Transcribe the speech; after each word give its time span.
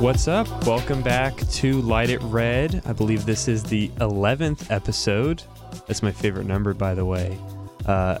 What's 0.00 0.28
up? 0.28 0.46
Welcome 0.66 1.02
back 1.02 1.36
to 1.36 1.80
Light 1.82 2.10
It 2.10 2.22
Red. 2.22 2.82
I 2.86 2.92
believe 2.92 3.26
this 3.26 3.48
is 3.48 3.62
the 3.64 3.88
11th 3.98 4.70
episode. 4.70 5.42
That's 5.86 6.02
my 6.02 6.12
favorite 6.12 6.46
number, 6.46 6.72
by 6.72 6.94
the 6.94 7.04
way. 7.04 7.36
Uh, 7.86 8.18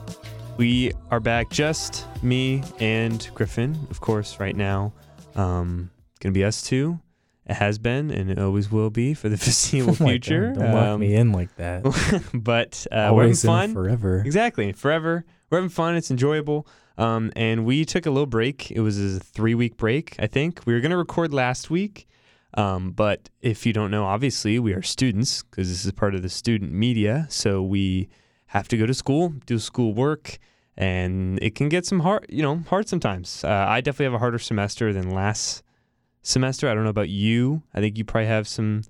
we 0.56 0.92
are 1.10 1.20
back, 1.20 1.50
just 1.50 2.06
me 2.22 2.62
and 2.80 3.28
Griffin, 3.34 3.78
of 3.90 4.00
course, 4.00 4.40
right 4.40 4.56
now. 4.56 4.92
Um, 5.36 5.90
gonna 6.20 6.32
be 6.32 6.44
us 6.44 6.62
two. 6.62 6.98
It 7.46 7.54
has 7.54 7.78
been 7.78 8.10
and 8.10 8.30
it 8.30 8.38
always 8.38 8.70
will 8.70 8.90
be 8.90 9.14
for 9.14 9.28
the 9.28 9.36
foreseeable 9.38 9.92
Oh 10.00 10.06
future. 10.06 10.52
God, 10.54 10.60
don't 10.60 10.74
lock 10.74 10.84
Um, 10.88 11.00
me 11.00 11.14
in 11.14 11.32
like 11.32 11.54
that. 11.56 11.84
but 12.34 12.86
uh, 12.90 13.12
we're 13.14 13.22
having 13.22 13.36
fun. 13.36 13.72
forever. 13.72 14.22
Exactly. 14.24 14.72
Forever. 14.72 15.24
We're 15.50 15.58
having 15.58 15.70
fun. 15.70 15.96
It's 15.96 16.10
enjoyable. 16.10 16.66
Um, 16.98 17.32
and 17.36 17.64
we 17.64 17.84
took 17.84 18.06
a 18.06 18.10
little 18.10 18.26
break. 18.26 18.70
It 18.70 18.80
was 18.80 18.98
a 18.98 19.20
three 19.20 19.54
week 19.54 19.76
break, 19.76 20.16
I 20.18 20.26
think. 20.26 20.60
We 20.66 20.74
were 20.74 20.80
going 20.80 20.90
to 20.90 20.96
record 20.96 21.32
last 21.32 21.70
week. 21.70 22.06
Um, 22.54 22.90
but 22.90 23.30
if 23.40 23.64
you 23.64 23.72
don't 23.72 23.90
know, 23.90 24.04
obviously, 24.04 24.58
we 24.58 24.72
are 24.72 24.82
students 24.82 25.42
because 25.44 25.68
this 25.68 25.84
is 25.84 25.92
part 25.92 26.14
of 26.14 26.22
the 26.22 26.28
student 26.28 26.72
media. 26.72 27.26
So 27.30 27.62
we 27.62 28.08
have 28.46 28.68
to 28.68 28.76
go 28.76 28.84
to 28.84 28.94
school, 28.94 29.34
do 29.46 29.58
school 29.58 29.94
work, 29.94 30.38
and 30.76 31.38
it 31.42 31.54
can 31.54 31.68
get 31.68 31.86
some 31.86 32.00
hard, 32.00 32.26
you 32.28 32.42
know, 32.42 32.64
hard 32.68 32.88
sometimes. 32.88 33.44
Uh, 33.44 33.66
I 33.68 33.80
definitely 33.80 34.06
have 34.06 34.14
a 34.14 34.18
harder 34.18 34.38
semester 34.38 34.92
than 34.92 35.10
last 35.10 35.62
semester. 36.22 36.68
I 36.68 36.74
don't 36.74 36.84
know 36.84 36.90
about 36.90 37.10
you. 37.10 37.62
I 37.74 37.80
think 37.80 37.96
you 37.96 38.04
probably 38.04 38.26
have 38.26 38.48
some 38.48 38.82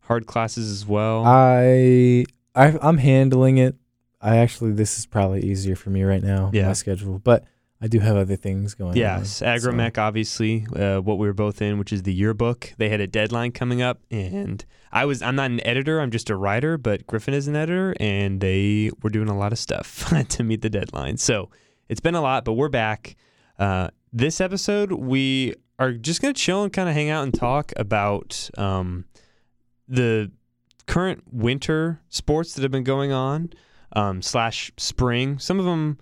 hard 0.00 0.26
classes 0.26 0.70
as 0.70 0.86
well. 0.86 1.24
I, 1.24 2.24
I 2.54 2.78
I'm 2.80 2.98
handling 2.98 3.58
it. 3.58 3.76
I 4.20 4.38
actually 4.38 4.72
this 4.72 4.98
is 4.98 5.04
probably 5.04 5.44
easier 5.44 5.76
for 5.76 5.90
me 5.90 6.02
right 6.02 6.22
now. 6.22 6.50
Yeah. 6.54 6.68
My 6.68 6.72
schedule, 6.72 7.18
but 7.18 7.44
I 7.80 7.86
do 7.88 7.98
have 8.00 8.16
other 8.16 8.36
things 8.36 8.72
going 8.74 8.96
Yes, 8.96 9.42
on. 9.42 9.58
so- 9.60 9.70
Agromeck, 9.70 9.98
obviously, 9.98 10.66
uh, 10.74 11.00
what 11.00 11.18
we 11.18 11.26
were 11.26 11.34
both 11.34 11.60
in, 11.60 11.78
which 11.78 11.92
is 11.92 12.02
the 12.04 12.14
yearbook. 12.14 12.72
They 12.78 12.88
had 12.88 13.00
a 13.00 13.06
deadline 13.06 13.52
coming 13.52 13.82
up, 13.82 14.00
and 14.10 14.64
I 14.92 15.04
was. 15.04 15.20
I'm 15.22 15.36
not 15.36 15.50
an 15.50 15.64
editor. 15.66 16.00
I'm 16.00 16.10
just 16.10 16.30
a 16.30 16.36
writer. 16.36 16.78
But 16.78 17.06
Griffin 17.06 17.34
is 17.34 17.46
an 17.48 17.56
editor, 17.56 17.94
and 18.00 18.40
they 18.40 18.90
were 19.02 19.10
doing 19.10 19.28
a 19.28 19.36
lot 19.36 19.52
of 19.52 19.58
stuff 19.58 20.12
to 20.28 20.42
meet 20.44 20.62
the 20.62 20.70
deadline. 20.70 21.16
So 21.18 21.50
it's 21.88 22.00
been 22.00 22.14
a 22.14 22.22
lot, 22.22 22.44
but 22.44 22.52
we're 22.54 22.68
back. 22.70 23.16
Uh, 23.58 23.88
this 24.12 24.40
episode, 24.40 24.92
we 24.92 25.54
are 25.78 25.92
just 25.92 26.22
gonna 26.22 26.32
chill 26.32 26.62
and 26.62 26.72
kind 26.72 26.88
of 26.88 26.94
hang 26.94 27.10
out 27.10 27.24
and 27.24 27.34
talk 27.34 27.72
about 27.76 28.48
um, 28.56 29.04
the 29.88 30.30
current 30.86 31.22
winter 31.30 32.00
sports 32.08 32.54
that 32.54 32.62
have 32.62 32.70
been 32.70 32.84
going 32.84 33.10
on 33.12 33.50
um, 33.94 34.22
slash 34.22 34.70
spring. 34.76 35.38
Some 35.38 35.58
of 35.58 35.66
them 35.66 35.98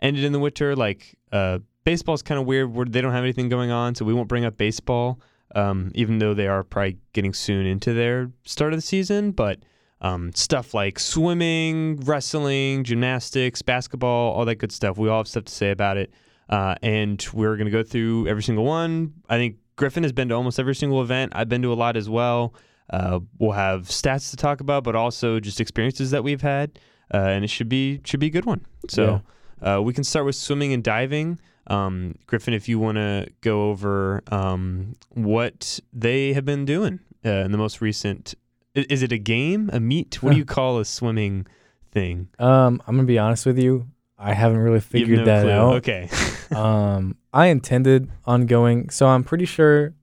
ended 0.00 0.24
in 0.24 0.32
the 0.32 0.38
winter. 0.38 0.76
Like 0.76 1.14
uh, 1.32 1.60
baseball's 1.84 2.22
kind 2.22 2.40
of 2.40 2.46
weird. 2.46 2.72
Where 2.72 2.86
they 2.86 3.00
don't 3.00 3.12
have 3.12 3.24
anything 3.24 3.48
going 3.48 3.70
on, 3.70 3.94
so 3.94 4.04
we 4.04 4.14
won't 4.14 4.28
bring 4.28 4.44
up 4.44 4.56
baseball. 4.56 5.20
Um, 5.54 5.92
even 5.94 6.18
though 6.18 6.34
they 6.34 6.48
are 6.48 6.64
probably 6.64 6.98
getting 7.12 7.32
soon 7.32 7.66
into 7.66 7.94
their 7.94 8.30
start 8.44 8.72
of 8.72 8.78
the 8.78 8.82
season, 8.82 9.30
but 9.30 9.60
um, 10.00 10.32
stuff 10.34 10.74
like 10.74 10.98
swimming, 10.98 11.96
wrestling, 12.00 12.84
gymnastics, 12.84 13.62
basketball, 13.62 14.32
all 14.32 14.44
that 14.44 14.56
good 14.56 14.72
stuff. 14.72 14.98
We 14.98 15.08
all 15.08 15.18
have 15.18 15.28
stuff 15.28 15.44
to 15.44 15.52
say 15.52 15.70
about 15.70 15.96
it, 15.96 16.12
uh, 16.50 16.74
and 16.82 17.24
we're 17.32 17.56
going 17.56 17.66
to 17.66 17.70
go 17.70 17.82
through 17.82 18.26
every 18.26 18.42
single 18.42 18.64
one. 18.64 19.14
I 19.28 19.36
think 19.36 19.56
Griffin 19.76 20.02
has 20.02 20.12
been 20.12 20.28
to 20.28 20.34
almost 20.34 20.58
every 20.58 20.74
single 20.74 21.00
event. 21.00 21.32
I've 21.34 21.48
been 21.48 21.62
to 21.62 21.72
a 21.72 21.74
lot 21.74 21.96
as 21.96 22.10
well. 22.10 22.54
Uh, 22.90 23.20
we'll 23.38 23.52
have 23.52 23.82
stats 23.82 24.30
to 24.30 24.36
talk 24.36 24.60
about, 24.60 24.84
but 24.84 24.94
also 24.94 25.40
just 25.40 25.60
experiences 25.60 26.10
that 26.10 26.22
we've 26.22 26.42
had, 26.42 26.78
uh, 27.14 27.18
and 27.18 27.44
it 27.44 27.48
should 27.48 27.68
be 27.68 28.00
should 28.04 28.20
be 28.20 28.26
a 28.26 28.30
good 28.30 28.46
one. 28.46 28.66
So. 28.88 29.22
Uh, 29.60 29.80
we 29.82 29.92
can 29.92 30.04
start 30.04 30.26
with 30.26 30.36
swimming 30.36 30.72
and 30.72 30.82
diving. 30.82 31.38
Um, 31.68 32.14
Griffin, 32.26 32.54
if 32.54 32.68
you 32.68 32.78
want 32.78 32.96
to 32.96 33.28
go 33.40 33.70
over 33.70 34.22
um, 34.30 34.94
what 35.10 35.80
they 35.92 36.32
have 36.32 36.44
been 36.44 36.64
doing 36.64 37.00
uh, 37.24 37.30
in 37.30 37.52
the 37.52 37.58
most 37.58 37.80
recent, 37.80 38.34
is 38.74 39.02
it 39.02 39.12
a 39.12 39.18
game, 39.18 39.70
a 39.72 39.80
meet? 39.80 40.22
What 40.22 40.32
do 40.32 40.38
you 40.38 40.44
call 40.44 40.78
a 40.78 40.84
swimming 40.84 41.46
thing? 41.90 42.28
Um, 42.38 42.82
I'm 42.86 42.96
gonna 42.96 43.06
be 43.06 43.18
honest 43.18 43.46
with 43.46 43.58
you. 43.58 43.88
I 44.18 44.32
haven't 44.32 44.58
really 44.58 44.80
figured 44.80 45.20
no 45.20 45.24
that 45.24 45.42
clue. 45.42 45.50
out. 45.50 45.74
Okay. 45.76 46.08
um, 46.54 47.16
I 47.32 47.46
intended 47.46 48.10
on 48.24 48.46
going, 48.46 48.90
so 48.90 49.06
I'm 49.06 49.24
pretty 49.24 49.44
sure 49.44 49.94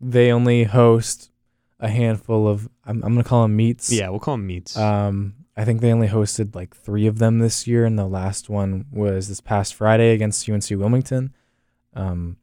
they 0.00 0.30
only 0.32 0.64
host 0.64 1.30
a 1.80 1.88
handful 1.88 2.46
of. 2.48 2.68
I'm, 2.84 3.02
I'm 3.02 3.12
gonna 3.14 3.24
call 3.24 3.42
them 3.42 3.56
meets. 3.56 3.92
yeah, 3.92 4.08
we'll 4.08 4.20
call 4.20 4.34
them 4.36 4.46
meets. 4.46 4.76
Um, 4.76 5.34
I 5.56 5.64
think 5.64 5.80
they 5.80 5.92
only 5.92 6.08
hosted 6.08 6.54
like 6.54 6.76
three 6.76 7.06
of 7.06 7.18
them 7.18 7.38
this 7.38 7.66
year, 7.66 7.84
and 7.86 7.98
the 7.98 8.06
last 8.06 8.50
one 8.50 8.84
was 8.90 9.28
this 9.28 9.40
past 9.40 9.74
Friday 9.74 10.12
against 10.12 10.48
UNC 10.48 10.68
Wilmington. 10.70 11.34
Um, 11.94 12.36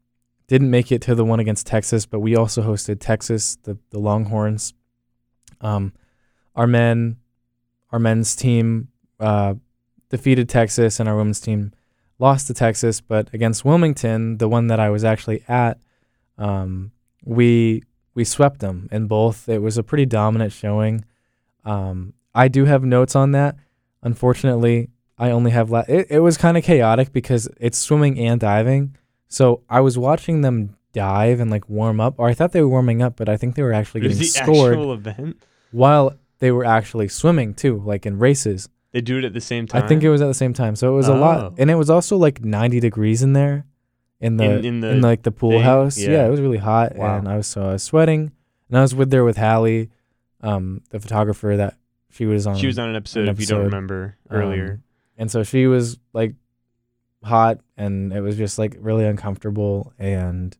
didn't 0.47 0.71
make 0.71 0.91
it 0.91 1.01
to 1.03 1.15
the 1.15 1.23
one 1.23 1.39
against 1.39 1.67
Texas, 1.67 2.05
but 2.07 2.19
we 2.19 2.35
also 2.35 2.63
hosted 2.63 2.99
Texas, 2.99 3.57
the 3.63 3.77
the 3.91 3.99
Longhorns. 3.99 4.73
Um, 5.61 5.93
our 6.55 6.67
men, 6.67 7.17
our 7.91 7.99
men's 7.99 8.35
team 8.35 8.89
uh, 9.19 9.55
defeated 10.09 10.49
Texas, 10.49 10.99
and 10.99 11.07
our 11.07 11.15
women's 11.15 11.39
team 11.39 11.71
lost 12.17 12.47
to 12.47 12.53
Texas. 12.55 12.99
But 12.99 13.31
against 13.31 13.63
Wilmington, 13.63 14.39
the 14.39 14.49
one 14.49 14.67
that 14.67 14.79
I 14.79 14.89
was 14.89 15.03
actually 15.03 15.43
at, 15.47 15.79
um, 16.39 16.91
we 17.23 17.83
we 18.15 18.23
swept 18.23 18.59
them 18.59 18.89
in 18.91 19.05
both. 19.05 19.47
It 19.47 19.61
was 19.61 19.77
a 19.77 19.83
pretty 19.83 20.07
dominant 20.07 20.51
showing. 20.51 21.05
Um, 21.63 22.13
I 22.35 22.47
do 22.47 22.65
have 22.65 22.83
notes 22.83 23.15
on 23.15 23.31
that. 23.33 23.55
Unfortunately, 24.01 24.89
I 25.17 25.31
only 25.31 25.51
have 25.51 25.69
la- 25.71 25.85
it. 25.87 26.07
It 26.09 26.19
was 26.19 26.37
kind 26.37 26.57
of 26.57 26.63
chaotic 26.63 27.13
because 27.13 27.47
it's 27.59 27.77
swimming 27.77 28.19
and 28.19 28.39
diving. 28.39 28.95
So 29.27 29.61
I 29.69 29.79
was 29.81 29.97
watching 29.97 30.41
them 30.41 30.75
dive 30.91 31.39
and 31.39 31.49
like 31.49 31.67
warm 31.69 31.99
up, 32.01 32.15
or 32.17 32.27
I 32.27 32.33
thought 32.33 32.51
they 32.51 32.61
were 32.61 32.67
warming 32.67 33.01
up, 33.01 33.15
but 33.15 33.29
I 33.29 33.37
think 33.37 33.55
they 33.55 33.63
were 33.63 33.73
actually 33.73 34.01
getting 34.01 34.17
the 34.17 34.25
scored 34.25 34.73
actual 34.73 34.93
event. 34.93 35.41
while 35.71 36.13
they 36.39 36.51
were 36.51 36.65
actually 36.65 37.07
swimming 37.07 37.53
too, 37.53 37.81
like 37.85 38.05
in 38.05 38.19
races. 38.19 38.69
They 38.91 39.01
do 39.01 39.17
it 39.17 39.23
at 39.23 39.33
the 39.33 39.41
same 39.41 39.65
time. 39.65 39.83
I 39.83 39.87
think 39.87 40.03
it 40.03 40.09
was 40.09 40.21
at 40.21 40.27
the 40.27 40.33
same 40.35 40.53
time. 40.53 40.75
So 40.75 40.91
it 40.93 40.95
was 40.95 41.07
a 41.07 41.15
lot, 41.15 41.39
Oh. 41.39 41.55
and 41.57 41.71
it 41.71 41.75
was 41.75 41.89
also 41.89 42.15
like 42.17 42.43
90 42.45 42.79
degrees 42.79 43.23
in 43.23 43.33
there, 43.33 43.65
in 44.19 44.37
the 44.37 44.43
In- 44.43 44.51
in, 44.65 44.65
in 44.83 45.01
the 45.01 45.07
like 45.07 45.23
the 45.23 45.31
pool 45.31 45.51
thing? 45.51 45.61
house. 45.63 45.97
Yeah. 45.97 46.09
Yeah. 46.11 46.27
it 46.27 46.29
was 46.29 46.41
really 46.41 46.57
hot, 46.59 46.95
Wow. 46.95 47.17
and 47.17 47.27
I 47.27 47.37
was 47.37 47.47
so 47.47 47.69
I 47.69 47.73
was 47.73 47.83
sweating, 47.83 48.31
and 48.69 48.77
I 48.77 48.81
was 48.81 48.93
with 48.93 49.09
there 49.09 49.23
with 49.23 49.37
Hallie, 49.37 49.89
um, 50.41 50.81
the 50.91 50.99
photographer 50.99 51.55
that 51.57 51.75
she 52.13 52.25
was 52.25 52.47
on. 52.47 52.55
She 52.57 52.67
was 52.67 52.79
on 52.79 52.89
an 52.89 52.95
episode, 52.95 53.23
an 53.23 53.29
if 53.29 53.39
you 53.39 53.45
don't 53.45 53.59
episode, 53.61 53.65
remember, 53.75 54.17
um, 54.29 54.37
earlier. 54.37 54.81
and 55.17 55.29
so 55.29 55.43
she 55.43 55.67
was 55.67 55.97
like 56.13 56.35
hot, 57.23 57.59
and 57.77 58.13
it 58.13 58.21
was 58.21 58.37
just 58.37 58.57
like 58.59 58.75
really 58.79 59.05
uncomfortable. 59.05 59.91
And 59.99 60.55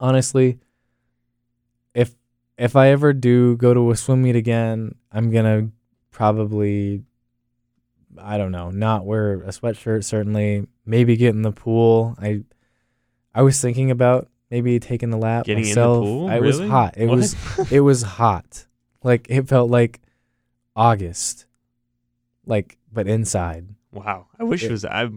honestly, 0.00 0.58
if 1.94 2.14
if 2.56 2.76
I 2.76 2.88
ever 2.88 3.12
do 3.12 3.56
go 3.56 3.74
to 3.74 3.90
a 3.90 3.96
swim 3.96 4.22
meet 4.22 4.36
again, 4.36 4.94
I'm 5.12 5.30
gonna 5.30 5.68
probably 6.10 7.02
I 8.20 8.36
don't 8.38 8.52
know, 8.52 8.70
not 8.70 9.04
wear 9.06 9.34
a 9.34 9.48
sweatshirt. 9.48 10.04
Certainly, 10.04 10.66
maybe 10.84 11.16
get 11.16 11.34
in 11.34 11.42
the 11.42 11.52
pool. 11.52 12.16
I 12.20 12.42
I 13.34 13.42
was 13.42 13.60
thinking 13.60 13.90
about 13.90 14.28
maybe 14.50 14.80
taking 14.80 15.10
the 15.10 15.18
lap 15.18 15.44
Getting 15.44 15.64
myself. 15.64 15.98
in 15.98 16.04
the 16.04 16.06
pool? 16.10 16.28
I 16.28 16.40
was 16.40 16.58
hot. 16.60 16.94
It 16.96 17.06
What? 17.06 17.16
was 17.16 17.36
it 17.70 17.80
was 17.80 18.02
hot. 18.02 18.66
Like 19.04 19.26
it 19.28 19.46
felt 19.48 19.70
like 19.70 20.00
August. 20.78 21.46
Like 22.46 22.78
but 22.92 23.06
inside. 23.08 23.66
Wow, 23.92 24.26
I 24.38 24.44
wish 24.44 24.62
it, 24.62 24.66
It- 24.68 24.72
was. 24.72 24.84
I 24.84 25.08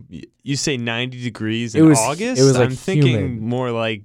you 0.44 0.56
say 0.56 0.78
ninety 0.78 1.22
degrees 1.22 1.76
It 1.76 1.80
in 1.82 1.90
was- 1.90 2.00
August. 2.00 2.42
it 2.42 2.44
was, 2.46 2.58
like, 2.58 2.70
I'm 2.70 2.76
thinking 2.76 3.08
humid. 3.20 3.42
more 3.42 3.72
like 3.72 4.04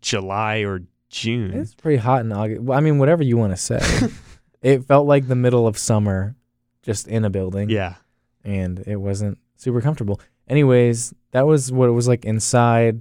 July 0.00 0.58
or 0.60 0.82
June. 1.10 1.52
It's 1.54 1.74
pretty 1.74 1.98
hot 1.98 2.22
in 2.22 2.32
August. 2.32 2.62
Well, 2.62 2.76
I 2.76 2.80
mean 2.80 2.98
whatever 2.98 3.22
you 3.22 3.36
want 3.36 3.52
to 3.52 3.56
say. 3.56 3.80
it 4.62 4.84
felt 4.84 5.06
like 5.06 5.28
the 5.28 5.34
middle 5.36 5.66
of 5.66 5.78
summer 5.78 6.34
just 6.82 7.06
in 7.08 7.24
a 7.24 7.30
building. 7.30 7.68
yeah, 7.70 7.94
and 8.44 8.80
it 8.86 8.96
wasn't 8.96 9.38
super 9.56 9.80
comfortable. 9.80 10.20
Anyways, 10.48 11.12
that 11.32 11.46
was 11.46 11.70
what 11.70 11.88
it 11.88 11.92
was 11.92 12.08
like 12.08 12.24
inside, 12.24 13.00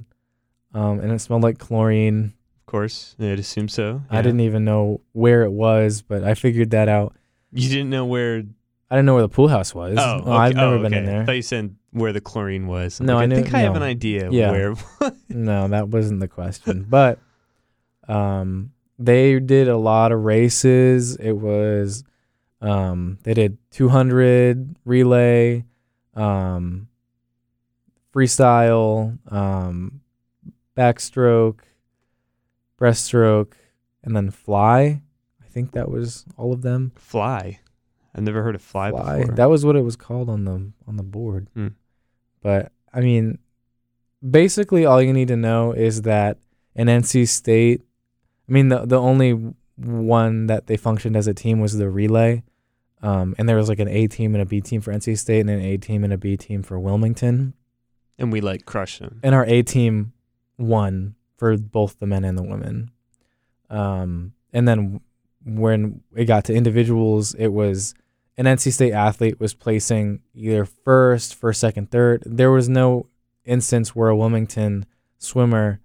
um, 0.74 1.00
and 1.00 1.12
it 1.12 1.20
smelled 1.20 1.44
like 1.44 1.58
chlorine. 1.58 2.34
of 2.62 2.66
course. 2.66 3.16
I'd 3.20 3.40
assume 3.40 3.70
so. 3.70 4.02
I 4.10 4.22
didn't 4.22 4.42
even 4.42 4.66
know 4.66 5.00
where 5.14 5.44
it 5.44 5.52
was, 5.52 6.02
but 6.02 6.24
I 6.26 6.34
figured 6.34 6.72
that 6.72 6.90
out. 6.90 7.16
You 7.52 7.70
didn't 7.70 7.90
know 7.90 8.06
where? 8.06 8.44
I 8.90 8.96
didn't 8.96 9.06
know 9.06 9.14
where 9.16 9.24
the 9.24 9.30
pool 9.30 9.48
house 9.48 9.74
was. 9.76 9.98
Oh, 10.00 10.22
Well, 10.26 10.38
I've 10.38 10.56
never 10.56 10.76
oh, 10.76 10.82
been 10.82 10.94
in 10.94 11.06
okay. 11.08 11.20
I 11.20 11.26
thought 11.26 11.32
you 11.36 11.42
said 11.42 11.76
where 11.92 12.14
the 12.14 12.22
chlorine 12.22 12.68
was. 12.68 13.00
I'm 13.00 13.06
No, 13.06 13.16
like, 13.16 13.24
I 13.24 13.26
knew- 13.28 13.36
think 13.44 13.54
I 13.54 13.60
have 13.60 13.76
an 13.76 13.84
idea 13.84 14.30
Yeah. 14.32 14.52
where. 14.52 14.76
no, 15.30 15.68
that 15.68 15.90
wasn't 15.90 16.20
the 16.22 16.28
question. 16.28 16.86
but 16.90 17.20
um, 18.08 18.72
they 19.00 19.40
did 19.40 19.68
a 19.68 19.78
lot 19.78 20.12
of 20.12 20.24
races. 20.24 21.16
It 21.18 21.34
was 21.34 22.04
um, 22.62 23.20
they 23.24 23.34
did 23.34 23.58
200 23.72 24.78
relay, 24.86 25.66
um, 26.16 26.88
freestyle, 28.14 29.18
um, 29.32 30.02
backstroke, 30.76 31.60
breaststroke, 32.80 33.54
and 34.04 34.16
then 34.16 34.32
fly. 34.32 35.02
I 35.58 35.60
think 35.60 35.72
that 35.72 35.90
was 35.90 36.24
all 36.38 36.54
of 36.54 36.62
them. 36.62 36.92
fly. 36.96 37.60
I've 38.14 38.24
never 38.24 38.44
heard 38.44 38.54
of 38.54 38.62
fly, 38.62 38.92
Fly. 38.92 39.22
before. 39.22 39.36
That 39.36 39.50
was 39.50 39.66
what 39.66 39.76
it 39.76 39.82
was 39.82 39.96
called 39.96 40.30
on 40.30 40.46
the 40.46 40.72
on 40.88 40.98
the 40.98 41.04
board. 41.04 41.48
Hmm. 41.56 41.70
But 42.44 42.72
I 42.94 43.00
mean, 43.02 43.40
basically, 44.28 44.86
all 44.86 45.02
you 45.02 45.14
need 45.14 45.30
to 45.30 45.36
know 45.36 45.72
is 45.72 46.04
that 46.04 46.38
in 46.76 46.88
NC 46.88 47.28
State, 47.28 47.82
I 48.48 48.52
mean, 48.52 48.70
the 48.70 48.86
the 48.86 49.00
only 49.00 49.32
one 49.78 50.46
that 50.46 50.68
they 50.68 50.78
functioned 50.78 51.16
as 51.16 51.26
a 51.26 51.34
team 51.34 51.60
was 51.60 51.76
the 51.78 51.90
relay, 51.90 52.44
um, 53.02 53.34
and 53.40 53.50
there 53.50 53.56
was 53.58 53.68
like 53.70 53.80
an 53.80 53.88
A 53.88 54.06
team 54.08 54.36
and 54.36 54.42
a 54.44 54.46
B 54.46 54.62
team 54.62 54.82
for 54.82 54.92
NC 54.94 55.18
State, 55.18 55.40
and 55.42 55.50
an 55.50 55.62
A 55.62 55.78
team 55.78 56.04
and 56.04 56.14
a 56.14 56.18
B 56.20 56.38
team 56.38 56.62
for 56.62 56.80
Wilmington. 56.80 57.54
And 58.20 58.32
we 58.32 58.42
like 58.42 58.66
crushed 58.66 59.00
them. 59.00 59.20
And 59.24 59.34
our 59.34 59.46
A 59.46 59.64
team 59.64 60.14
won 60.60 61.16
for 61.38 61.58
both 61.58 61.98
the 62.00 62.06
men 62.08 62.24
and 62.24 62.38
the 62.38 62.44
women. 62.44 62.92
Um, 63.70 64.34
and 64.54 64.68
then 64.68 65.02
when 65.48 66.02
it 66.16 66.26
got 66.26 66.44
to 66.46 66.54
individuals, 66.54 67.34
it 67.36 67.48
was 67.48 67.94
an 68.38 68.46
NC 68.46 68.74
State 68.74 68.94
athlete 68.94 69.40
was 69.40 69.54
placing 69.54 70.22
either 70.36 70.66
first, 70.66 71.34
first, 71.34 71.60
second, 71.60 71.90
third. 71.90 72.22
There 72.26 72.52
was 72.52 72.70
no 72.70 73.08
instance 73.46 73.96
where 73.96 74.10
a 74.10 74.16
Wilmington 74.16 74.86
swimmer 75.18 75.80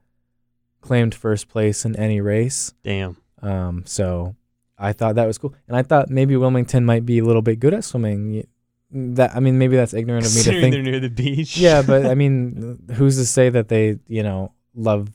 claimed 0.80 1.14
first 1.14 1.48
place 1.48 1.84
in 1.84 1.96
any 1.96 2.20
race. 2.20 2.74
Damn. 2.82 3.16
Um, 3.40 3.84
so 3.86 4.34
I 4.78 4.92
thought 4.92 5.14
that 5.14 5.26
was 5.26 5.38
cool, 5.38 5.54
and 5.68 5.76
I 5.76 5.82
thought 5.82 6.10
maybe 6.10 6.36
Wilmington 6.36 6.84
might 6.84 7.06
be 7.06 7.18
a 7.18 7.24
little 7.24 7.42
bit 7.42 7.60
good 7.60 7.72
at 7.72 7.84
swimming. 7.84 8.46
That 8.90 9.34
I 9.34 9.40
mean, 9.40 9.58
maybe 9.58 9.76
that's 9.76 9.94
ignorant 9.94 10.26
of 10.26 10.34
me 10.34 10.42
to 10.42 10.50
think. 10.60 10.74
they're 10.74 10.82
near 10.82 11.00
the 11.00 11.08
beach. 11.08 11.56
Yeah, 11.56 11.82
but 11.82 12.04
I 12.04 12.14
mean, 12.14 12.78
who's 12.94 13.16
to 13.16 13.24
say 13.24 13.48
that 13.48 13.68
they, 13.68 13.98
you 14.06 14.22
know, 14.22 14.52
love? 14.74 15.08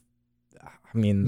I 0.93 0.97
mean, 0.97 1.27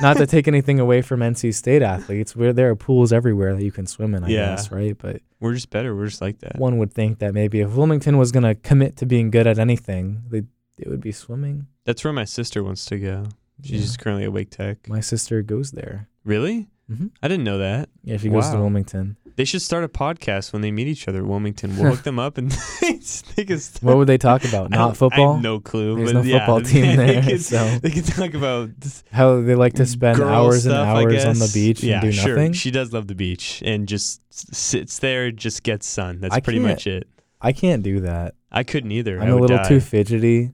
not 0.00 0.16
to 0.16 0.26
take 0.26 0.48
anything 0.48 0.80
away 0.80 1.02
from 1.02 1.20
NC 1.20 1.54
State 1.54 1.82
athletes, 1.82 2.34
where 2.34 2.52
there 2.52 2.70
are 2.70 2.76
pools 2.76 3.12
everywhere 3.12 3.54
that 3.54 3.62
you 3.62 3.70
can 3.72 3.86
swim 3.86 4.14
in. 4.14 4.24
I 4.24 4.28
Yeah. 4.28 4.46
guess, 4.56 4.70
right? 4.72 4.96
But 4.96 5.20
we're 5.40 5.54
just 5.54 5.70
better. 5.70 5.94
We're 5.94 6.06
just 6.06 6.20
like 6.20 6.38
that. 6.40 6.58
one 6.58 6.78
would 6.78 6.92
think 6.92 7.18
that 7.20 7.34
maybe 7.34 7.60
if 7.60 7.74
Wilmington 7.76 8.16
was 8.18 8.32
going 8.32 8.42
to 8.44 8.54
commit 8.54 8.96
to 8.96 9.06
being 9.06 9.30
good 9.30 9.46
at 9.46 9.58
anything, 9.58 10.22
they 10.28 10.42
it 10.78 10.88
would 10.88 11.00
be 11.00 11.12
swimming. 11.12 11.66
That's 11.84 12.04
where 12.04 12.12
my 12.12 12.24
sister 12.24 12.62
wants 12.62 12.84
to 12.86 12.98
go. 12.98 13.24
She's 13.64 13.92
Yeah. 13.96 14.02
currently 14.02 14.24
at 14.24 14.32
Wake 14.32 14.50
Tech. 14.50 14.86
My 14.88 15.00
sister 15.00 15.40
goes 15.42 15.70
there. 15.70 16.08
Really? 16.24 16.68
Mm-hmm. 16.90 17.06
I 17.22 17.28
didn't 17.28 17.44
know 17.44 17.56
that. 17.58 17.88
Yeah, 18.04 18.18
she 18.18 18.28
goes 18.28 18.50
to 18.50 18.58
Wilmington. 18.58 19.16
They 19.36 19.44
should 19.44 19.60
start 19.60 19.84
a 19.84 19.88
podcast 19.88 20.54
when 20.54 20.62
they 20.62 20.70
meet 20.72 20.88
each 20.88 21.08
other 21.08 21.18
at 21.18 21.26
Wilmington. 21.26 21.76
We'll 21.76 21.90
hook 21.94 22.04
them 22.04 22.18
up 22.18 22.38
and 22.38 22.50
they 22.80 23.44
can 23.44 23.58
start. 23.58 23.82
What 23.82 23.96
would 23.98 24.08
they 24.08 24.16
talk 24.18 24.44
about? 24.44 24.74
I 24.74 24.92
football. 24.94 25.38
no 25.38 25.60
clue. 25.60 25.96
There's 25.96 26.14
no 26.14 26.22
yeah, 26.22 26.38
football 26.38 26.60
team 26.62 26.96
they 26.96 27.06
there, 27.14 27.22
Can, 27.22 27.38
so- 27.38 27.78
They 27.82 27.90
can 27.90 28.02
talk 28.02 28.32
about 28.34 28.70
How 29.12 29.42
they 29.42 29.54
like 29.54 29.74
to 29.74 29.84
spend 29.86 30.20
hours 30.22 30.64
and 30.64 30.72
stuff, 30.72 30.88
I 30.88 31.02
hours 31.02 31.24
on 31.26 31.38
the 31.38 31.50
beach 31.52 31.82
yeah, 31.82 31.94
and 31.96 32.02
do 32.02 32.12
sure. 32.12 32.34
nothing. 32.36 32.54
She 32.54 32.70
does 32.70 32.92
love 32.94 33.08
the 33.08 33.14
beach 33.14 33.62
and 33.64 33.86
just 33.86 34.22
sits 34.54 34.98
there, 35.00 35.30
just 35.30 35.62
gets 35.62 35.86
sun. 35.86 36.20
That's 36.20 36.34
I 36.34 36.40
pretty 36.40 36.58
much 36.60 36.86
it. 36.86 37.06
I 37.40 37.52
can't 37.52 37.82
do 37.82 38.00
that. 38.00 38.34
I 38.50 38.62
couldn't 38.62 38.92
either. 38.92 39.20
I 39.20 39.24
I'm 39.26 39.32
a 39.32 39.36
little 39.36 39.58
die. 39.58 39.68
too 39.68 39.80
fidgety. 39.80 40.52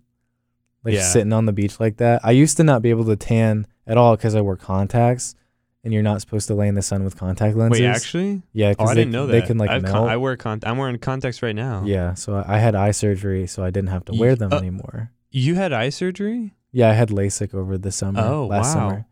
Like 0.84 0.94
Yeah. 0.94 1.02
sitting 1.02 1.32
on 1.32 1.46
the 1.46 1.52
beach 1.52 1.78
like 1.78 1.98
that. 1.98 2.20
I 2.24 2.32
used 2.32 2.56
to 2.56 2.64
not 2.64 2.82
be 2.82 2.90
able 2.90 3.04
to 3.04 3.14
tan 3.14 3.68
at 3.86 3.96
all 3.96 4.16
because 4.16 4.34
I 4.34 4.40
wear 4.40 4.56
contacts, 4.56 5.36
and 5.84 5.92
you're 5.92 6.02
not 6.02 6.20
supposed 6.20 6.46
to 6.48 6.54
lay 6.54 6.68
in 6.68 6.74
the 6.74 6.82
sun 6.82 7.02
with 7.04 7.16
contact 7.16 7.56
lenses. 7.56 7.80
Wait, 7.80 7.86
actually? 7.86 8.42
yeah, 8.52 8.68
Oh, 8.68 8.70
because 8.70 8.90
I 8.90 8.94
they, 8.94 9.00
didn't 9.02 9.12
know 9.12 9.26
that. 9.26 9.32
they 9.32 9.46
can 9.46 9.58
like 9.58 9.70
I 9.70 9.74
have 9.74 9.84
con- 9.84 9.92
melt. 9.92 10.08
I 10.10 10.16
wear 10.16 10.36
con- 10.36 10.60
I'm 10.64 10.78
wearing 10.78 10.98
contacts 10.98 11.42
right 11.42 11.54
now. 11.56 11.82
yeah, 11.84 12.14
so 12.14 12.34
I 12.36 12.56
I 12.56 12.58
had 12.58 12.74
eye 12.74 12.90
surgery, 12.92 13.46
so 13.46 13.64
I 13.64 13.70
didn't 13.70 13.88
have 13.90 14.04
to 14.06 14.12
Ye- 14.14 14.20
wear 14.20 14.36
them 14.36 14.52
uh, 14.52 14.58
anymore. 14.58 15.10
You 15.30 15.54
had 15.54 15.72
eye 15.72 15.88
surgery? 15.90 16.54
Yeah, 16.72 16.88
I 16.90 16.92
had 16.94 17.10
LASIK 17.10 17.52
over 17.54 17.76
the 17.78 17.92
summer. 17.92 18.20
Oh, 18.20 18.46
last 18.46 18.68
wow. 18.68 18.72
summer. 18.88 19.06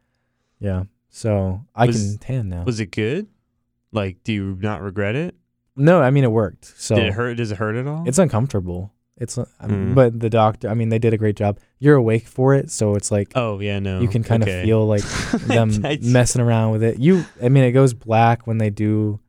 Yeah, 0.61 0.85
so 1.09 1.65
I 1.75 1.87
Was- 1.87 1.97
can 1.97 2.19
tan 2.19 2.49
now. 2.49 2.65
Was 2.65 2.81
it 2.81 2.91
good? 2.93 3.27
Like, 3.93 4.23
do 4.23 4.33
you 4.33 4.57
not 4.61 4.83
regret 4.83 5.17
it? 5.17 5.35
no, 5.77 6.01
I 6.03 6.11
mean 6.11 6.25
it 6.25 6.31
worked. 6.33 6.73
So 6.77 6.95
Did 6.95 7.07
it 7.07 7.13
hurt? 7.15 7.35
Does 7.39 7.51
it 7.53 7.59
hurt 7.59 7.75
at 7.77 7.87
all? 7.87 8.05
It's 8.07 8.19
uncomfortable. 8.19 8.93
It's 9.21 9.37
uh, 9.39 9.45
Mm. 9.63 9.95
but 9.95 10.19
the 10.19 10.31
doctor. 10.31 10.69
I 10.69 10.75
mean, 10.75 10.89
they 10.89 10.99
did 10.99 11.13
a 11.15 11.19
great 11.19 11.37
job. 11.37 11.59
You're 11.79 11.97
awake 11.97 12.27
for 12.27 12.55
it, 12.55 12.71
so 12.71 12.95
it's 12.95 13.11
like 13.13 13.33
oh 13.37 13.61
yeah, 13.61 13.79
no. 13.79 14.01
you 14.01 14.09
can 14.09 14.25
kind 14.25 14.43
Okay. 14.43 14.61
of 14.61 14.65
feel 14.65 14.87
like 14.87 15.03
them 15.47 15.71
messing 16.03 16.41
around 16.41 16.73
with 16.73 16.83
it. 16.83 16.99
You, 16.99 17.25
I 17.43 17.49
mean, 17.51 17.63
it 17.65 17.73
goes 17.73 17.93
black 17.95 18.47
when 18.47 18.57
they 18.59 18.71
do 18.71 19.21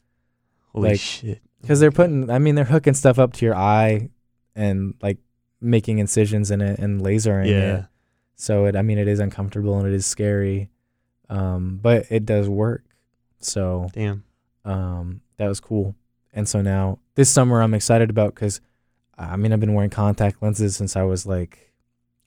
Holy 0.69 0.91
like- 0.91 0.99
shit! 0.99 1.41
because 1.61 1.79
they're 1.81 1.91
putting. 1.91 2.29
I 2.31 2.39
mean, 2.39 2.55
they're 2.55 2.63
hooking 2.65 2.93
stuff 2.93 3.19
up 3.19 3.33
to 3.33 3.45
your 3.45 3.55
eye 3.55 4.09
and 4.55 4.95
like 5.01 5.17
making 5.59 5.99
incisions 5.99 6.49
in 6.51 6.61
it 6.61 6.79
and 6.79 7.01
lasering 7.01 7.47
yeah. 7.47 7.77
it. 7.79 7.85
So 8.37 8.65
it. 8.65 8.75
I 8.77 8.81
mean, 8.81 8.97
it 8.97 9.07
is 9.09 9.19
uncomfortable 9.19 9.77
and 9.77 9.85
it 9.87 9.93
is 9.93 10.05
scary, 10.05 10.69
um, 11.29 11.79
but 11.81 12.05
it 12.09 12.25
does 12.25 12.47
work. 12.47 12.85
So 13.39 13.89
Damn. 13.93 14.23
um, 14.63 15.21
that 15.37 15.47
was 15.47 15.59
cool. 15.59 15.95
And 16.33 16.47
so 16.47 16.61
now 16.61 16.99
this 17.15 17.29
summer 17.29 17.61
I'm 17.61 17.73
excited 17.73 18.09
about 18.09 18.33
because 18.35 18.61
I 19.31 19.35
mean 19.35 19.51
I've 19.53 19.59
been 19.59 19.73
wearing 19.73 19.89
contact 19.89 20.41
lenses 20.41 20.75
since 20.75 20.95
I 20.95 21.03
was 21.03 21.25
like 21.25 21.71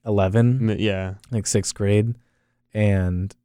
11, 0.05 0.75
Yeah. 0.79 1.15
like 1.31 1.47
sixth 1.47 1.73
grade, 1.75 2.15
and 2.73 3.35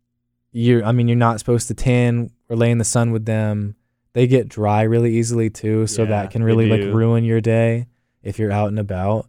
you're, 0.53 0.85
I 0.85 0.93
mean 0.93 1.09
you're 1.09 1.17
not 1.17 1.39
supposed 1.39 1.69
to 1.69 1.75
tan 1.75 2.31
or 2.49 2.57
lay 2.57 2.71
in 2.71 2.79
the 2.79 2.85
sun 2.85 3.13
with 3.13 3.25
them. 3.25 3.77
They 4.13 4.27
get 4.27 4.49
dry 4.49 4.83
really 4.83 5.17
easily 5.17 5.51
too, 5.51 5.87
so 5.87 6.03
Yeah, 6.03 6.09
that 6.11 6.31
can 6.33 6.43
really 6.43 6.69
like 6.69 6.81
ruin 6.95 7.25
your 7.25 7.41
day 7.41 7.87
if 8.23 8.39
you're 8.39 8.53
out 8.53 8.69
and 8.69 8.79
about. 8.79 9.27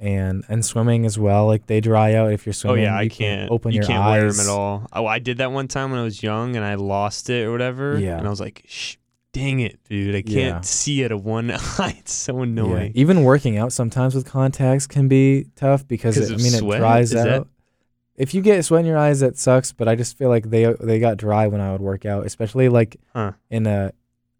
And 0.00 0.44
and 0.48 0.64
swimming 0.64 1.04
as 1.06 1.18
well, 1.18 1.46
like 1.48 1.66
they 1.66 1.80
dry 1.80 2.14
out 2.14 2.30
if 2.32 2.46
you're 2.46 2.52
swimming. 2.52 2.84
Oh 2.84 2.88
yeah, 2.88 2.96
I 2.96 3.02
you 3.02 3.10
can 3.10 3.38
can't. 3.40 3.50
open 3.50 3.72
you 3.72 3.78
your 3.80 3.84
can't 3.86 3.98
eyes. 4.04 4.20
wear 4.22 4.30
them 4.32 4.40
at 4.46 4.48
all. 4.48 4.86
Oh, 4.92 5.06
I 5.06 5.18
did 5.18 5.38
that 5.38 5.50
one 5.50 5.66
time 5.66 5.90
when 5.90 5.98
I 5.98 6.04
was 6.04 6.22
young 6.22 6.54
and 6.54 6.64
I 6.64 6.76
lost 6.76 7.28
it 7.30 7.44
or 7.44 7.50
whatever. 7.50 7.98
Yeah. 7.98 8.16
And 8.16 8.24
I 8.24 8.30
was 8.30 8.38
like, 8.38 8.62
Shh, 8.68 8.94
dang 9.32 9.60
it, 9.60 9.78
dude! 9.88 10.14
I 10.14 10.22
can't 10.22 10.34
Yeah. 10.34 10.60
see 10.62 11.04
out 11.04 11.12
of 11.12 11.24
one 11.24 11.50
eye. 11.78 11.96
It's 11.98 12.12
so 12.12 12.38
Yeah. 12.38 12.42
annoying. 12.44 12.92
Even 12.94 13.22
working 13.24 13.56
out 13.58 13.72
sometimes 13.72 14.14
with 14.14 14.24
contacts 14.26 14.86
can 14.86 15.08
be 15.08 15.46
tough 15.56 15.86
because 15.86 16.16
it, 16.16 16.32
I 16.32 16.36
mean 16.36 16.52
sweat? 16.52 16.78
it 16.78 16.80
dries 16.80 17.10
Is 17.12 17.16
out. 17.16 17.24
that- 17.26 17.46
If 18.16 18.34
you 18.34 18.42
get 18.42 18.64
sweat 18.64 18.80
in 18.80 18.86
your 18.86 18.98
eyes, 18.98 19.20
that 19.20 19.36
sucks. 19.38 19.72
But 19.72 19.86
I 19.88 19.94
just 19.94 20.16
feel 20.18 20.28
like 20.28 20.50
they 20.50 20.74
they 20.80 20.98
got 20.98 21.16
dry 21.18 21.46
when 21.46 21.60
I 21.60 21.70
would 21.72 21.80
work 21.80 22.04
out, 22.04 22.26
especially 22.26 22.68
like 22.68 22.96
Huh. 23.14 23.32
in 23.50 23.66
a 23.66 23.92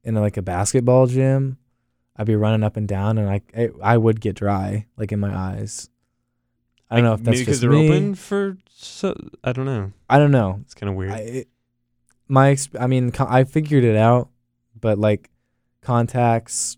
in 0.05 0.17
a, 0.17 0.21
like 0.21 0.37
a 0.37 0.43
basketball 0.43 1.07
gym. 1.07 1.59
I'd 2.17 2.27
be 2.27 2.35
running 2.35 2.65
up 2.65 2.77
and 2.77 2.89
down, 2.89 3.19
and 3.19 3.29
I 3.31 3.41
I, 3.57 3.69
I 3.83 3.97
would 3.97 4.21
get 4.21 4.35
dry 4.35 4.87
like 4.97 5.13
in 5.13 5.21
my 5.21 5.33
eyes. 5.37 5.89
I 6.91 6.97
don't 6.97 7.05
know 7.05 7.13
if 7.13 7.23
that's 7.23 7.35
maybe 7.37 7.45
because 7.45 7.61
they're 7.61 7.71
me. 7.71 7.89
open 7.89 8.15
for. 8.17 8.57
So 8.71 9.15
I 9.45 9.53
don't 9.53 9.67
know. 9.67 9.93
I 10.09 10.19
don't 10.19 10.31
know. 10.33 10.59
It's 10.63 10.75
kind 10.75 10.89
of 10.91 10.97
weird. 10.97 11.13
I, 11.13 11.19
it, 11.19 11.49
my 12.27 12.51
exp- 12.53 12.81
I 12.81 12.87
mean, 12.89 13.13
I 13.19 13.45
figured 13.45 13.85
it 13.85 13.95
out, 13.97 14.29
but 14.81 14.99
like 14.99 15.31
contacts, 15.81 16.77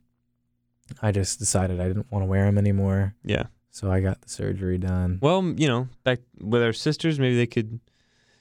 I 1.02 1.12
just 1.12 1.38
decided 1.38 1.80
I 1.80 1.88
didn't 1.88 2.10
want 2.10 2.22
to 2.22 2.26
wear 2.26 2.44
them 2.46 2.58
anymore. 2.58 3.14
yeah. 3.24 3.44
So 3.72 3.90
I 3.90 4.00
got 4.00 4.20
the 4.20 4.28
surgery 4.28 4.78
done. 4.78 5.20
Well, 5.22 5.54
you 5.56 5.68
know, 5.68 5.88
back 6.02 6.18
with 6.40 6.60
our 6.60 6.72
sisters, 6.72 7.20
maybe 7.20 7.36
they 7.36 7.46
could 7.46 7.78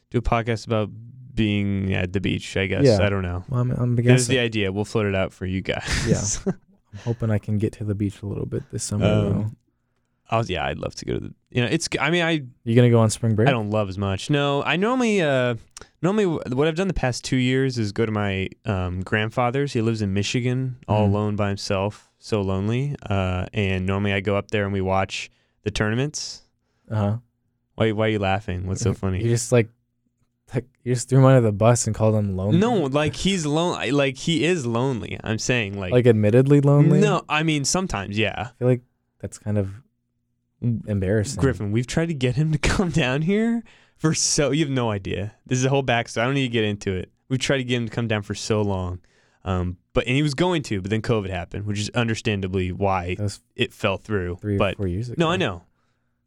do 0.10 0.18
a 0.18 0.22
podcast 0.24 0.66
about 0.66 0.90
being 1.36 1.94
at 1.94 2.14
the 2.14 2.20
beach. 2.20 2.58
I 2.58 2.66
guess. 2.66 2.84
Yeah. 2.84 2.98
I 3.06 3.10
don't 3.10 3.22
know. 3.22 3.46
Well, 3.48 3.62
I'm, 3.62 3.72
I'm 3.72 3.96
There's 3.96 4.08
guessing. 4.24 4.36
the 4.36 4.40
idea. 4.40 4.72
We'll 4.72 4.86
float 4.86 5.06
it 5.06 5.14
out 5.16 5.32
for 5.32 5.46
you 5.46 5.62
guys. 5.62 6.08
Yeah. 6.46 6.54
I'm 6.92 7.00
hoping 7.06 7.30
I 7.30 7.38
can 7.38 7.60
get 7.60 7.74
to 7.74 7.84
the 7.84 7.94
beach 7.94 8.24
a 8.24 8.26
little 8.26 8.48
bit 8.48 8.64
this 8.72 8.84
summer. 8.84 9.06
Um, 9.06 9.24
though. 9.24 9.52
I 10.32 10.38
was, 10.38 10.50
yeah, 10.50 10.66
I'd 10.66 10.78
love 10.78 10.94
to 10.96 11.06
go 11.06 11.14
to 11.16 11.20
the. 11.20 11.34
You 11.50 11.64
know, 11.64 11.68
it's. 11.72 11.90
I 12.00 12.12
mean, 12.12 12.24
I 12.24 12.44
You 12.64 12.76
gonna 12.76 12.90
go 12.92 13.00
on 13.00 13.10
spring 13.10 13.36
break? 13.36 13.48
I 13.48 13.52
don't 13.52 13.72
love 13.72 13.90
as 13.90 13.98
much. 13.98 14.30
No, 14.30 14.62
I 14.64 14.76
normally 14.76 15.22
uh 15.22 15.56
normally 16.04 16.26
what 16.28 16.68
I've 16.68 16.76
done 16.76 16.88
the 16.88 16.94
past 16.94 17.24
two 17.24 17.38
years 17.38 17.78
is 17.80 17.92
go 17.92 18.06
to 18.06 18.12
my 18.12 18.50
um, 18.66 19.02
grandfather's. 19.02 19.74
He 19.74 19.82
lives 19.82 20.02
in 20.04 20.14
Michigan, 20.14 20.78
all 20.88 21.08
Mhm. 21.08 21.10
alone 21.10 21.36
by 21.36 21.48
himself, 21.48 22.12
so 22.20 22.42
lonely. 22.42 22.96
Uh, 23.10 23.48
and 23.54 23.86
normally 23.88 24.14
I 24.14 24.20
go 24.20 24.36
up 24.36 24.52
there 24.52 24.64
and 24.66 24.72
we 24.74 24.82
watch 24.82 25.32
the 25.64 25.72
tournaments. 25.72 26.44
Uh 26.92 26.96
huh. 26.96 27.18
Why 27.76 27.92
why 27.94 28.06
are 28.06 28.10
you 28.10 28.20
laughing? 28.20 28.68
What's 28.68 28.82
so 28.82 28.94
funny? 29.04 29.24
You 29.24 29.30
just 29.30 29.52
like, 29.52 29.70
like 30.54 30.66
you 30.84 30.94
just 30.94 31.10
threw 31.10 31.18
him 31.20 31.26
under 31.26 31.42
the 31.42 31.52
bus 31.52 31.88
and 31.88 31.96
called 31.96 32.14
him 32.14 32.36
lonely. 32.38 32.60
No, 32.60 32.74
like 32.84 33.16
he's 33.16 33.48
lonely. 33.48 33.90
Like 33.92 34.18
he 34.18 34.44
is 34.46 34.66
lonely. 34.68 35.18
I'm 35.24 35.40
saying 35.40 35.80
like, 35.80 35.92
like 35.92 36.06
admittedly 36.06 36.62
lonely. 36.62 37.00
no. 37.00 37.24
I 37.28 37.42
mean 37.42 37.66
sometimes 37.66 38.16
yeah. 38.18 38.34
I 38.38 38.52
feel 38.60 38.68
like 38.68 38.82
that's 39.20 39.40
kind 39.40 39.58
of 39.58 39.72
embarrassing. 40.62 41.40
Griffin, 41.40 41.72
we've 41.72 41.88
tried 41.88 42.08
to 42.08 42.14
get 42.14 42.36
him 42.36 42.52
to 42.52 42.58
come 42.70 42.90
down 42.90 43.24
here 43.24 43.64
for 43.98 44.14
so 44.14 44.52
you 44.52 44.66
have 44.66 44.74
no 44.74 44.92
idea. 44.92 45.34
This 45.46 45.60
is 45.60 45.66
a 45.66 45.70
whole 45.70 45.84
backstory. 45.84 46.22
I 46.22 46.26
don't 46.26 46.34
need 46.34 46.48
to 46.48 46.54
get 46.54 46.64
into 46.64 46.94
it. 46.94 47.12
We've 47.28 47.40
tried 47.40 47.58
to 47.58 47.64
get 47.64 47.78
him 47.78 47.88
to 47.88 47.94
come 47.94 48.08
down 48.08 48.24
for 48.24 48.34
so 48.34 48.62
long. 48.62 49.00
Um, 49.46 49.78
but 49.94 50.06
and 50.06 50.16
he 50.16 50.24
was 50.24 50.34
going 50.34 50.64
to, 50.64 50.82
but 50.82 50.92
then 50.92 51.02
COVID 51.02 51.30
happened, 51.30 51.66
which 51.66 51.80
is 51.80 51.90
understandably 51.92 52.72
why 52.72 53.18
it 53.56 53.74
fell 53.74 53.98
through. 53.98 54.38
three 54.38 54.56
or 54.56 54.60
but 54.60 54.78
four 54.78 54.88
years 54.88 55.10
ago. 55.10 55.16
no, 55.18 55.32
I 55.32 55.38
know. 55.38 55.64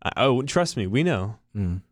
I, 0.02 0.12
oh, 0.16 0.42
trust 0.42 0.76
me, 0.76 0.86
we 0.86 1.02
know. 1.02 1.36
Mm. 1.56 1.82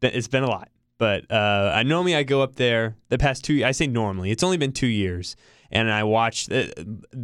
It's 0.00 0.28
been 0.28 0.44
a 0.44 0.48
lot. 0.48 0.70
But 0.98 1.30
uh, 1.30 1.72
I 1.74 1.84
normally 1.84 2.16
I 2.16 2.24
go 2.24 2.42
up 2.42 2.56
there 2.56 2.96
the 3.08 3.18
past 3.18 3.44
two. 3.44 3.64
I 3.64 3.70
say 3.70 3.86
normally. 3.86 4.30
It's 4.30 4.42
only 4.42 4.56
been 4.56 4.72
two 4.72 4.88
years, 4.88 5.36
and 5.70 5.90
I 5.90 6.02
watched 6.02 6.50
uh, 6.50 6.66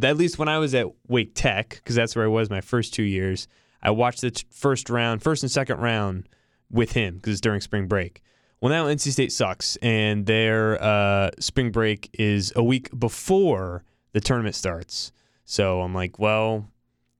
at 0.01 0.17
least 0.17 0.39
when 0.39 0.47
I 0.47 0.59
was 0.59 0.73
at 0.73 0.87
Wake 1.07 1.31
Tech 1.35 1.69
because 1.69 1.95
that's 1.95 2.15
where 2.15 2.25
I 2.25 2.29
was 2.29 2.49
my 2.49 2.61
first 2.61 2.93
two 2.93 3.03
years. 3.03 3.47
I 3.81 3.91
watched 3.91 4.21
the 4.21 4.31
t- 4.31 4.45
first 4.51 4.89
round, 4.89 5.21
first 5.23 5.43
and 5.43 5.51
second 5.51 5.79
round 5.79 6.27
with 6.71 6.93
him 6.93 7.15
because 7.15 7.33
it's 7.33 7.41
during 7.41 7.61
spring 7.61 7.87
break. 7.87 8.21
Well, 8.61 8.69
now 8.71 8.85
NC 8.87 9.11
State 9.11 9.31
sucks, 9.31 9.75
and 9.77 10.25
their 10.25 10.81
uh, 10.81 11.29
spring 11.39 11.71
break 11.71 12.09
is 12.13 12.51
a 12.55 12.63
week 12.63 12.89
before 12.97 13.83
the 14.13 14.19
tournament 14.21 14.55
starts. 14.55 15.11
So 15.43 15.81
I'm 15.81 15.93
like, 15.93 16.17
well, 16.17 16.67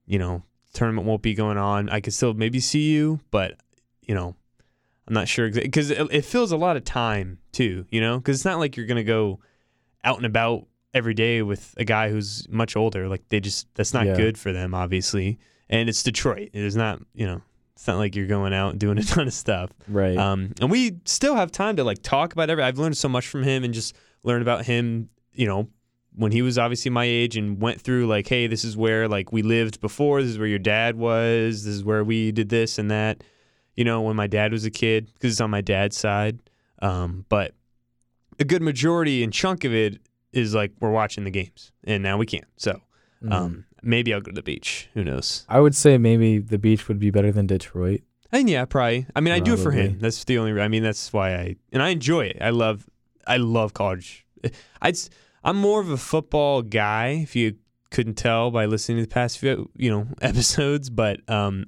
you 0.06 0.18
know, 0.18 0.42
tournament 0.72 1.06
won't 1.06 1.22
be 1.22 1.34
going 1.34 1.58
on. 1.58 1.88
I 1.90 2.00
could 2.00 2.14
still 2.14 2.34
maybe 2.34 2.58
see 2.58 2.90
you, 2.90 3.20
but 3.30 3.60
you 4.02 4.14
know, 4.14 4.34
I'm 5.06 5.14
not 5.14 5.28
sure 5.28 5.50
because 5.50 5.90
it, 5.90 6.08
it 6.10 6.24
fills 6.24 6.50
a 6.52 6.56
lot 6.56 6.76
of 6.76 6.84
time 6.84 7.38
too. 7.52 7.86
You 7.90 8.00
know, 8.00 8.18
because 8.18 8.38
it's 8.38 8.44
not 8.44 8.58
like 8.58 8.76
you're 8.76 8.86
gonna 8.86 9.04
go 9.04 9.38
out 10.02 10.16
and 10.16 10.26
about 10.26 10.66
every 10.94 11.14
day 11.14 11.42
with 11.42 11.74
a 11.76 11.84
guy 11.84 12.10
who's 12.10 12.48
much 12.48 12.74
older. 12.76 13.08
Like 13.08 13.28
they 13.28 13.38
just 13.38 13.68
that's 13.74 13.94
not 13.94 14.06
Yeah. 14.06 14.16
good 14.16 14.36
for 14.38 14.52
them, 14.52 14.74
obviously. 14.74 15.38
And 15.68 15.88
it's 15.88 16.02
Detroit. 16.02 16.50
It 16.52 16.62
is 16.62 16.76
not. 16.76 17.00
You 17.14 17.26
know, 17.26 17.42
it's 17.74 17.86
not 17.86 17.96
like 17.98 18.14
you're 18.14 18.26
going 18.26 18.52
out 18.54 18.70
and 18.70 18.80
doing 18.80 18.98
a 18.98 19.02
ton 19.04 19.26
of 19.26 19.32
stuff. 19.32 19.70
Right. 19.88 20.16
Um, 20.16 20.52
and 20.60 20.70
we 20.70 20.98
still 21.04 21.34
have 21.34 21.50
time 21.52 21.76
to 21.76 21.84
like 21.84 22.02
talk 22.02 22.32
about 22.32 22.50
every. 22.50 22.62
I've 22.64 22.78
learned 22.78 22.96
so 22.96 23.08
much 23.08 23.26
from 23.26 23.42
him 23.42 23.64
and 23.64 23.74
just 23.74 23.96
learn 24.22 24.42
about 24.42 24.64
him. 24.66 25.08
You 25.32 25.46
know, 25.46 25.68
when 26.14 26.32
he 26.32 26.40
was 26.42 26.56
obviously 26.56 26.90
my 26.90 27.04
age 27.04 27.36
and 27.36 27.60
went 27.60 27.80
through 27.80 28.06
like, 28.06 28.26
hey, 28.28 28.46
this 28.46 28.64
is 28.64 28.76
where 28.76 29.08
like 29.08 29.32
we 29.32 29.42
lived 29.42 29.80
before. 29.80 30.22
This 30.22 30.30
is 30.30 30.38
where 30.38 30.46
your 30.48 30.58
dad 30.58 30.96
was. 30.96 31.64
This 31.64 31.74
is 31.74 31.84
where 31.84 32.04
we 32.04 32.32
did 32.32 32.48
this 32.48 32.78
and 32.78 32.90
that. 32.90 33.22
You 33.74 33.84
know, 33.84 34.00
when 34.02 34.16
my 34.16 34.26
dad 34.26 34.52
was 34.52 34.64
a 34.64 34.70
kid, 34.70 35.10
because 35.12 35.32
it's 35.32 35.40
on 35.40 35.50
my 35.50 35.60
dad's 35.60 35.96
side. 35.98 36.38
Um, 36.80 37.26
but 37.28 37.52
a 38.38 38.44
good 38.44 38.62
majority 38.62 39.22
and 39.22 39.32
chunk 39.32 39.64
of 39.64 39.74
it 39.74 39.98
is 40.32 40.54
like 40.54 40.72
we're 40.80 40.90
watching 40.90 41.24
the 41.24 41.30
games, 41.30 41.72
and 41.84 42.02
now 42.02 42.16
we 42.18 42.24
can't. 42.26 42.44
So 42.56 42.80
Mhm. 43.22 43.32
um, 43.32 43.64
maybe 43.86 44.12
I'll 44.12 44.20
go 44.20 44.30
to 44.30 44.34
the 44.34 44.42
beach. 44.42 44.88
Who 44.94 45.04
knows? 45.04 45.44
I 45.48 45.60
would 45.60 45.74
say 45.74 45.96
maybe 45.98 46.38
the 46.38 46.58
beach 46.58 46.88
would 46.88 46.98
be 46.98 47.10
better 47.10 47.32
than 47.32 47.46
Detroit. 47.46 48.02
And 48.32 48.50
yeah, 48.50 48.64
probably. 48.64 49.06
I 49.14 49.20
mean, 49.20 49.32
I 49.32 49.38
do 49.40 49.54
it 49.54 49.60
for 49.60 49.70
him. 49.70 49.98
That's 50.00 50.24
the 50.24 50.38
only. 50.38 50.60
I 50.60 50.68
mean, 50.68 50.82
that's 50.82 51.12
why 51.12 51.34
I 51.34 51.56
and 51.72 51.82
I 51.82 51.90
enjoy 51.90 52.26
it. 52.26 52.38
I 52.40 52.50
love. 52.50 52.86
I 53.26 53.36
love 53.38 53.72
college. 53.72 54.26
I'd. 54.82 54.94
s- 54.94 55.08
I'm 55.44 55.56
more 55.56 55.80
of 55.80 55.88
a 55.90 55.96
football 55.96 56.60
guy. 56.62 57.20
If 57.22 57.36
you 57.36 57.54
couldn't 57.92 58.14
tell 58.14 58.50
by 58.50 58.66
listening 58.66 58.98
to 58.98 59.02
the 59.02 59.08
past 59.14 59.38
few, 59.38 59.70
you 59.76 59.90
know, 59.90 60.08
episodes, 60.20 60.90
but 60.90 61.20
um, 61.30 61.66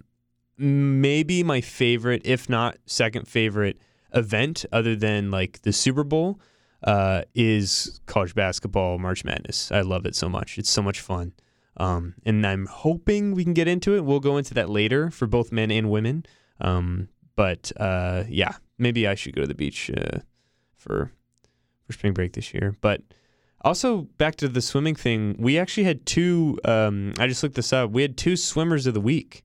maybe 0.59 1.43
my 1.43 1.61
favorite, 1.61 2.23
if 2.25 2.49
not 2.49 2.77
second 2.87 3.29
favorite 3.29 3.79
event, 4.15 4.65
other 4.73 4.97
than 4.97 5.31
like 5.31 5.63
the 5.63 5.73
Super 5.73 6.03
Bowl, 6.05 6.41
uh, 6.83 7.23
is 7.35 8.01
college 8.07 8.35
basketball 8.35 8.99
March 8.99 9.25
Madness. 9.25 9.71
I 9.71 9.83
love 9.83 10.07
it 10.07 10.15
so 10.17 10.29
much. 10.29 10.59
It's 10.59 10.71
so 10.71 10.83
much 10.83 11.01
fun. 11.01 11.33
Um, 11.79 12.15
and 12.25 12.47
I'm 12.47 12.67
hoping 12.67 13.35
we 13.35 13.45
can 13.45 13.55
get 13.55 13.69
into 13.69 13.95
it. 13.97 14.05
We'll 14.05 14.21
go 14.21 14.37
into 14.37 14.55
that 14.55 14.69
later 14.69 15.11
for 15.11 15.27
both 15.27 15.53
men 15.53 15.71
and 15.71 15.91
women. 15.91 16.27
Um, 16.61 17.09
but 17.37 17.71
uh, 17.77 18.25
yeah, 18.29 18.57
maybe 18.79 19.07
I 19.07 19.15
should 19.15 19.35
go 19.35 19.43
to 19.43 19.47
the 19.47 19.55
beach 19.55 19.91
uh, 19.97 20.19
for 20.77 21.13
for 21.87 21.93
spring 21.93 22.13
break 22.13 22.33
this 22.33 22.53
year. 22.53 22.77
But 22.81 23.03
also 23.63 24.03
back 24.19 24.37
to 24.37 24.49
the 24.49 24.61
swimming 24.61 24.97
thing, 24.97 25.37
we 25.39 25.59
actually 25.59 25.85
had 25.85 26.05
two. 26.05 26.59
Um, 26.65 27.15
I 27.19 27.29
just 27.29 27.43
looked 27.43 27.55
this 27.55 27.73
up. 27.73 27.91
We 27.91 28.03
had 28.03 28.17
two 28.17 28.37
swimmers 28.37 28.87
of 28.87 28.95
the 28.95 29.01
week: 29.01 29.45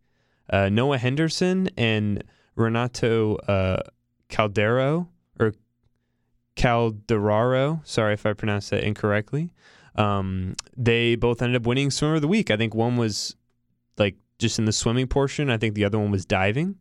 uh, 0.49 0.69
Noah 0.69 0.97
Henderson 0.97 1.69
and 1.77 2.23
Renato 2.55 3.35
uh, 3.35 3.83
Caldero 4.29 5.07
or 5.39 5.53
Calderaro. 6.55 7.85
Sorry 7.85 8.13
if 8.13 8.25
I 8.25 8.33
pronounced 8.33 8.71
that 8.71 8.83
incorrectly. 8.83 9.51
Um, 9.95 10.55
they 10.75 11.15
both 11.15 11.41
ended 11.41 11.61
up 11.61 11.67
winning 11.67 11.91
swimmer 11.91 12.15
of 12.15 12.21
the 12.21 12.27
week. 12.27 12.49
I 12.49 12.57
think 12.57 12.73
one 12.73 12.97
was 12.97 13.35
like 13.97 14.15
just 14.39 14.59
in 14.59 14.65
the 14.65 14.71
swimming 14.71 15.07
portion. 15.07 15.49
I 15.49 15.57
think 15.57 15.75
the 15.75 15.85
other 15.85 15.99
one 15.99 16.11
was 16.11 16.25
diving. 16.25 16.75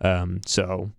Um, 0.00 0.40
so 0.46 0.90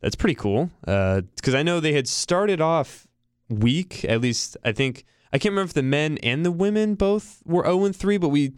that's 0.00 0.16
pretty 0.16 0.34
cool. 0.34 0.70
Because 0.80 1.54
I 1.54 1.62
know 1.62 1.80
they 1.80 1.92
had 1.92 2.08
started 2.08 2.60
off 2.60 3.06
weak. 3.48 4.04
At 4.04 4.20
least 4.20 4.56
I 4.64 4.72
think 4.72 5.04
I 5.32 5.38
can't 5.38 5.52
remember 5.52 5.70
if 5.70 5.74
the 5.74 5.82
men 5.82 6.18
and 6.22 6.44
the 6.44 6.52
women 6.52 6.94
both 6.94 7.42
were 7.44 7.64
0 7.64 7.86
and 7.86 7.96
3, 7.96 8.18
but 8.18 8.28
we 8.28 8.52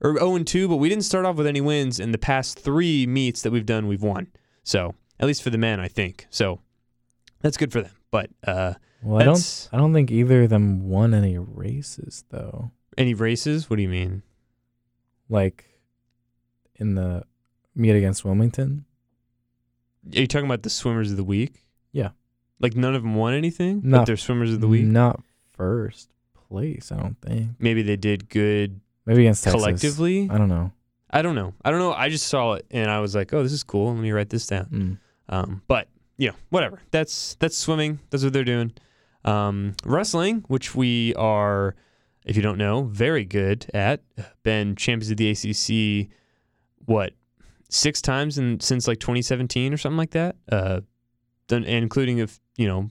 or 0.00 0.14
0 0.18 0.36
and 0.36 0.46
2, 0.46 0.68
but 0.68 0.76
we 0.76 0.88
didn't 0.88 1.04
start 1.04 1.24
off 1.24 1.36
with 1.36 1.46
any 1.46 1.60
wins. 1.60 1.98
In 1.98 2.12
the 2.12 2.18
past 2.18 2.58
three 2.58 3.06
meets 3.06 3.42
that 3.42 3.50
we've 3.50 3.66
done, 3.66 3.88
we've 3.88 4.02
won. 4.02 4.28
So 4.62 4.94
at 5.18 5.26
least 5.26 5.42
for 5.42 5.50
the 5.50 5.58
men, 5.58 5.80
I 5.80 5.88
think. 5.88 6.26
So 6.30 6.60
that's 7.40 7.56
good 7.56 7.72
for 7.72 7.82
them. 7.82 7.94
But 8.10 8.30
uh, 8.46 8.74
Well, 9.02 9.20
I 9.20 9.24
don't. 9.24 9.68
I 9.72 9.76
don't 9.76 9.92
think 9.92 10.10
either 10.10 10.42
of 10.44 10.50
them 10.50 10.88
won 10.88 11.14
any 11.14 11.38
races 11.38 12.24
though. 12.30 12.72
any 12.96 13.14
races. 13.14 13.70
What 13.70 13.76
do 13.76 13.82
you 13.82 13.88
mean? 13.88 14.22
Like 15.28 15.64
in 16.76 16.94
the 16.94 17.24
meet 17.74 17.92
against 17.96 18.24
Wilmington. 18.24 18.84
Are 20.14 20.20
you 20.20 20.26
talking 20.26 20.46
about 20.46 20.62
the 20.62 20.70
swimmers 20.70 21.10
of 21.10 21.16
the 21.16 21.24
week? 21.24 21.64
Yeah. 21.92 22.10
Like 22.60 22.74
none 22.76 22.94
of 22.94 23.02
them 23.02 23.14
won 23.14 23.34
anything, 23.34 23.80
but 23.80 23.88
Not- 23.88 24.06
they're 24.06 24.16
swimmers 24.16 24.52
of 24.52 24.60
the 24.60 24.68
week. 24.68 24.84
Not 24.84 25.20
first 25.52 26.10
place. 26.48 26.90
I 26.90 26.96
don't 26.96 27.20
think. 27.20 27.50
Maybe 27.58 27.82
they 27.82 27.96
did 27.96 28.28
good 28.28 28.80
Maybe 29.06 29.22
against 29.22 29.44
Texas. 29.44 29.60
collectively. 29.60 30.28
I 30.30 30.38
don't 30.38 30.48
know. 30.48 30.72
I 31.10 31.22
don't 31.22 31.34
know. 31.34 31.54
I 31.64 31.70
don't 31.70 31.78
know. 31.78 31.92
I 31.92 32.08
just 32.08 32.26
saw 32.26 32.54
it 32.54 32.66
and 32.70 32.90
I 32.90 33.00
was 33.00 33.14
like, 33.14 33.32
"Oh, 33.32 33.42
this 33.42 33.52
is 33.52 33.62
cool. 33.64 33.94
Let 33.94 34.02
me 34.02 34.10
write 34.12 34.28
this 34.30 34.46
down." 34.46 34.66
Mm. 34.66 35.34
Um, 35.34 35.62
but 35.68 35.88
you 36.16 36.28
know, 36.28 36.34
whatever. 36.50 36.80
That's 36.90 37.36
that's 37.38 37.56
swimming. 37.56 38.00
That's 38.10 38.24
what 38.24 38.32
they're 38.32 38.44
doing. 38.44 38.72
Um, 39.24 39.74
wrestling, 39.84 40.44
which 40.48 40.74
we 40.74 41.14
are, 41.14 41.74
if 42.24 42.36
you 42.36 42.42
don't 42.42 42.58
know, 42.58 42.84
very 42.84 43.24
good 43.24 43.66
at. 43.74 44.02
Been 44.42 44.76
champions 44.76 45.10
of 45.10 45.16
the 45.16 45.30
ACC, 45.30 46.10
what 46.86 47.12
six 47.68 48.00
times 48.00 48.38
in 48.38 48.60
since 48.60 48.88
like 48.88 48.98
2017 49.00 49.74
or 49.74 49.76
something 49.76 49.98
like 49.98 50.10
that. 50.10 50.36
Uh, 50.50 50.80
including 51.50 52.18
if 52.18 52.40
you 52.56 52.66
know, 52.66 52.90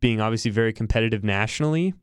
being 0.00 0.20
obviously 0.20 0.50
very 0.50 0.72
competitive 0.72 1.22
nationally. 1.22 1.94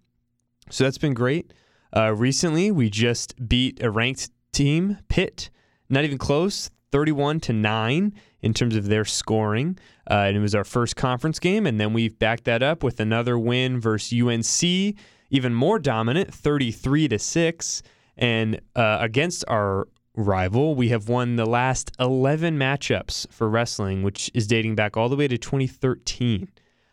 So 0.69 0.83
that's 0.83 0.97
been 0.97 1.13
great. 1.13 1.53
Uh, 1.95 2.13
recently, 2.15 2.71
we 2.71 2.89
just 2.89 3.47
beat 3.47 3.81
a 3.83 3.89
ranked 3.89 4.29
team, 4.51 4.97
Pitt. 5.09 5.49
Not 5.89 6.03
even 6.03 6.19
close, 6.19 6.69
31 6.91 7.39
to 7.41 7.53
nine 7.53 8.13
in 8.41 8.53
terms 8.53 8.75
of 8.75 8.85
their 8.87 9.05
scoring. 9.05 9.77
Uh, 10.09 10.25
and 10.27 10.37
it 10.37 10.39
was 10.39 10.55
our 10.55 10.63
first 10.63 10.95
conference 10.95 11.39
game, 11.39 11.65
and 11.67 11.79
then 11.79 11.93
we've 11.93 12.17
backed 12.17 12.45
that 12.45 12.63
up 12.63 12.83
with 12.83 12.99
another 12.99 13.37
win 13.37 13.79
versus 13.79 14.19
UNC, 14.21 14.95
even 15.29 15.53
more 15.53 15.77
dominant, 15.79 16.33
33 16.33 17.07
to 17.09 17.19
six. 17.19 17.83
And 18.17 18.59
uh, 18.75 18.97
against 19.01 19.43
our 19.47 19.87
rival, 20.15 20.75
we 20.75 20.89
have 20.89 21.07
won 21.07 21.35
the 21.35 21.45
last 21.45 21.91
11 21.99 22.57
matchups 22.57 23.31
for 23.31 23.47
wrestling, 23.49 24.03
which 24.03 24.29
is 24.33 24.47
dating 24.47 24.75
back 24.75 24.97
all 24.97 25.07
the 25.09 25.15
way 25.15 25.27
to 25.27 25.37
2013. 25.37 26.49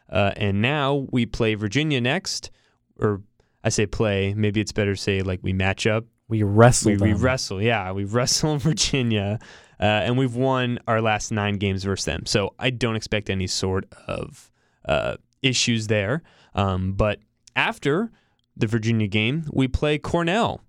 Uh, 0.08 0.30
and 0.36 0.62
now 0.62 1.06
we 1.10 1.26
play 1.26 1.54
Virginia 1.54 2.00
next, 2.00 2.50
or 3.00 3.22
I 3.64 3.70
say 3.70 3.86
play. 3.86 4.34
Maybe 4.34 4.60
it's 4.60 4.70
better 4.72 4.94
to 4.94 5.00
say 5.00 5.22
like 5.22 5.40
we 5.42 5.52
match 5.52 5.86
up 5.86 6.04
We 6.28 6.42
wrestle. 6.44 6.92
we, 6.92 6.96
we 6.98 7.12
wrestle, 7.14 7.60
yeah. 7.60 7.90
We 7.90 8.04
wrestle 8.16 8.52
in 8.52 8.58
Virginia, 8.60 9.40
uh, 9.80 9.85
and 10.04 10.18
we've 10.18 10.35
won 10.35 10.78
our 10.87 11.00
last 11.00 11.30
nine 11.30 11.59
games 11.59 11.85
versus 11.85 12.04
them. 12.04 12.26
So 12.26 12.54
I 12.59 12.71
don't 12.71 12.97
expect 12.97 13.30
any 13.30 13.47
sort 13.47 13.87
of 14.06 14.50
uh, 14.85 15.16
issues 15.42 15.87
there. 15.87 16.23
Um, 16.54 16.92
but 16.92 17.21
after 17.54 18.11
the 18.56 18.66
Virginia 18.66 19.06
game, 19.06 19.45
we 19.52 19.68
play 19.68 19.99
Cornell, 19.99 20.62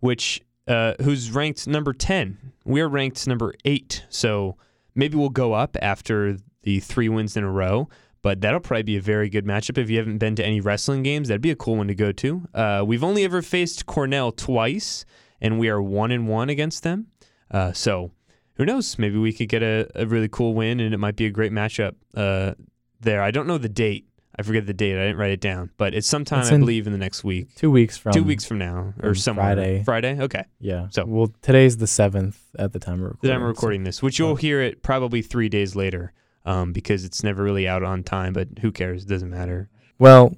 which 0.00 0.40
uh, 0.66 0.94
who's 1.02 1.30
ranked 1.30 1.66
number 1.66 1.92
ten. 1.92 2.52
We're 2.64 2.88
ranked 2.88 3.26
number 3.26 3.54
eight. 3.64 4.04
So 4.08 4.56
maybe 4.94 5.16
we'll 5.16 5.28
go 5.28 5.52
up 5.52 5.76
after 5.80 6.36
the 6.62 6.80
three 6.80 7.08
wins 7.08 7.36
in 7.36 7.44
a 7.44 7.50
row. 7.50 7.88
But 8.20 8.40
that'll 8.40 8.58
probably 8.58 8.82
be 8.82 8.96
a 8.96 9.00
very 9.00 9.28
good 9.28 9.46
matchup. 9.46 9.78
If 9.78 9.88
you 9.88 9.98
haven't 9.98 10.18
been 10.18 10.34
to 10.34 10.44
any 10.44 10.60
wrestling 10.60 11.04
games, 11.04 11.28
that'd 11.28 11.40
be 11.40 11.52
a 11.52 11.56
cool 11.56 11.76
one 11.76 11.86
to 11.86 11.94
go 11.94 12.10
to. 12.10 12.48
Uh, 12.52 12.82
we've 12.84 13.04
only 13.04 13.22
ever 13.24 13.42
faced 13.42 13.86
Cornell 13.86 14.32
twice, 14.32 15.04
and 15.40 15.60
we 15.60 15.68
are 15.68 15.80
one 15.80 16.10
and 16.10 16.26
one 16.26 16.50
against 16.50 16.82
them. 16.82 17.06
Uh, 17.48 17.72
so 17.72 18.10
who 18.58 18.66
knows? 18.66 18.98
Maybe 18.98 19.16
we 19.16 19.32
could 19.32 19.48
get 19.48 19.62
a, 19.62 19.88
a 19.94 20.04
really 20.06 20.28
cool 20.28 20.52
win, 20.52 20.80
and 20.80 20.92
it 20.92 20.98
might 20.98 21.16
be 21.16 21.24
a 21.26 21.30
great 21.30 21.52
matchup 21.52 21.94
uh, 22.14 22.52
there. 23.00 23.22
I 23.22 23.30
don't 23.30 23.46
know 23.46 23.56
the 23.58 23.68
date. 23.68 24.04
I 24.38 24.42
forget 24.42 24.66
the 24.66 24.74
date. 24.74 24.92
I 24.96 25.06
didn't 25.06 25.16
write 25.16 25.32
it 25.32 25.40
down, 25.40 25.70
but 25.78 25.94
it's 25.94 26.06
sometime 26.06 26.40
It's 26.40 26.52
I 26.52 26.58
believe 26.58 26.86
in 26.86 26.92
the 26.92 26.98
next 26.98 27.24
week, 27.24 27.54
Two 27.56 27.70
weeks 27.72 27.96
from 27.96 28.12
two 28.12 28.22
weeks 28.22 28.44
from 28.44 28.58
now, 28.58 28.94
or 29.02 29.14
somewhere. 29.14 29.46
Friday. 29.54 29.82
Friday. 29.84 30.20
Okay. 30.20 30.44
Yeah. 30.60 30.88
So- 30.90 31.06
well, 31.06 31.32
today's 31.42 31.78
the 31.78 31.88
seventh 31.88 32.40
at 32.56 32.72
the 32.72 32.78
time 32.78 33.02
of 33.02 33.10
recording. 33.10 33.18
The 33.22 33.28
time 33.32 33.40
we're 33.40 33.46
so- 33.46 33.50
recording 33.50 33.84
this, 33.84 34.00
which 34.02 34.18
you'll 34.18 34.36
hear 34.36 34.60
it 34.60 34.82
probably 34.82 35.22
three 35.22 35.48
days 35.48 35.74
later, 35.74 36.12
um, 36.44 36.72
because 36.72 37.04
it's 37.04 37.24
never 37.24 37.42
really 37.42 37.66
out 37.66 37.82
on 37.82 38.04
time. 38.04 38.32
But 38.32 38.48
who 38.60 38.70
cares? 38.70 39.02
It 39.04 39.08
doesn't 39.08 39.30
matter. 39.30 39.70
Well, 39.98 40.36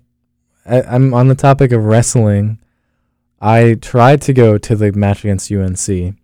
I, 0.65 0.81
I'm 0.83 1.13
on 1.13 1.29
the 1.29 1.35
topic 1.35 1.71
of 1.73 1.85
wrestling. 1.85 2.59
I 3.39 3.75
tried 3.75 4.23
to 4.23 4.33
go 4.33 4.57
to 4.57 4.77
the 4.77 4.93
match 4.93 5.25
against 5.25 5.51
UNC. 5.53 6.15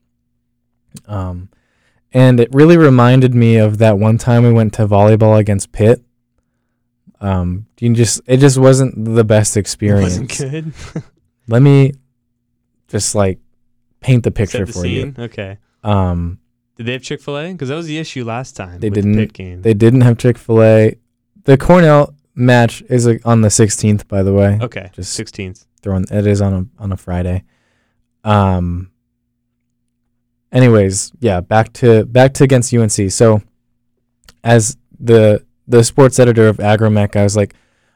Um, 1.07 1.51
and 2.17 2.41
it 2.41 2.49
really 2.55 2.79
reminded 2.79 3.35
me 3.35 3.57
of 3.57 3.77
that 3.79 3.99
one 3.99 4.17
time 4.17 4.43
we 4.43 4.53
went 4.53 4.73
to 4.75 4.87
volleyball 4.89 5.39
against 5.39 5.71
Pitt. 5.73 6.03
Um, 7.21 7.67
you 7.81 7.93
just 7.95 8.21
it 8.27 8.39
just 8.39 8.59
wasn't 8.59 8.93
the 9.17 9.25
best 9.25 9.57
It 9.57 9.61
experience. 9.61 10.19
wasn't 10.19 10.39
good. 10.39 11.05
Let 11.49 11.63
me 11.63 11.93
just 12.89 13.15
like 13.15 13.39
paint 14.01 14.25
the 14.25 14.31
picture 14.31 14.65
the 14.65 14.73
for 14.73 14.79
scene. 14.81 15.15
Okay. 15.19 15.59
Um, 15.85 16.39
Did 16.77 16.87
they 16.87 16.93
have 16.93 17.03
Chick 17.03 17.21
Fil 17.21 17.39
A? 17.39 17.53
Because 17.53 17.69
that 17.71 17.77
was 17.77 17.87
the 17.87 17.99
issue 17.99 18.25
last 18.25 18.57
time. 18.57 18.81
They 18.81 18.89
with 18.91 18.97
didn't. 19.05 19.33
Game. 19.33 19.63
they 19.63 19.75
didn't 19.75 20.01
have 20.03 20.19
Chick 20.19 20.39
Fil 20.39 20.63
A. 20.63 20.97
The 21.45 21.57
Cornell 21.57 22.15
match 22.35 22.83
is 22.89 23.07
uh, 23.07 23.17
on 23.25 23.41
the 23.43 23.49
16th, 23.49 24.07
by 24.09 24.23
the 24.23 24.33
way. 24.35 24.59
okay. 24.61 24.91
Just 24.93 25.13
Sixteenth. 25.15 25.65
throwing 25.83 26.05
it 26.11 26.27
is 26.27 26.41
on 26.43 26.53
a 26.53 26.83
on 26.83 26.93
a 26.93 26.97
Friday. 26.97 27.45
Um 28.25 28.91
anyways, 30.53 31.13
yeah, 31.21 31.41
back 31.41 31.73
to 31.75 32.05
back 32.05 32.35
to 32.35 32.45
against 32.45 32.73
UNC. 32.73 33.11
So 33.11 33.43
as 34.45 34.77
the 34.99 35.45
the 35.69 35.85
sports 35.85 36.19
editor 36.19 36.49
of 36.49 36.59
Agromeck, 36.59 37.17
I 37.17 37.23
was 37.23 37.37
like, 37.37 37.55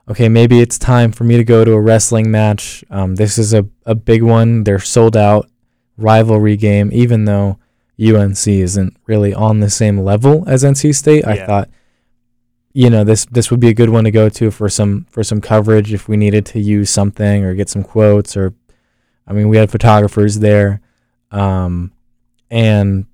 okay, 0.09 0.29
maybe 0.29 0.61
it's 0.61 0.79
time 0.79 1.13
for 1.13 1.25
me 1.25 1.37
to 1.37 1.45
go 1.45 1.65
to 1.65 1.73
a 1.73 1.81
wrestling 1.81 2.31
match. 2.31 2.85
Um, 2.91 3.15
this 3.15 3.39
is 3.39 3.55
a, 3.55 3.67
a 3.87 3.95
big 3.95 4.23
one. 4.23 4.65
They're 4.65 4.81
sold 4.81 5.17
out 5.17 5.49
rivalry 5.97 6.57
game, 6.57 6.91
even 6.93 7.27
though 7.27 7.59
UNC 8.01 8.47
isn't 8.49 8.97
really 9.07 9.33
on 9.35 9.61
the 9.61 9.71
same 9.71 10.01
level 10.01 10.45
as 10.49 10.65
NC 10.65 10.95
State. 10.95 11.27
I 11.27 11.45
thought, 11.47 11.69
you 12.73 12.89
know, 12.89 13.05
this 13.05 13.27
this 13.27 13.51
would 13.51 13.61
be 13.61 13.69
a 13.69 13.75
good 13.75 13.91
one 13.91 14.05
to 14.05 14.11
go 14.11 14.29
to 14.29 14.51
for 14.51 14.69
some 14.69 15.07
for 15.11 15.23
some 15.23 15.41
coverage 15.41 15.93
if 15.93 16.09
we 16.09 16.17
needed 16.17 16.47
to 16.47 16.61
use 16.61 16.91
something 16.91 17.45
or 17.45 17.55
get 17.55 17.69
some 17.69 17.83
quotes 17.83 18.37
or, 18.37 18.55
I 19.27 19.33
mean, 19.33 19.49
we 19.49 19.59
had 19.59 19.71
photographers 19.71 20.39
there, 20.39 20.81
um, 21.31 21.93
and 22.51 23.07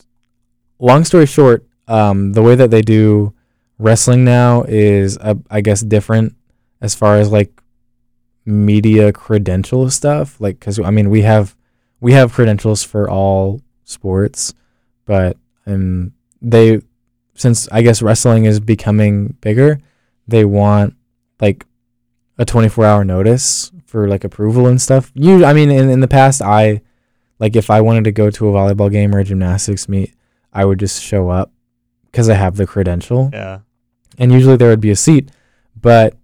long 0.79 1.05
story 1.05 1.27
short, 1.27 1.67
um, 1.89 2.33
the 2.33 2.43
way 2.43 2.55
that 2.55 2.71
they 2.71 2.83
do 2.83 3.35
wrestling 3.79 4.25
now 4.25 4.65
is, 4.67 5.19
uh, 5.19 5.35
I 5.51 5.61
guess, 5.61 5.81
different 5.83 6.35
as 6.81 6.95
far 6.95 7.17
as 7.17 7.31
like 7.31 7.61
media 8.45 9.13
credential 9.13 9.91
stuff. 9.91 10.41
Like, 10.41 10.59
because 10.59 10.79
I 10.81 10.91
mean, 10.91 11.11
we 11.11 11.23
have 11.23 11.57
we 12.01 12.13
have 12.13 12.33
credentials 12.33 12.83
for 12.83 13.09
all 13.11 13.63
sports, 13.85 14.55
but 15.05 15.37
um, 15.67 16.13
they 16.41 16.81
since 17.35 17.69
I 17.71 17.83
guess 17.83 18.03
wrestling 18.03 18.45
is 18.45 18.61
becoming 18.61 19.37
bigger, 19.41 19.81
they 20.27 20.45
want 20.45 20.95
like 21.41 21.67
a 22.39 22.45
24 22.45 22.85
hour 22.85 23.05
notice 23.05 23.71
for 23.87 24.09
like 24.09 24.25
approval 24.25 24.67
and 24.67 24.81
stuff. 24.81 25.11
You, 25.15 25.45
I 25.45 25.53
mean, 25.53 25.71
in, 25.71 25.89
in 25.89 26.01
the 26.01 26.09
past, 26.09 26.43
I 26.43 26.83
like 27.39 27.57
if 27.57 27.71
I 27.71 27.81
wanted 27.81 28.05
to 28.05 28.13
go 28.13 28.31
to 28.31 28.49
a 28.49 28.53
volleyball 28.53 28.91
game 28.91 29.15
or 29.15 29.19
a 29.21 29.25
gymnastics 29.25 29.89
meet, 29.89 30.15
I 30.53 30.65
would 30.65 30.79
just 30.79 31.03
show 31.03 31.29
up 31.29 31.53
because 32.11 32.29
I 32.29 32.35
have 32.35 32.57
the 32.57 32.67
credential 32.67 33.31
Yeah. 33.33 33.59
and 34.19 34.33
usually 34.33 34.57
there 34.57 34.69
would 34.71 34.81
be 34.81 34.91
a 34.91 34.97
seat. 34.97 35.31
But 35.81 36.15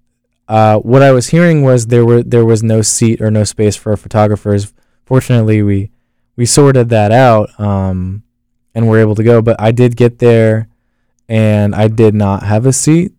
uh, 0.49 0.79
what 0.81 1.03
I 1.03 1.13
was 1.13 1.29
hearing 1.29 1.63
was 1.63 1.87
there 1.87 2.05
were 2.05 2.23
there 2.23 2.45
was 2.45 2.63
no 2.63 2.83
seat 2.83 3.21
or 3.21 3.31
no 3.31 3.45
space 3.45 3.77
for 3.77 3.97
photographers. 3.97 4.73
Fortunately, 5.05 5.63
we 5.63 5.91
we 6.37 6.47
sorted 6.47 6.89
that 6.89 7.13
out 7.13 7.49
um, 7.61 8.23
and 8.75 8.89
were 8.89 8.99
able 8.99 9.15
to 9.15 9.23
go. 9.23 9.41
But 9.43 9.57
I 9.61 9.71
did 9.73 9.97
get 9.97 10.19
there, 10.19 10.69
and 11.29 11.75
I 11.75 11.89
did 11.89 12.15
not 12.15 12.43
have 12.43 12.65
a 12.67 12.73
seat, 12.73 13.13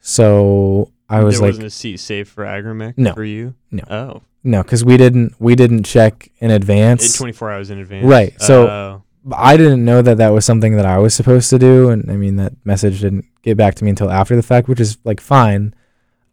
so 0.00 0.90
I 1.08 1.22
was 1.22 1.36
there 1.36 1.42
like, 1.42 1.50
wasn't 1.52 1.66
a 1.66 1.70
seat 1.70 1.98
safe 1.98 2.28
for 2.28 2.44
Agromeck 2.44 2.94
No. 2.96 3.12
for 3.14 3.24
you. 3.24 3.54
No. 3.70 3.84
Oh, 3.90 4.22
no, 4.42 4.62
because 4.62 4.84
we 4.84 4.96
didn't 4.96 5.34
we 5.38 5.54
didn't 5.54 5.84
check 5.84 6.30
in 6.38 6.50
advance. 6.50 7.02
in 7.02 7.06
advance. 7.06 7.16
24 7.18 7.50
hours 7.50 7.70
in 7.70 7.78
advance. 7.78 8.06
Right, 8.06 8.40
so- 8.40 8.66
Oh. 8.68 9.02
I 9.36 9.58
didn't 9.58 9.84
know 9.84 10.00
that 10.00 10.16
that 10.16 10.30
was 10.30 10.46
something 10.46 10.76
that 10.76 10.86
I 10.86 10.96
was 10.96 11.12
supposed 11.14 11.50
to 11.50 11.58
do, 11.58 11.90
and 11.90 12.10
I 12.10 12.16
mean 12.16 12.36
that 12.36 12.54
message 12.64 13.00
didn't 13.02 13.26
get 13.42 13.54
back 13.58 13.74
to 13.76 13.84
me 13.84 13.90
until 13.90 14.10
after 14.10 14.34
the 14.34 14.42
fact, 14.42 14.66
which 14.66 14.80
is 14.80 14.96
like 15.04 15.20
fine. 15.20 15.74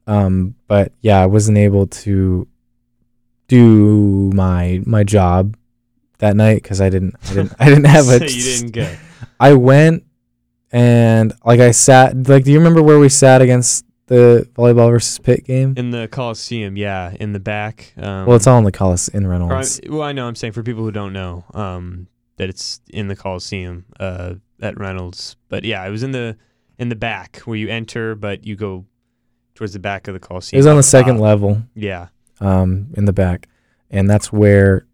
Um, 0.08 0.56
but 0.70 0.94
yeah, 1.02 1.22
I 1.22 1.26
wasn't 1.26 1.58
able 1.58 1.88
to 1.88 2.48
do 3.48 4.32
my 4.34 4.82
my 4.86 5.04
job 5.04 5.58
that 6.20 6.36
night 6.36 6.62
because 6.64 6.82
I 6.82 6.90
didn't 6.90 7.16
I 7.30 7.34
didn't 7.34 7.54
I 7.60 7.66
didn't 7.70 7.86
have 7.86 8.06
so 8.06 8.14
you 8.24 8.42
didn't 8.42 8.72
go. 8.72 8.90
I 9.40 9.54
went 9.54 10.04
and 10.72 11.34
like 11.46 11.60
I 11.60 11.72
sat 11.72 12.28
like 12.28 12.44
do 12.46 12.52
you 12.52 12.58
remember 12.58 12.82
where 12.82 13.00
we 13.00 13.10
sat 13.10 13.42
against 13.42 13.86
the 14.08 14.48
volleyball 14.56 14.90
versus 14.92 15.20
Pitt 15.20 15.46
game? 15.46 15.74
in 15.78 15.92
the 15.92 16.08
Coliseum. 16.08 16.76
Yeah, 16.78 17.14
in 17.20 17.34
the 17.34 17.40
back. 17.40 17.94
Um, 17.98 18.26
well, 18.26 18.36
it's 18.36 18.48
all 18.48 18.58
in 18.58 18.64
the 18.64 18.72
Coliseum 18.72 19.24
in 19.24 19.26
or 19.26 19.30
Reynolds. 19.32 19.80
well, 19.88 20.02
I 20.02 20.12
know. 20.14 20.28
I'm 20.28 20.36
saying 20.36 20.54
for 20.54 20.64
people 20.64 20.84
who 20.84 20.92
don't 20.92 21.14
know, 21.14 21.44
um, 21.54 22.08
that 22.38 22.50
it's 22.50 22.82
in 22.90 23.08
the 23.08 23.16
Coliseum, 23.16 23.86
uh, 24.00 24.36
at 24.62 24.80
Reynolds. 24.80 25.36
But 25.50 25.64
yeah, 25.64 25.86
it 25.86 25.90
was 25.92 26.04
in 26.04 26.12
the 26.12 26.38
in 26.80 26.90
the 26.90 26.96
back 26.96 27.38
where 27.46 27.58
you 27.58 27.68
enter, 27.70 28.16
but 28.16 28.46
you 28.46 28.56
go 28.56 28.86
towards 29.56 29.74
the 29.74 29.80
back 29.80 30.08
of 30.08 30.14
the 30.14 30.20
Coliseum. 30.20 30.58
It 30.58 30.60
was 30.60 30.68
on 30.68 30.78
the 30.78 30.84
second 30.84 31.16
top. 31.16 31.24
level, 31.24 31.64
Yeah, 31.76 32.08
um, 32.40 32.88
in 32.96 33.06
the 33.06 33.14
back, 33.14 33.48
and 33.90 34.10
that's 34.10 34.32
where 34.32 34.86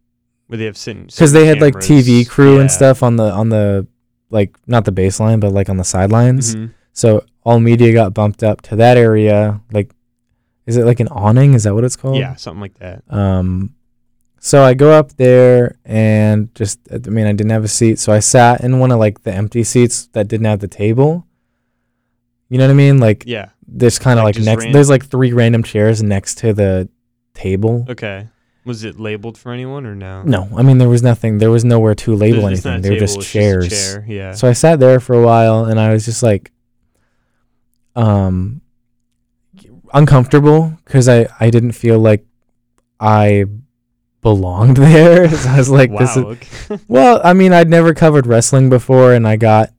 where 0.47 0.58
they 0.58 0.65
have 0.65 0.78
sitting 0.78 1.06
because 1.08 1.32
they 1.34 1.45
had 1.45 1.62
like. 1.62 1.76
TV 1.76 2.28
crew 2.28 2.56
Yeah. 2.56 2.62
and 2.62 2.71
stuff 2.71 3.04
on 3.04 3.15
the 3.17 3.32
on 3.32 3.49
the 3.49 3.88
like 4.30 4.56
not 4.65 4.86
the 4.86 4.91
baseline 4.91 5.39
but 5.39 5.52
like 5.52 5.69
on 5.69 5.78
the 5.78 5.84
sidelines. 5.84 6.56
Mhm. 6.56 6.71
So 6.93 7.25
all 7.43 7.60
media 7.60 7.91
got 7.93 8.13
bumped 8.13 8.43
up 8.43 8.62
to 8.63 8.75
that 8.77 8.95
area. 8.97 9.60
Like, 9.71 9.91
is 10.65 10.77
it 10.77 10.86
like 10.86 10.99
an 10.99 11.08
awning? 11.10 11.53
Is 11.56 11.63
that 11.63 11.73
what 11.73 11.84
it's 11.84 11.95
called? 11.95 12.17
Yeah, 12.17 12.36
something 12.36 12.62
like 12.62 12.75
that. 12.79 13.03
Um, 13.10 13.75
so 14.39 14.63
I 14.63 14.73
go 14.73 14.91
up 14.91 15.13
there 15.13 15.77
and 15.86 16.53
just 16.56 16.79
I 16.91 16.97
mean 17.10 17.25
I 17.27 17.32
didn't 17.34 17.51
have 17.51 17.63
a 17.63 17.67
seat, 17.69 17.99
so 17.99 18.13
I 18.13 18.19
sat 18.19 18.62
in 18.62 18.79
one 18.79 18.91
of 18.91 18.99
like 18.99 19.23
the 19.23 19.34
empty 19.34 19.63
seats 19.63 20.08
that 20.13 20.27
didn't 20.27 20.45
have 20.45 20.60
the 20.60 20.67
table. 20.67 21.25
You 22.49 22.58
know 22.60 22.65
what 22.67 22.71
I 22.71 22.75
mean? 22.75 22.99
Like 22.99 23.23
Yeah. 23.25 23.49
there's 23.67 23.97
kind 23.99 24.19
of 24.19 24.25
Like 24.25 24.36
like, 24.36 24.45
next. 24.45 24.65
There's 24.71 24.89
like 24.89 25.06
three 25.06 25.34
random 25.34 25.63
chairs 25.63 26.03
next 26.03 26.38
to 26.39 26.53
the 26.53 26.88
table. 27.34 27.86
Okay. 27.89 28.27
Was 28.65 28.84
it 28.86 28.97
labeled 28.99 29.38
for 29.38 29.51
anyone 29.51 29.86
or 29.86 29.95
no? 29.95 30.23
No, 30.23 30.47
I 30.56 30.62
mean 30.62 30.77
there 30.77 30.88
was 30.88 31.03
nothing. 31.03 31.39
There 31.39 31.51
was 31.51 31.65
nowhere 31.65 31.95
to 31.95 32.15
label 32.15 32.43
There's- 32.43 32.65
anything. 32.65 32.82
They 32.82 32.91
were 32.91 32.99
just 32.99 33.21
chairs. 33.21 33.65
a 33.65 33.69
chair. 33.69 34.06
Yeah. 34.08 34.32
So 34.34 34.47
I 34.47 34.53
sat 34.53 34.79
there 34.79 34.99
for 35.01 35.15
a 35.21 35.25
while 35.25 35.65
and 35.65 35.77
I 35.79 35.91
was 35.91 36.06
just 36.06 36.23
like 36.23 36.51
um 37.95 38.62
uncomfortable 39.93 40.73
cuz 40.86 41.08
I 41.08 41.27
I 41.39 41.49
didn't 41.49 41.73
feel 41.73 41.99
like 41.99 42.25
I 42.99 43.45
belonged 44.21 44.77
there. 44.88 45.29
so 45.41 45.49
I 45.49 45.58
was 45.58 45.69
like 45.69 45.91
wow. 45.91 45.99
this 45.99 46.17
is 46.17 46.23
okay. 46.23 46.79
Well, 46.88 47.21
I 47.23 47.34
mean, 47.34 47.53
I'd 47.53 47.69
never 47.69 47.93
covered 47.93 48.25
wrestling 48.27 48.69
before 48.69 49.13
and 49.13 49.27
I 49.27 49.36
got 49.36 49.69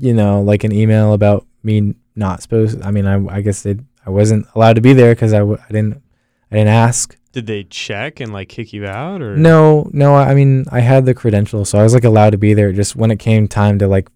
you 0.00 0.14
know, 0.14 0.42
like 0.42 0.62
an 0.62 0.72
email 0.72 1.12
about 1.12 1.46
me 1.62 1.94
not 2.14 2.42
supposed 2.42 2.82
I 2.82 2.90
mean, 2.90 3.06
I 3.06 3.24
I 3.36 3.40
guess 3.40 3.64
it, 3.66 3.80
I 4.06 4.10
wasn't 4.10 4.46
allowed 4.54 4.74
to 4.74 4.80
be 4.80 4.92
there 4.92 5.14
cuz 5.14 5.32
I, 5.32 5.38
w- 5.38 5.58
I 5.58 5.72
didn't 5.72 6.02
I 6.50 6.56
didn't 6.56 6.68
ask. 6.68 7.16
Did 7.32 7.46
they 7.46 7.64
check 7.64 8.20
and 8.20 8.32
like 8.32 8.48
kick 8.48 8.72
you 8.72 8.86
out 8.86 9.22
or 9.22 9.36
No, 9.36 9.88
no, 9.92 10.14
I 10.14 10.34
mean, 10.34 10.64
I 10.72 10.80
had 10.80 11.04
the 11.04 11.14
credentials, 11.14 11.68
so 11.68 11.78
I 11.78 11.82
was 11.82 11.94
like 11.94 12.04
allowed 12.04 12.30
to 12.30 12.38
be 12.38 12.54
there. 12.54 12.72
Just 12.72 12.96
when 12.96 13.10
it 13.10 13.18
came 13.18 13.46
time 13.48 13.78
to 13.80 13.86
like 13.86 14.08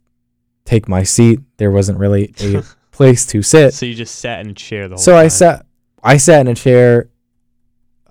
take 0.65 0.89
my 0.89 1.03
seat, 1.03 1.41
there 1.59 1.71
wasn't 1.71 1.99
really 1.99 2.35
a 2.41 2.65
place 3.03 3.27
to 3.27 3.43
sit. 3.43 3.75
So 3.75 3.87
you 3.87 3.95
just 3.95 4.17
sat 4.17 4.41
in 4.41 4.51
a 4.51 4.55
chair 4.55 4.89
the 4.89 4.95
whole 4.95 4.99
time. 4.99 5.05
So 5.05 5.13
time. 5.13 5.25
I 5.25 5.29
sat, 5.29 5.67
I 6.03 6.17
sat 6.17 6.41
in 6.43 6.49
a 6.49 6.55
chair, 6.55 7.09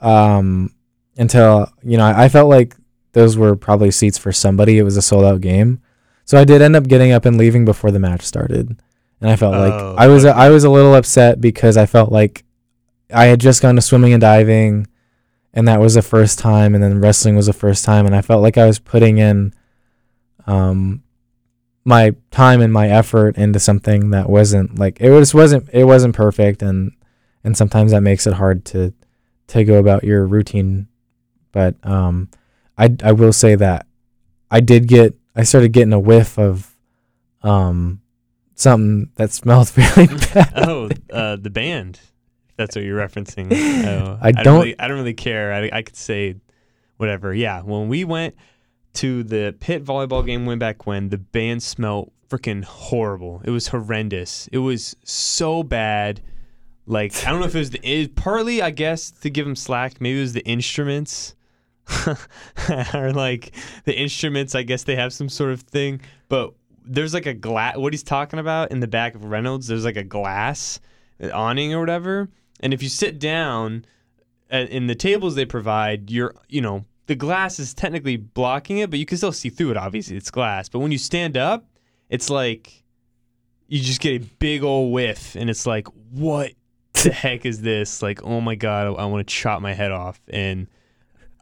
um, 0.01 0.73
until 1.17 1.71
you 1.83 1.97
know 1.97 2.05
I, 2.05 2.25
I 2.25 2.29
felt 2.29 2.49
like 2.49 2.75
those 3.13 3.37
were 3.37 3.55
probably 3.55 3.91
seats 3.91 4.17
for 4.17 4.31
somebody. 4.31 4.77
It 4.77 4.83
was 4.83 4.97
a 4.97 5.01
sold 5.01 5.25
out 5.25 5.41
game, 5.41 5.81
so 6.25 6.37
I 6.39 6.43
did 6.45 6.61
end 6.61 6.75
up 6.75 6.87
getting 6.87 7.11
up 7.11 7.25
and 7.25 7.37
leaving 7.37 7.65
before 7.65 7.91
the 7.91 7.99
match 7.99 8.21
started, 8.23 8.79
and 9.19 9.29
I 9.29 9.35
felt 9.35 9.55
Oh, 9.55 9.59
like 9.59 9.99
I 9.99 10.07
was 10.07 10.25
okay. 10.25 10.37
I 10.37 10.49
was 10.49 10.63
a 10.63 10.69
little 10.69 10.95
upset 10.95 11.41
because 11.41 11.77
I 11.77 11.85
felt 11.85 12.11
like 12.11 12.43
I 13.13 13.25
had 13.25 13.39
just 13.39 13.61
gone 13.61 13.75
to 13.75 13.81
swimming 13.81 14.13
and 14.13 14.21
diving, 14.21 14.87
and 15.53 15.67
that 15.67 15.79
was 15.81 15.93
the 15.95 16.01
first 16.01 16.39
time, 16.39 16.73
and 16.73 16.83
then 16.83 17.01
wrestling 17.01 17.35
was 17.35 17.47
the 17.47 17.53
first 17.53 17.83
time, 17.85 18.05
and 18.05 18.15
I 18.15 18.21
felt 18.21 18.41
like 18.41 18.57
I 18.57 18.65
was 18.65 18.79
putting 18.79 19.17
in, 19.17 19.53
um, 20.47 21.03
my 21.83 22.15
time 22.29 22.61
and 22.61 22.71
my 22.71 22.87
effort 22.89 23.37
into 23.37 23.59
something 23.59 24.11
that 24.11 24.29
wasn't 24.29 24.77
like 24.77 24.99
it 25.01 25.09
was 25.11 25.33
wasn't 25.33 25.69
it 25.73 25.85
wasn't 25.85 26.15
perfect, 26.15 26.61
and 26.61 26.91
and 27.43 27.57
sometimes 27.57 27.91
that 27.91 28.01
makes 28.01 28.27
it 28.27 28.33
hard 28.33 28.65
to 28.65 28.93
to 29.47 29.63
go 29.63 29.79
about 29.79 30.03
your 30.03 30.25
routine, 30.25 30.87
but 31.51 31.75
um, 31.83 32.29
I 32.77 32.95
I 33.03 33.11
will 33.13 33.33
say 33.33 33.55
that 33.55 33.87
I 34.49 34.59
did 34.59 34.87
get 34.87 35.15
I 35.35 35.43
started 35.43 35.73
getting 35.73 35.93
a 35.93 35.99
whiff 35.99 36.37
of 36.37 36.75
um 37.41 38.01
something 38.55 39.09
that 39.15 39.31
smelled 39.31 39.71
really 39.77 40.07
bad. 40.33 40.53
oh, 40.55 40.89
uh, 41.11 41.35
the 41.35 41.49
band. 41.49 41.99
That's 42.57 42.75
what 42.75 42.85
you're 42.85 42.99
referencing. 42.99 43.47
Oh, 43.87 44.19
I 44.21 44.31
don't. 44.31 44.43
don't- 44.43 44.59
Really, 44.59 44.79
I 44.79 44.87
don't 44.87 44.97
really 44.97 45.15
care. 45.15 45.51
I, 45.51 45.69
I 45.73 45.81
could 45.81 45.95
say 45.95 46.35
whatever. 46.97 47.33
Yeah. 47.33 47.61
When 47.63 47.87
we 47.89 48.03
went 48.03 48.35
to 48.93 49.23
the 49.23 49.55
Pitt 49.59 49.83
volleyball 49.83 50.25
game 50.25 50.45
way 50.45 50.55
back 50.55 50.85
when, 50.85 51.09
the 51.09 51.17
band 51.17 51.63
smelled 51.63 52.11
freaking 52.29 52.63
horrible. 52.63 53.41
It 53.43 53.51
was 53.51 53.67
horrendous. 53.67 54.47
It 54.51 54.59
was 54.59 54.95
so 55.03 55.63
bad. 55.63 56.21
Like 56.85 57.25
I 57.25 57.29
don't 57.29 57.39
know 57.39 57.45
if 57.45 57.55
it 57.55 57.59
was 57.59 57.69
the 57.71 57.87
it, 57.87 58.15
partly 58.15 58.61
I 58.61 58.71
guess 58.71 59.11
to 59.11 59.29
give 59.29 59.45
them 59.45 59.55
slack. 59.55 60.01
Maybe 60.01 60.17
it 60.17 60.21
was 60.21 60.33
the 60.33 60.45
instruments. 60.45 61.35
or 62.93 63.11
like 63.11 63.53
the 63.85 63.97
instruments, 63.97 64.55
I 64.55 64.63
guess 64.63 64.83
they 64.83 64.95
have 64.95 65.13
some 65.13 65.29
sort 65.29 65.51
of 65.51 65.61
thing. 65.61 66.01
But 66.29 66.53
there's 66.85 67.13
like 67.13 67.25
a 67.25 67.33
glass. 67.33 67.77
What 67.77 67.93
he's 67.93 68.03
talking 68.03 68.39
about 68.39 68.71
in 68.71 68.79
the 68.79 68.87
back 68.87 69.15
of 69.15 69.25
Reynolds, 69.25 69.67
there's 69.67 69.85
like 69.85 69.97
a 69.97 70.03
glass 70.03 70.79
awning 71.33 71.73
or 71.73 71.79
whatever. 71.79 72.29
And 72.61 72.73
if 72.73 72.81
you 72.81 72.89
sit 72.89 73.19
down 73.19 73.85
uh, 74.51 74.65
in 74.69 74.87
the 74.87 74.95
tables 74.95 75.35
they 75.35 75.45
provide, 75.45 76.09
you're 76.09 76.35
you 76.49 76.61
know 76.61 76.85
the 77.11 77.15
glass 77.17 77.59
is 77.59 77.73
technically 77.73 78.15
blocking 78.15 78.77
it, 78.77 78.89
but 78.89 78.97
you 78.97 79.05
can 79.05 79.17
still 79.17 79.33
see 79.33 79.49
through 79.49 79.71
it. 79.71 79.75
Obviously, 79.75 80.15
it's 80.15 80.31
glass. 80.31 80.69
But 80.69 80.79
when 80.79 80.93
you 80.93 80.97
stand 80.97 81.35
up, 81.35 81.65
it's 82.09 82.29
like 82.29 82.85
you 83.67 83.81
just 83.81 83.99
get 83.99 84.21
a 84.21 84.25
big 84.39 84.63
old 84.63 84.93
whiff, 84.93 85.35
and 85.35 85.49
it's 85.49 85.65
like, 85.65 85.87
what 86.11 86.53
the 86.93 87.11
heck 87.11 87.45
is 87.45 87.61
this? 87.61 88.01
Like, 88.01 88.23
oh 88.23 88.39
my 88.39 88.55
god, 88.55 88.87
I, 88.87 88.91
I 88.91 89.05
want 89.07 89.27
to 89.27 89.33
chop 89.33 89.61
my 89.61 89.73
head 89.73 89.91
off. 89.91 90.21
And 90.29 90.67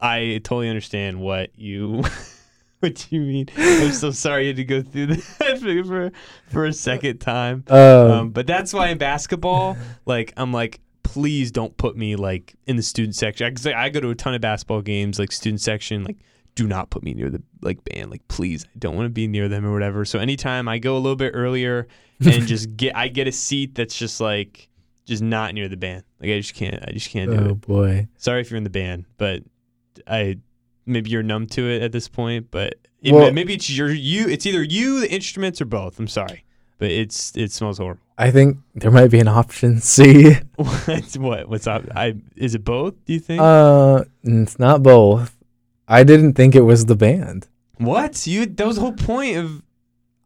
I 0.00 0.40
totally 0.42 0.68
understand 0.68 1.20
what 1.20 1.56
you 1.56 2.02
what 2.80 3.12
you 3.12 3.20
mean. 3.20 3.46
I'm 3.56 3.92
so 3.92 4.10
sorry 4.10 4.42
you 4.42 4.48
had 4.48 4.56
to 4.56 4.64
go 4.64 4.82
through 4.82 5.06
that. 5.06 5.84
for 5.86 6.10
for 6.52 6.64
a 6.66 6.72
second 6.72 7.18
time. 7.18 7.62
Um, 7.68 7.78
Um, 7.78 8.30
but 8.30 8.48
that's 8.48 8.74
why 8.74 8.88
in 8.88 8.98
basketball, 8.98 9.76
like 10.04 10.32
I'm 10.36 10.52
like, 10.52 10.80
please 11.10 11.50
don't 11.50 11.76
put 11.76 11.96
me 11.96 12.14
like 12.14 12.54
in 12.68 12.76
the 12.76 12.84
student 12.84 13.16
section. 13.16 13.52
Because 13.52 13.66
I, 13.66 13.88
go 13.88 13.98
to 13.98 14.10
a 14.10 14.14
ton 14.14 14.32
of 14.32 14.40
basketball 14.40 14.80
games, 14.80 15.18
like 15.18 15.32
student 15.32 15.60
section. 15.60 16.04
Like, 16.04 16.18
do 16.54 16.68
not 16.68 16.88
put 16.90 17.02
me 17.02 17.14
near 17.14 17.30
the 17.30 17.42
like 17.62 17.82
band. 17.84 18.12
Like, 18.12 18.26
please, 18.28 18.64
I 18.64 18.78
don't 18.78 18.94
want 18.94 19.06
to 19.06 19.10
be 19.10 19.26
near 19.26 19.48
them 19.48 19.66
or 19.66 19.72
whatever. 19.72 20.04
So 20.04 20.20
anytime 20.20 20.68
I 20.68 20.78
go 20.78 20.94
a 20.96 21.00
little 21.00 21.16
bit 21.16 21.32
earlier 21.34 21.88
and 22.24 22.46
just 22.46 22.76
get, 22.76 22.96
I 22.96 23.08
get 23.08 23.26
a 23.26 23.32
seat 23.32 23.74
that's 23.74 23.98
just 23.98 24.20
like 24.20 24.68
just 25.04 25.20
not 25.20 25.52
near 25.52 25.68
the 25.68 25.76
band. 25.76 26.04
Like 26.20 26.30
I 26.30 26.38
just 26.38 26.54
can't. 26.54 26.80
I 26.86 26.92
just 26.92 27.10
can't 27.10 27.28
do 27.28 27.36
oh 27.38 27.40
it. 27.40 27.50
Oh 27.50 27.54
boy. 27.56 28.08
Sorry 28.16 28.40
if 28.40 28.48
you're 28.48 28.58
in 28.58 28.64
the 28.64 28.70
band, 28.70 29.06
but 29.18 29.42
I 30.06 30.38
maybe 30.86 31.10
you're 31.10 31.24
numb 31.24 31.48
to 31.48 31.68
it 31.68 31.82
at 31.82 31.90
this 31.90 32.06
point. 32.06 32.52
But 32.52 32.74
it, 33.02 33.12
Well- 33.12 33.32
maybe 33.32 33.54
it's 33.54 33.68
your 33.68 33.90
you. 33.90 34.28
It's 34.28 34.46
either 34.46 34.62
you, 34.62 35.00
the 35.00 35.10
instruments, 35.10 35.60
or 35.60 35.64
both. 35.64 35.98
I'm 35.98 36.06
sorry, 36.06 36.44
but 36.78 36.92
it's 36.92 37.36
it 37.36 37.50
smells 37.50 37.78
horrible. 37.78 38.00
I 38.20 38.30
think 38.30 38.58
there 38.74 38.90
might 38.90 39.10
be 39.10 39.18
an 39.18 39.28
option 39.28 39.80
C. 39.80 40.34
What's 40.56 41.16
what? 41.16 41.48
What's 41.48 41.66
up? 41.66 41.84
I 41.96 42.16
is 42.36 42.54
it 42.54 42.64
both? 42.64 42.94
Do 43.06 43.14
you 43.14 43.18
think? 43.18 43.40
Uh, 43.40 44.04
it's 44.22 44.58
not 44.58 44.82
both. 44.82 45.38
I 45.88 46.04
didn't 46.04 46.34
think 46.34 46.54
it 46.54 46.60
was 46.60 46.84
the 46.84 46.94
band. 46.94 47.48
what 47.78 48.26
you? 48.26 48.44
That 48.44 48.66
was 48.66 48.76
the 48.76 48.82
whole 48.82 48.92
point 48.92 49.38
of. 49.38 49.62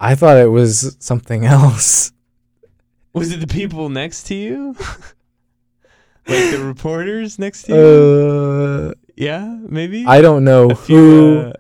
I 0.01 0.17
thought 0.17 0.39
it 0.39 0.51
was 0.51 0.97
something 0.99 1.47
else. 1.47 2.13
Was 3.13 3.31
it 3.31 3.39
the 3.39 3.47
people 3.47 3.89
next 3.91 4.25
to 4.25 4.35
you? 4.35 4.75
like 6.27 6.51
the 6.51 6.65
reporters 6.65 7.39
next 7.39 7.63
to 7.63 7.73
you? 7.73 7.79
Uh, 7.79 8.95
yeah, 9.15 9.57
maybe. 9.69 10.05
I 10.05 10.21
don't 10.21 10.43
know 10.43 10.71
few, 10.75 10.97
who. 10.97 11.39
uh, 11.39 11.53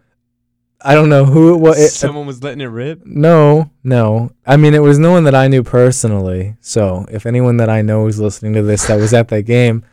I 0.85 0.94
don't 0.94 1.09
know 1.09 1.25
who 1.25 1.55
it 1.55 1.59
was. 1.59 1.79
It, 1.79 1.85
uh, 1.85 1.88
someone 1.88 2.27
was 2.27 2.42
letting 2.42 2.61
it 2.61 2.66
rip. 2.66 3.05
no, 3.07 3.70
no. 3.83 4.31
I 4.47 4.57
mean, 4.59 4.75
it 4.75 4.81
was 4.83 4.99
no 4.99 5.11
one 5.12 5.25
that 5.25 5.35
I 5.35 5.49
knew 5.49 5.62
personally. 5.62 6.57
So 6.61 7.07
if 7.11 7.25
anyone 7.27 7.57
that 7.57 7.70
I 7.70 7.81
know 7.83 8.07
is 8.07 8.20
listening 8.20 8.53
to 8.55 8.62
this 8.62 8.87
that 8.88 8.97
was 8.97 9.14
at 9.14 9.29
that 9.29 9.42
game, 9.42 9.85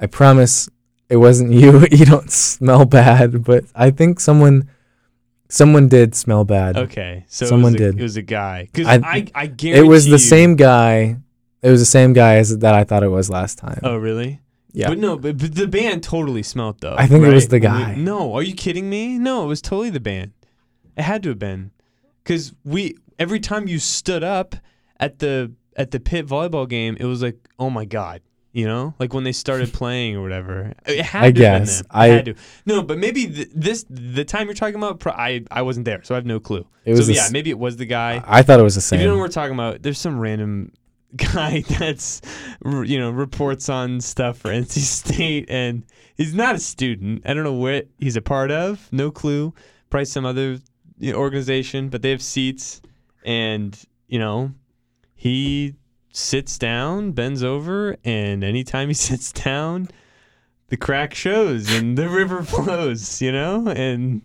I 0.00 0.06
promise 0.06 0.68
it 1.08 1.16
wasn't 1.16 1.52
you. 1.60 1.86
you 1.90 2.06
don't 2.06 2.30
smell 2.30 2.84
bad, 2.86 3.44
but 3.44 3.64
I 3.74 3.90
think 3.90 4.20
someone, 4.20 4.70
someone 5.48 5.88
did 5.88 6.14
smell 6.14 6.44
bad. 6.44 6.76
Okay, 6.76 7.24
so 7.28 7.46
Someone 7.46 7.74
it 7.74 7.80
was 7.80 7.88
a, 7.88 7.92
did. 7.92 8.00
It 8.00 8.02
was 8.02 8.16
a 8.16 8.22
guy. 8.22 8.68
Because 8.72 8.86
I- 8.86 8.94
I, 9.04 9.26
I, 9.34 9.46
guarantee 9.46 9.72
It 9.86 9.88
was 9.88 10.04
the 10.06 10.12
you- 10.12 10.18
same 10.18 10.56
guy. 10.56 11.18
It 11.62 11.70
was 11.70 11.80
the 11.80 11.86
same 11.86 12.12
guy 12.12 12.36
as 12.36 12.58
that 12.58 12.74
I 12.74 12.82
thought 12.84 13.04
it 13.04 13.08
was 13.08 13.30
last 13.30 13.58
time. 13.58 13.78
Oh, 13.84 13.96
really? 13.96 14.40
Yeah. 14.72 14.88
But 14.88 14.98
no, 14.98 15.18
but, 15.18 15.36
but 15.38 15.54
the 15.54 15.66
band 15.68 16.02
totally 16.02 16.42
smelt 16.42 16.80
though. 16.80 16.94
I 16.96 17.06
think 17.06 17.24
it 17.24 17.32
was 17.32 17.44
right? 17.44 17.60
the 17.60 17.68
When 17.68 17.76
we- 17.78 17.84
guy. 17.84 17.94
no, 17.96 18.32
are 18.34 18.42
you 18.42 18.54
kidding 18.54 18.88
me? 18.88 19.18
No, 19.18 19.44
it 19.44 19.46
was 19.48 19.60
totally 19.60 19.90
the 19.90 20.00
band. 20.00 20.32
It 20.96 21.02
had 21.02 21.22
to 21.24 21.30
have 21.30 21.38
been, 21.38 21.70
because 22.24 22.54
we 22.64 22.96
every 23.18 23.40
time 23.40 23.68
you 23.68 23.78
stood 23.78 24.22
up 24.24 24.56
at 24.98 25.18
the 25.18 25.52
at 25.76 25.90
the 25.90 26.00
Pitt 26.00 26.26
volleyball 26.26 26.68
game, 26.68 26.96
it 27.00 27.04
was 27.04 27.22
like, 27.22 27.36
oh 27.58 27.70
my 27.70 27.84
god, 27.84 28.20
you 28.52 28.66
know, 28.66 28.94
like 28.98 29.12
when 29.14 29.24
they 29.24 29.32
started 29.32 29.72
playing 29.80 30.16
or 30.16 30.22
whatever. 30.22 30.72
It 30.86 31.02
had 31.04 31.22
I 31.22 31.22
to 31.22 31.24
have 31.26 31.34
been 31.34 31.42
guess. 31.66 31.76
them. 31.78 31.86
It 31.90 31.96
I- 31.96 32.06
had 32.08 32.24
to. 32.26 32.34
No, 32.66 32.82
but 32.82 32.98
maybe 32.98 33.26
th- 33.26 33.48
this 33.54 33.84
the 33.90 34.24
time 34.24 34.46
you're 34.46 34.54
talking 34.54 34.76
about. 34.76 35.00
Pro- 35.00 35.12
I 35.12 35.42
I 35.50 35.62
wasn't 35.62 35.84
there, 35.84 36.02
so 36.02 36.14
I 36.14 36.16
have 36.16 36.26
no 36.26 36.40
clue. 36.40 36.66
It 36.84 36.92
was 36.92 37.00
so 37.00 37.06
the 37.06 37.14
yeah, 37.14 37.24
s- 37.24 37.32
maybe 37.32 37.50
it 37.50 37.58
was 37.58 37.76
the 37.76 37.86
guy. 37.86 38.22
I 38.26 38.42
thought 38.42 38.58
it 38.58 38.62
was 38.62 38.74
the 38.74 38.96
If 38.96 39.00
you 39.02 39.06
know 39.06 39.12
what 39.18 39.32
same. 39.32 39.42
we're 39.42 39.48
talking 39.48 39.54
about, 39.54 39.82
there's 39.82 39.98
some 39.98 40.18
random 40.18 40.72
guy 41.16 41.60
that's 41.78 42.20
you 42.64 42.98
know 42.98 43.10
reports 43.10 43.68
on 43.68 44.00
stuff 44.00 44.38
for 44.38 44.48
NC 44.48 44.78
State, 44.78 45.46
and 45.48 45.84
he's 46.16 46.34
not 46.34 46.54
a 46.54 46.58
student. 46.58 47.22
I 47.24 47.34
don't 47.34 47.44
know 47.44 47.52
what 47.52 47.88
he's 47.98 48.16
a 48.16 48.22
part 48.22 48.50
of. 48.50 48.88
No 48.92 49.10
clue. 49.10 49.54
Probably 49.90 50.06
some 50.06 50.24
other 50.24 50.58
organization, 51.12 51.88
but 51.88 52.02
they 52.02 52.10
have 52.10 52.22
seats, 52.22 52.80
and 53.24 53.78
you 54.08 54.18
know 54.18 54.52
he 55.14 55.74
sits 56.12 56.58
down, 56.58 57.12
bends 57.12 57.42
over, 57.42 57.96
and 58.04 58.44
anytime 58.44 58.88
he 58.88 58.94
sits 59.08 59.32
down, 59.32 59.88
the 60.68 60.76
crack 60.76 61.14
shows 61.14 61.72
and 61.72 61.96
the 61.96 62.08
river 62.08 62.42
flows. 62.42 63.20
You 63.20 63.32
know, 63.32 63.68
and 63.68 64.22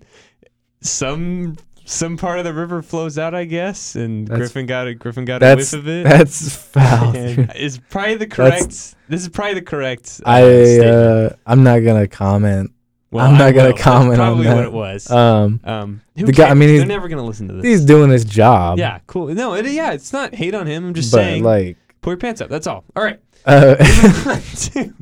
some 0.82 1.58
some 1.90 2.18
part 2.18 2.38
of 2.38 2.44
the 2.46 2.54
river 2.54 2.82
flows 2.82 3.18
out, 3.18 3.34
I 3.34 3.46
guess, 3.46 3.96
and 3.96 4.28
That's- 4.28 4.40
Griffin 4.52 4.66
got 4.66 4.88
it. 4.88 4.96
Griffin 4.96 5.24
got 5.26 5.42
a 5.42 5.56
whiff 5.56 5.72
of 5.74 5.88
it. 5.88 6.04
that's 6.04 6.54
foul. 6.56 7.16
is 7.16 7.80
probably 7.90 8.16
the 8.16 8.26
That's- 8.28 8.36
correct. 8.62 8.96
This 9.10 9.22
is 9.22 9.30
probably 9.30 9.54
the 9.56 9.62
correct. 9.62 10.20
Uh, 10.26 10.30
I 10.30 10.80
uh, 10.86 11.36
I'm 11.46 11.64
not 11.64 11.80
gonna 11.80 12.08
comment. 12.08 12.72
Well, 13.10 13.26
I'm 13.26 13.36
I 13.36 13.38
not 13.38 13.52
gonna 13.54 13.68
will. 13.70 13.72
That's 13.72 13.84
comment 13.84 14.20
on 14.20 14.28
probably 14.36 14.48
what 14.48 14.56
that. 14.56 14.66
it 14.66 14.74
was. 14.74 15.10
Um, 15.10 15.62
um, 15.64 16.02
the 16.16 16.32
guy- 16.34 16.50
I 16.50 16.54
mean, 16.56 16.68
they're 16.68 16.76
he's- 16.80 16.88
never 16.90 17.08
gonna 17.08 17.24
listen 17.26 17.48
to 17.48 17.54
this. 17.54 17.64
he's 17.64 17.86
doing 17.86 18.10
his 18.12 18.26
job. 18.26 18.78
yeah, 18.80 19.00
cool. 19.08 19.28
No, 19.34 19.54
it, 19.54 19.66
yeah, 19.68 19.94
it's 19.94 20.12
not 20.12 20.36
hate 20.36 20.54
on 20.54 20.68
him. 20.68 20.88
I'm 20.88 20.94
just 20.94 21.12
but 21.14 21.20
saying, 21.20 21.44
like, 21.44 21.78
pull 22.02 22.12
your 22.12 22.18
pants 22.18 22.42
up. 22.42 22.50
That's 22.50 22.68
all. 22.68 22.84
All 22.98 23.04
right. 23.04 23.20
uh, 23.46 23.76
moving 23.80 24.28
on 24.28 24.42
to, 24.42 24.94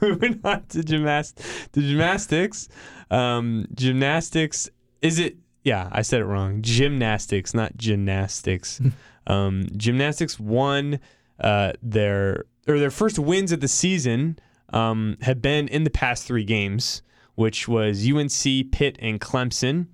moving 0.00 0.40
on 0.44 0.62
to 0.68 0.84
gymnast 0.84 1.40
to 1.72 1.80
gymnastics. 1.80 2.68
Um, 3.10 3.66
gymnastics 3.74 4.70
is 5.02 5.18
it? 5.18 5.36
Yeah, 5.68 5.90
I 5.92 6.00
said 6.00 6.22
it 6.22 6.24
wrong. 6.24 6.62
Gymnastics, 6.62 7.52
not 7.52 7.76
gymnastics. 7.76 8.80
um, 9.26 9.66
gymnastics 9.76 10.40
won 10.40 10.98
uh, 11.38 11.72
their 11.82 12.46
or 12.66 12.78
their 12.78 12.90
first 12.90 13.18
wins 13.18 13.52
of 13.52 13.60
the 13.60 13.68
season. 13.68 14.38
Um, 14.70 15.18
have 15.20 15.42
been 15.42 15.68
in 15.68 15.84
the 15.84 15.90
past 15.90 16.24
three 16.24 16.44
games, 16.44 17.02
which 17.34 17.68
was 17.68 18.06
UNC, 18.10 18.72
Pitt, 18.72 18.96
and 18.98 19.20
Clemson. 19.20 19.88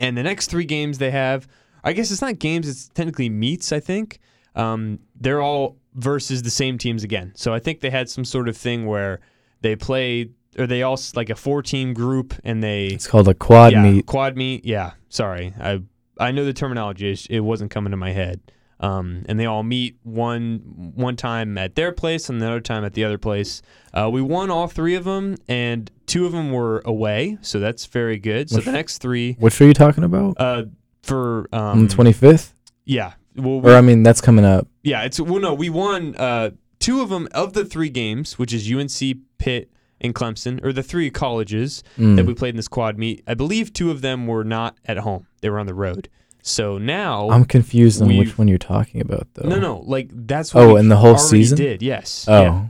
And 0.00 0.16
the 0.16 0.22
next 0.22 0.48
three 0.48 0.64
games 0.64 0.96
they 0.96 1.10
have, 1.10 1.46
I 1.84 1.92
guess 1.92 2.10
it's 2.10 2.22
not 2.22 2.38
games; 2.38 2.66
it's 2.66 2.88
technically 2.88 3.28
meets. 3.28 3.72
I 3.72 3.80
think 3.80 4.18
um, 4.54 5.00
they're 5.14 5.42
all 5.42 5.76
versus 5.92 6.42
the 6.42 6.50
same 6.50 6.78
teams 6.78 7.04
again. 7.04 7.32
So 7.36 7.52
I 7.52 7.58
think 7.58 7.80
they 7.80 7.90
had 7.90 8.08
some 8.08 8.24
sort 8.24 8.48
of 8.48 8.56
thing 8.56 8.86
where 8.86 9.20
they 9.60 9.76
played, 9.76 10.32
or 10.58 10.66
they 10.66 10.82
all 10.82 10.98
like 11.14 11.30
a 11.30 11.34
four-team 11.34 11.94
group, 11.94 12.34
and 12.44 12.62
they 12.62 12.86
it's 12.86 13.06
called 13.06 13.28
a 13.28 13.34
quad 13.34 13.72
yeah, 13.72 13.82
meet. 13.82 14.06
Quad 14.06 14.36
meet. 14.36 14.64
Yeah. 14.64 14.92
Sorry, 15.08 15.54
I 15.60 15.82
I 16.18 16.32
know 16.32 16.44
the 16.44 16.52
terminology. 16.52 17.10
It 17.10 17.26
it 17.30 17.40
wasn't 17.40 17.70
coming 17.70 17.90
to 17.90 17.96
my 17.96 18.12
head. 18.12 18.40
Um, 18.78 19.24
and 19.26 19.40
they 19.40 19.46
all 19.46 19.62
meet 19.62 19.96
one 20.02 20.92
one 20.94 21.16
time 21.16 21.56
at 21.56 21.76
their 21.76 21.92
place 21.92 22.28
and 22.28 22.42
the 22.42 22.46
other 22.46 22.60
time 22.60 22.84
at 22.84 22.92
the 22.92 23.04
other 23.04 23.16
place. 23.16 23.62
Uh, 23.94 24.10
we 24.12 24.20
won 24.20 24.50
all 24.50 24.66
three 24.68 24.94
of 24.94 25.04
them, 25.04 25.36
and 25.48 25.90
two 26.04 26.26
of 26.26 26.32
them 26.32 26.52
were 26.52 26.82
away, 26.84 27.38
so 27.40 27.58
that's 27.58 27.86
very 27.86 28.18
good. 28.18 28.50
So 28.50 28.56
Which- 28.56 28.66
the 28.66 28.72
next 28.72 28.98
three, 28.98 29.32
Which 29.40 29.58
are 29.62 29.66
you 29.66 29.72
talking 29.72 30.04
about? 30.04 30.36
uh, 30.38 30.64
for 31.02 31.48
On 31.54 31.78
um, 31.78 31.88
the 31.88 31.94
25th? 31.94 32.52
yeah, 32.84 33.14
well, 33.34 33.62
we, 33.62 33.70
Or 33.72 33.76
I 33.76 33.80
mean, 33.80 34.02
that's 34.02 34.20
coming 34.20 34.44
up. 34.44 34.68
yeah, 34.82 35.04
it's 35.04 35.18
well, 35.18 35.40
no, 35.40 35.54
we 35.54 35.70
won 35.70 36.14
uh, 36.16 36.50
two 36.78 37.00
of 37.00 37.08
them 37.08 37.28
of 37.32 37.54
the 37.54 37.64
three 37.64 37.88
games, 37.88 38.38
which 38.38 38.52
is 38.52 38.70
UNC, 38.70 39.16
Pitt, 39.38 39.70
and 40.00 40.14
Clemson, 40.14 40.62
or 40.64 40.72
the 40.72 40.82
three 40.82 41.10
colleges 41.10 41.82
Mm. 41.98 42.16
that 42.16 42.26
we 42.26 42.34
played 42.34 42.50
in 42.50 42.56
this 42.56 42.68
quad 42.68 42.98
meet. 42.98 43.22
I 43.26 43.34
believe 43.34 43.72
two 43.72 43.90
of 43.90 44.02
them 44.02 44.26
were 44.26 44.44
not 44.44 44.76
at 44.84 44.98
home; 44.98 45.26
they 45.40 45.50
were 45.50 45.58
on 45.58 45.66
the 45.66 45.74
road. 45.74 46.08
So 46.42 46.78
now, 46.78 47.28
I'm 47.30 47.44
confused 47.44 48.00
on 48.02 48.16
which 48.16 48.38
one 48.38 48.46
you're 48.46 48.58
talking 48.58 49.00
about, 49.00 49.26
though. 49.34 49.48
no, 49.48 49.58
no, 49.58 49.78
like 49.86 50.10
that's 50.12 50.54
what 50.54 50.62
Oh, 50.64 50.76
in 50.76 50.88
the 50.88 50.96
whole 50.96 51.18
season? 51.18 51.56
Did 51.58 51.82
yes? 51.82 52.24
Oh, 52.28 52.42
Yeah. 52.42 52.66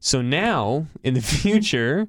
So 0.00 0.20
now, 0.22 0.86
in 1.04 1.14
the 1.14 1.20
future, 1.42 2.08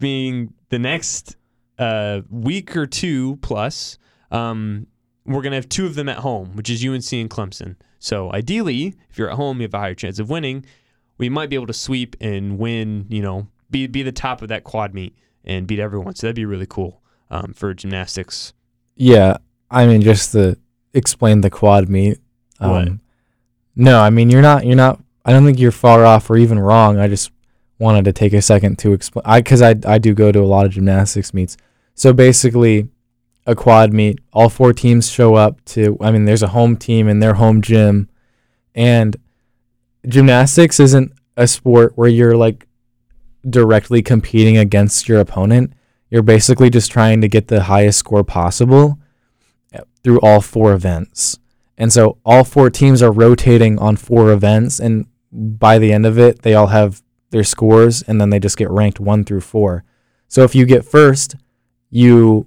being 0.00 0.52
the 0.70 0.78
next 0.78 1.36
uh, 1.78 2.22
week 2.30 2.76
or 2.76 2.86
two 2.86 3.36
plus, 3.36 3.98
um, 4.32 4.86
we're 5.24 5.42
gonna 5.42 5.54
have 5.56 5.68
two 5.68 5.86
of 5.86 5.94
them 5.94 6.08
at 6.08 6.18
home, 6.18 6.56
which 6.56 6.68
is 6.70 6.84
UNC 6.84 7.12
and 7.12 7.30
Clemson. 7.30 7.76
So 8.00 8.32
ideally, 8.32 8.94
if 9.10 9.18
you're 9.18 9.30
at 9.30 9.36
home, 9.36 9.58
you 9.58 9.62
have 9.64 9.74
a 9.74 9.78
higher 9.78 9.94
chance 9.94 10.18
of 10.18 10.28
winning. 10.30 10.64
We 11.18 11.28
might 11.28 11.50
be 11.50 11.56
able 11.56 11.66
to 11.68 11.72
sweep 11.72 12.16
and 12.20 12.58
win. 12.58 13.06
You 13.08 13.22
know, 13.22 13.46
be 13.70 13.86
be 13.86 14.02
the 14.02 14.12
top 14.12 14.42
of 14.42 14.48
that 14.48 14.64
quad 14.64 14.94
meet 14.94 15.16
and 15.44 15.66
beat 15.66 15.78
everyone. 15.78 16.14
So 16.14 16.26
that'd 16.26 16.36
be 16.36 16.44
really 16.44 16.66
cool 16.66 17.00
um, 17.30 17.52
for 17.54 17.74
gymnastics. 17.74 18.52
yeah. 18.96 19.38
I 19.70 19.86
mean, 19.86 20.00
just 20.00 20.32
to 20.32 20.56
explain 20.94 21.42
the 21.42 21.50
quad 21.50 21.90
meet. 21.90 22.18
Um, 22.58 22.70
What? 22.70 22.88
No, 23.76 24.00
I 24.00 24.08
mean, 24.08 24.30
you're 24.30 24.40
not. 24.40 24.64
You're 24.64 24.76
not. 24.76 24.98
I 25.26 25.32
don't 25.32 25.44
think 25.44 25.58
you're 25.58 25.70
far 25.72 26.06
off 26.06 26.30
or 26.30 26.38
even 26.38 26.58
wrong. 26.58 26.98
I 26.98 27.06
just 27.06 27.30
wanted 27.78 28.06
to 28.06 28.12
take 28.14 28.32
a 28.32 28.40
second 28.40 28.78
to 28.78 28.94
explain. 28.94 29.24
I 29.26 29.40
because 29.40 29.60
I 29.60 29.74
I 29.84 29.98
do 29.98 30.14
go 30.14 30.32
to 30.32 30.40
a 30.40 30.48
lot 30.48 30.64
of 30.64 30.72
gymnastics 30.72 31.34
meets. 31.34 31.58
So 31.94 32.14
basically, 32.14 32.88
a 33.44 33.54
quad 33.54 33.92
meet. 33.92 34.20
All 34.32 34.48
four 34.48 34.72
teams 34.72 35.10
show 35.10 35.34
up 35.34 35.62
to. 35.66 35.98
I 36.00 36.10
mean, 36.12 36.24
there's 36.24 36.42
a 36.42 36.48
home 36.48 36.76
team 36.76 37.08
in 37.08 37.20
their 37.20 37.34
home 37.34 37.60
gym, 37.60 38.08
and 38.74 39.16
gymnastics 40.06 40.80
isn't 40.80 41.12
a 41.36 41.46
sport 41.46 41.92
where 41.96 42.08
you're 42.08 42.38
like 42.38 42.66
directly 43.50 44.02
competing 44.02 44.56
against 44.56 45.08
your 45.08 45.20
opponent. 45.20 45.72
You're 46.10 46.22
basically 46.22 46.70
just 46.70 46.90
trying 46.90 47.20
to 47.20 47.28
get 47.28 47.48
the 47.48 47.64
highest 47.64 47.98
score 47.98 48.24
possible 48.24 48.98
through 50.02 50.20
all 50.20 50.40
four 50.40 50.72
events. 50.72 51.38
And 51.76 51.92
so 51.92 52.18
all 52.24 52.44
four 52.44 52.70
teams 52.70 53.02
are 53.02 53.12
rotating 53.12 53.78
on 53.78 53.96
four 53.96 54.32
events 54.32 54.80
and 54.80 55.06
by 55.30 55.78
the 55.78 55.92
end 55.92 56.06
of 56.06 56.18
it 56.18 56.42
they 56.42 56.54
all 56.54 56.68
have 56.68 57.02
their 57.30 57.44
scores 57.44 58.02
and 58.02 58.20
then 58.20 58.30
they 58.30 58.38
just 58.40 58.56
get 58.56 58.70
ranked 58.70 58.98
1 59.00 59.24
through 59.24 59.42
4. 59.42 59.84
So 60.28 60.42
if 60.44 60.54
you 60.54 60.64
get 60.66 60.84
first, 60.84 61.36
you 61.90 62.46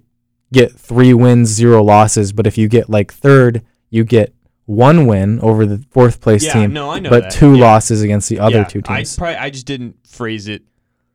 get 0.51 0.71
3 0.73 1.13
wins, 1.13 1.49
0 1.49 1.83
losses, 1.83 2.33
but 2.33 2.47
if 2.47 2.57
you 2.57 2.67
get 2.67 2.89
like 2.89 3.13
third, 3.13 3.63
you 3.89 4.03
get 4.03 4.33
one 4.65 5.05
win 5.05 5.39
over 5.41 5.65
the 5.65 5.83
fourth 5.91 6.21
place 6.21 6.45
yeah, 6.45 6.53
team, 6.53 6.73
no, 6.73 6.89
I 6.89 6.99
know 6.99 7.09
but 7.09 7.23
that. 7.23 7.31
two 7.31 7.53
Yeah. 7.55 7.61
losses 7.65 8.01
against 8.01 8.29
the 8.29 8.39
other 8.39 8.59
Yeah, 8.59 8.63
two 8.63 8.81
teams. 8.81 9.17
I 9.17 9.19
probably 9.19 9.35
I 9.37 9.49
just 9.49 9.65
didn't 9.65 9.95
phrase 10.07 10.47
it 10.47 10.63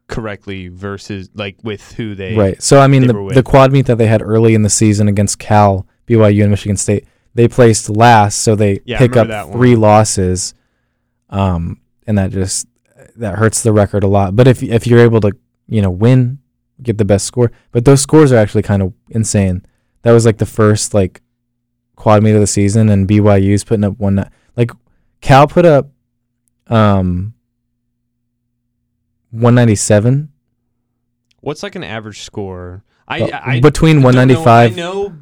correctly 0.08 0.68
versus 0.68 1.28
like 1.34 1.56
with 1.64 1.92
who 1.92 2.14
they 2.14 2.34
Right. 2.36 2.62
So 2.62 2.78
I 2.80 2.86
mean, 2.86 3.06
the, 3.06 3.12
the 3.34 3.42
quad 3.42 3.72
meet 3.72 3.86
that 3.86 3.98
they 3.98 4.06
had 4.06 4.22
early 4.22 4.54
in 4.54 4.62
the 4.62 4.70
season 4.70 5.08
against 5.08 5.38
Cal, 5.38 5.86
BYU, 6.06 6.42
and 6.42 6.50
Michigan 6.50 6.76
State, 6.76 7.06
they 7.34 7.48
placed 7.48 7.88
last, 7.90 8.38
so 8.40 8.54
they 8.54 8.80
Yeah, 8.84 8.98
pick 8.98 9.16
up 9.16 9.28
that 9.28 9.48
one. 9.48 9.58
three 9.58 9.76
losses, 9.76 10.54
um, 11.30 11.80
and 12.06 12.16
that 12.18 12.30
just 12.30 12.66
that 13.16 13.36
hurts 13.36 13.62
the 13.62 13.72
record 13.72 14.04
a 14.04 14.08
lot. 14.08 14.36
But 14.36 14.46
if 14.46 14.62
if 14.62 14.86
you're 14.86 15.00
able 15.00 15.20
to, 15.20 15.32
you 15.68 15.82
know, 15.82 15.90
win, 15.90 16.38
get 16.82 16.98
the 16.98 17.04
best 17.04 17.26
score, 17.26 17.50
but 17.72 17.84
those 17.84 18.00
scores 18.00 18.32
are 18.32 18.36
actually 18.36 18.62
kind 18.62 18.82
of 18.82 18.92
insane. 19.10 19.64
That 20.02 20.12
was 20.12 20.24
like 20.24 20.38
the 20.38 20.46
first 20.46 20.94
like 20.94 21.20
quad 21.96 22.22
meet 22.22 22.34
of 22.34 22.40
the 22.40 22.46
season, 22.46 22.88
and 22.88 23.08
BYU's 23.08 23.64
putting 23.64 23.84
up 23.84 23.98
one. 23.98 24.30
Like 24.56 24.70
Cal 25.20 25.46
put 25.46 25.66
up, 25.66 25.90
um, 26.68 27.34
one 29.30 29.54
ninety 29.54 29.74
seven. 29.76 30.30
What's 31.40 31.62
like 31.62 31.74
an 31.74 31.84
average 31.84 32.22
score? 32.22 32.82
I, 33.08 33.20
Uh, 33.20 33.40
I 33.44 33.60
between 33.60 33.96
don't 33.96 34.02
know- 34.02 34.06
195 34.08 34.72
I 34.72 34.74
know 34.74 35.14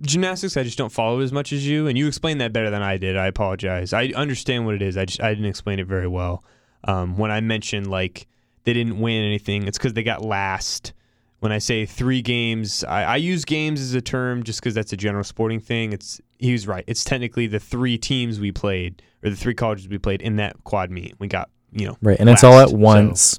gymnastics. 0.00 0.56
I 0.56 0.62
just 0.62 0.78
don't 0.78 0.92
follow 0.92 1.20
as 1.20 1.32
much 1.32 1.52
as 1.52 1.66
you, 1.66 1.86
and 1.88 1.98
you 1.98 2.06
explained 2.06 2.40
that 2.40 2.52
better 2.52 2.70
than 2.70 2.82
I 2.82 2.96
did. 2.96 3.16
I 3.16 3.26
apologize. 3.26 3.92
I 3.92 4.06
understand 4.14 4.66
what 4.66 4.74
it 4.76 4.82
is. 4.82 4.96
I 4.96 5.04
just 5.04 5.20
I 5.22 5.30
didn't 5.30 5.46
explain 5.46 5.78
it 5.80 5.86
very 5.86 6.06
well. 6.08 6.44
Um, 6.84 7.16
when 7.16 7.30
I 7.30 7.40
mentioned 7.40 7.88
like 7.90 8.26
they 8.64 8.72
didn't 8.72 9.00
win 9.00 9.24
anything, 9.24 9.66
it's 9.66 9.78
because 9.78 9.94
they 9.94 10.02
got 10.02 10.22
last. 10.22 10.92
When 11.40 11.52
I 11.52 11.58
say 11.58 11.86
three 11.86 12.20
games, 12.20 12.82
I, 12.82 13.04
I 13.04 13.16
use 13.16 13.44
games 13.44 13.80
as 13.80 13.94
a 13.94 14.00
term 14.00 14.42
just 14.42 14.60
because 14.60 14.74
that's 14.74 14.92
a 14.92 14.96
general 14.96 15.22
sporting 15.22 15.60
thing. 15.60 15.92
It's 15.92 16.20
he 16.38 16.52
was 16.52 16.66
right. 16.66 16.84
It's 16.88 17.04
technically 17.04 17.46
the 17.46 17.60
three 17.60 17.96
teams 17.98 18.40
we 18.40 18.50
played 18.52 19.02
or 19.24 19.30
the 19.30 19.36
three 19.36 19.54
colleges 19.54 19.88
we 19.88 19.98
played 19.98 20.20
in 20.20 20.36
that 20.36 20.62
quad 20.64 20.90
meet. 20.90 21.14
We 21.18 21.28
got 21.28 21.48
you 21.72 21.86
know 21.86 21.98
Right, 22.02 22.18
and 22.18 22.28
it's 22.28 22.42
all 22.44 22.52
last, 22.56 22.64
at 22.64 22.70
so- 22.70 22.76
once. 22.76 23.38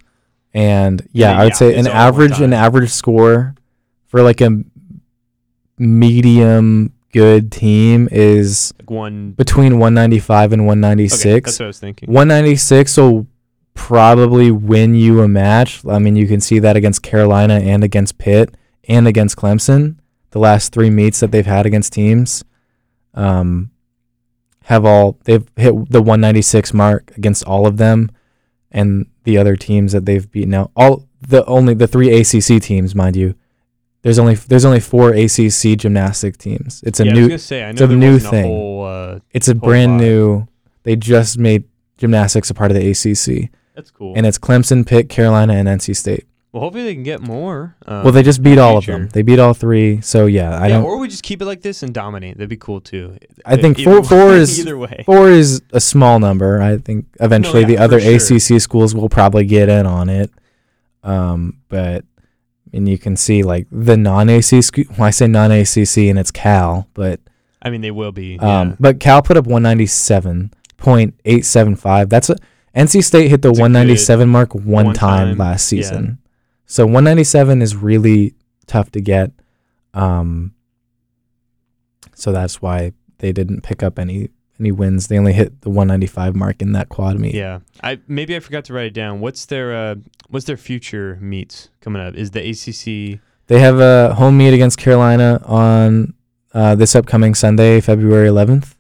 And 0.53 1.07
yeah, 1.11 1.31
then, 1.33 1.39
I 1.39 1.43
would 1.45 1.55
say 1.55 1.73
an 1.73 1.79
it's 1.79 1.87
all 1.87 1.93
at 1.93 1.95
one 2.13 2.21
average 2.23 2.41
an 2.41 2.53
average 2.53 2.89
score 2.89 3.55
for 4.07 4.21
like 4.23 4.41
a 4.41 4.63
medium 5.77 6.93
good 7.13 7.51
team 7.51 8.07
is 8.11 8.73
like 8.79 8.89
one. 8.89 9.31
between 9.31 9.79
195 9.79 10.53
and 10.53 10.61
Okay, 10.61 10.67
196. 10.67 11.45
that's 11.51 11.59
what 11.59 11.65
I 11.65 11.67
was 11.67 11.79
thinking. 11.79 12.07
196 12.11 12.97
will 12.97 13.27
probably 13.73 14.51
win 14.51 14.93
you 14.95 15.21
a 15.21 15.27
match. 15.27 15.85
I 15.87 15.99
mean, 15.99 16.15
you 16.15 16.27
can 16.27 16.41
see 16.41 16.59
that 16.59 16.75
against 16.75 17.01
Carolina 17.01 17.55
and 17.55 17.83
against 17.83 18.17
Pitt 18.17 18.55
and 18.87 19.07
against 19.07 19.37
Clemson. 19.37 19.95
The 20.31 20.39
last 20.39 20.71
three 20.73 20.89
meets 20.89 21.19
that 21.21 21.31
they've 21.31 21.45
had 21.45 21.65
against 21.65 21.93
teams 21.93 22.43
um, 23.15 23.71
have 24.65 24.85
all 24.85 25.17
they've 25.23 25.47
hit 25.55 25.73
the 25.89 26.01
196 26.01 26.73
mark 26.73 27.11
against 27.17 27.43
all 27.45 27.65
of 27.65 27.77
them, 27.77 28.11
and 28.71 29.05
the 29.23 29.37
other 29.37 29.55
teams 29.55 29.91
that 29.91 30.05
they've 30.05 30.29
beaten 30.31 30.53
out 30.53 30.71
all 30.75 31.07
the 31.21 31.45
only 31.45 31.73
the 31.73 31.87
three 31.87 32.09
ACC 32.19 32.61
teams, 32.61 32.95
mind 32.95 33.15
you. 33.15 33.35
There's 34.01 34.17
only 34.17 34.35
there's 34.35 34.65
only 34.65 34.79
four 34.79 35.09
ACC 35.13 35.77
gymnastic 35.77 36.37
teams. 36.37 36.81
It's 36.85 36.99
a 36.99 37.05
yeah, 37.05 37.13
new 37.13 37.37
say 37.37 37.69
it's 37.69 37.81
a 37.81 37.87
new 37.87 38.17
thing. 38.17 38.45
A 38.45 38.47
whole, 38.47 38.85
uh, 38.85 39.19
it's 39.31 39.49
a 39.49 39.55
brand 39.55 39.93
lot. 39.93 40.01
new. 40.01 40.47
They 40.83 40.95
just 40.95 41.37
made 41.37 41.65
gymnastics 41.97 42.49
a 42.49 42.53
part 42.53 42.71
of 42.71 42.77
the 42.77 42.89
ACC, 42.89 43.51
that's 43.75 43.91
cool. 43.91 44.13
and 44.15 44.25
it's 44.25 44.37
Clemson, 44.37 44.87
Pitt, 44.87 45.09
Carolina, 45.09 45.53
and 45.53 45.67
NC 45.67 45.95
State. 45.97 46.25
Well, 46.51 46.61
hopefully 46.63 46.83
they 46.83 46.93
can 46.95 47.03
get 47.03 47.21
more. 47.21 47.75
Um, 47.85 48.03
well, 48.03 48.11
they 48.11 48.23
just 48.23 48.41
beat 48.41 48.57
all 48.57 48.77
of 48.77 48.85
them. 48.85 49.09
They 49.09 49.21
beat 49.21 49.37
all 49.39 49.53
three. 49.53 50.01
So 50.01 50.25
yeah, 50.25 50.57
I 50.57 50.67
yeah, 50.67 50.75
don't. 50.77 50.85
or 50.85 50.97
we 50.97 51.07
just 51.07 51.23
keep 51.23 51.41
it 51.41 51.45
like 51.45 51.61
this 51.61 51.83
and 51.83 51.93
dominate. 51.93 52.37
That'd 52.37 52.49
be 52.49 52.57
cool 52.57 52.81
too. 52.81 53.17
I 53.45 53.55
think 53.57 53.79
four- 53.79 54.03
four 54.03 54.27
way- 54.29 54.37
is- 54.39 54.59
either 54.59 54.77
way. 54.77 55.03
Four 55.05 55.29
is 55.29 55.61
a 55.73 55.79
small 55.79 56.19
number. 56.19 56.61
I 56.61 56.77
think 56.77 57.05
eventually 57.19 57.61
yeah, 57.61 57.67
the 57.67 57.77
other 57.77 57.99
sure. 57.99 58.37
ACC 58.55 58.61
schools 58.61 58.95
will 58.95 59.09
probably 59.09 59.45
get 59.45 59.69
in 59.69 59.85
on 59.85 60.09
it. 60.09 60.31
Um, 61.03 61.59
but 61.69 62.03
and 62.73 62.89
you 62.89 62.97
can 62.97 63.15
see 63.15 63.43
like 63.43 63.67
the 63.71 63.95
non-ACC. 63.97 64.63
sc- 64.63 64.77
Well, 64.91 65.03
I 65.03 65.09
say 65.11 65.27
non-ACC 65.27 65.97
and 66.09 66.17
it's 66.19 66.31
Cal, 66.31 66.87
but 66.93 67.19
I 67.61 67.69
mean, 67.69 67.81
they 67.81 67.91
will 67.91 68.11
be. 68.11 68.37
um, 68.39 68.69
yeah. 68.69 68.75
but 68.79 68.99
Cal 68.99 69.21
put 69.21 69.37
up 69.37 69.45
197.875. 69.45 72.09
That's 72.09 72.29
a 72.29 72.35
NC 72.75 73.03
State 73.03 73.29
hit 73.29 73.41
the 73.41 73.49
It's 73.49 73.59
197 73.59 74.29
mark 74.29 74.53
one, 74.55 74.65
one 74.85 74.93
time, 74.93 75.29
time, 75.29 75.37
last 75.37 75.71
yeah. 75.71 75.81
season. 75.81 76.18
So 76.69 76.85
197 76.85 77.63
is 77.63 77.75
really 77.75 78.35
tough 78.67 78.91
to 78.91 79.01
get. 79.01 79.31
Um, 79.95 80.53
so 82.13 82.31
that's 82.31 82.61
why 82.61 82.93
they 83.17 83.31
didn't 83.31 83.61
pick 83.61 83.81
up 83.81 83.97
any 83.97 84.29
any 84.59 84.71
wins. 84.71 85.07
They 85.07 85.17
only 85.17 85.33
hit 85.33 85.61
the 85.61 85.69
195 85.69 86.35
mark 86.35 86.61
in 86.61 86.73
that 86.73 86.89
quad 86.89 87.17
meet. 87.17 87.33
Yeah, 87.33 87.59
I 87.81 87.99
maybe 88.07 88.35
I 88.35 88.39
forgot 88.39 88.65
to 88.65 88.73
write 88.73 88.85
it 88.85 88.93
down. 88.93 89.19
What's 89.19 89.47
their 89.47 89.75
uh, 89.75 89.95
what's 90.29 90.45
their 90.45 90.57
future 90.57 91.17
meets 91.19 91.69
coming 91.81 92.03
up? 92.03 92.13
Is 92.13 92.31
the 92.31 92.47
ACC? 92.47 93.19
They 93.47 93.59
have 93.59 93.79
a 93.79 94.13
home 94.13 94.37
meet 94.37 94.53
against 94.53 94.77
Carolina 94.77 95.41
on 95.45 96.13
uh, 96.53 96.75
this 96.75 96.95
upcoming 96.95 97.33
Sunday, 97.33 97.81
February 97.81 98.27
11th. 98.27 98.75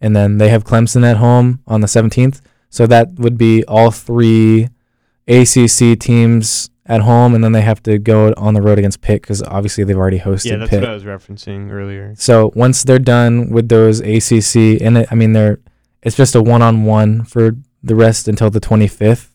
And 0.00 0.14
then 0.14 0.38
they 0.38 0.50
have 0.50 0.62
Clemson 0.62 1.04
at 1.04 1.16
home 1.16 1.64
on 1.66 1.80
the 1.80 1.88
17th. 1.88 2.40
So 2.70 2.86
that 2.86 3.14
would 3.18 3.36
be 3.36 3.64
all 3.64 3.90
three 3.90 4.68
ACC 5.26 5.98
teams 5.98 6.70
at 6.88 7.02
home. 7.02 7.34
And 7.34 7.44
then 7.44 7.52
they 7.52 7.60
have 7.60 7.82
to 7.84 7.98
go 7.98 8.32
on 8.36 8.54
the 8.54 8.62
road 8.62 8.78
against 8.78 9.00
Pitt 9.02 9.22
because 9.22 9.42
obviously 9.42 9.84
they've 9.84 9.96
already 9.96 10.18
hosted 10.18 10.46
Yeah, 10.50 10.56
that's 10.56 10.70
Pitt. 10.70 10.80
what 10.80 10.90
I 10.90 10.94
was 10.94 11.04
referencing 11.04 11.70
earlier. 11.70 12.14
So 12.16 12.50
once 12.54 12.82
they're 12.82 12.98
done 12.98 13.50
with 13.50 13.68
those 13.68 14.00
ACC, 14.00 14.80
and 14.82 14.98
it, 14.98 15.08
I 15.10 15.14
mean 15.14 15.32
they're 15.34 15.60
it's 16.02 16.16
just 16.16 16.34
a 16.34 16.42
one-on-one 16.42 17.24
for 17.24 17.52
the 17.82 17.94
rest 17.94 18.28
until 18.28 18.50
the 18.50 18.60
25th, 18.60 19.28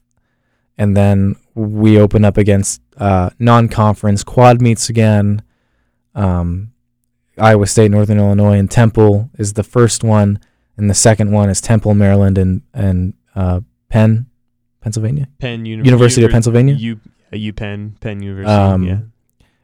and 0.77 0.95
then 0.97 1.35
we 1.55 1.99
open 1.99 2.23
up 2.25 2.37
against 2.37 2.81
uh, 2.97 3.29
non-conference 3.39 4.23
quad 4.23 4.61
meets 4.61 4.89
again. 4.89 5.41
Um, 6.15 6.71
Iowa 7.37 7.65
State, 7.67 7.91
Northern 7.91 8.17
Illinois, 8.19 8.57
and 8.59 8.69
Temple 8.69 9.29
is 9.37 9.53
the 9.53 9.63
first 9.63 10.03
one, 10.03 10.39
and 10.77 10.89
the 10.89 10.93
second 10.93 11.31
one 11.31 11.49
is 11.49 11.59
Temple, 11.61 11.93
Maryland, 11.95 12.37
and 12.37 12.61
and 12.73 13.13
uh, 13.35 13.61
Penn, 13.89 14.27
Pennsylvania, 14.81 15.27
Penn 15.39 15.65
Uni- 15.65 15.83
University 15.85 16.23
of 16.25 16.31
Pennsylvania. 16.31 16.75
U 16.75 16.99
uh, 17.33 17.37
UPenn 17.37 17.99
Penn 17.99 18.21
University. 18.21 18.51
Um, 18.53 18.83
yeah. 18.83 18.99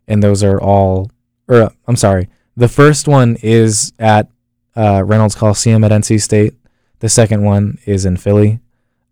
and 0.08 0.24
those 0.24 0.44
are 0.44 0.60
all 0.60 1.12
or 1.48 1.64
uh, 1.64 1.70
I'm 1.88 1.96
sorry. 1.96 2.28
The 2.56 2.68
first 2.68 3.08
one 3.08 3.38
is 3.42 3.94
at 4.00 4.30
uh, 4.76 5.04
Reynolds 5.06 5.36
Coliseum 5.36 5.84
at 5.84 5.92
NC 5.92 6.22
State. 6.22 6.54
The 7.00 7.10
second 7.10 7.44
one 7.44 7.80
is 7.86 8.06
in 8.06 8.18
Philly. 8.18 8.60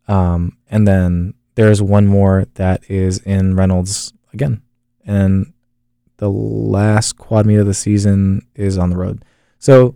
Um, 0.08 0.58
and 0.70 0.88
then 0.88 1.34
there's 1.56 1.82
one 1.82 2.08
more 2.08 2.46
that 2.56 2.90
is 2.90 3.20
in 3.20 3.56
Reynolds 3.56 4.14
again. 4.34 4.62
And 5.06 5.54
the 6.18 6.30
last 6.30 7.18
quad 7.18 7.46
meet 7.46 7.58
of 7.58 7.66
the 7.66 7.74
season 7.74 8.46
is 8.56 8.78
on 8.78 8.90
the 8.90 8.98
road. 8.98 9.24
So 9.60 9.96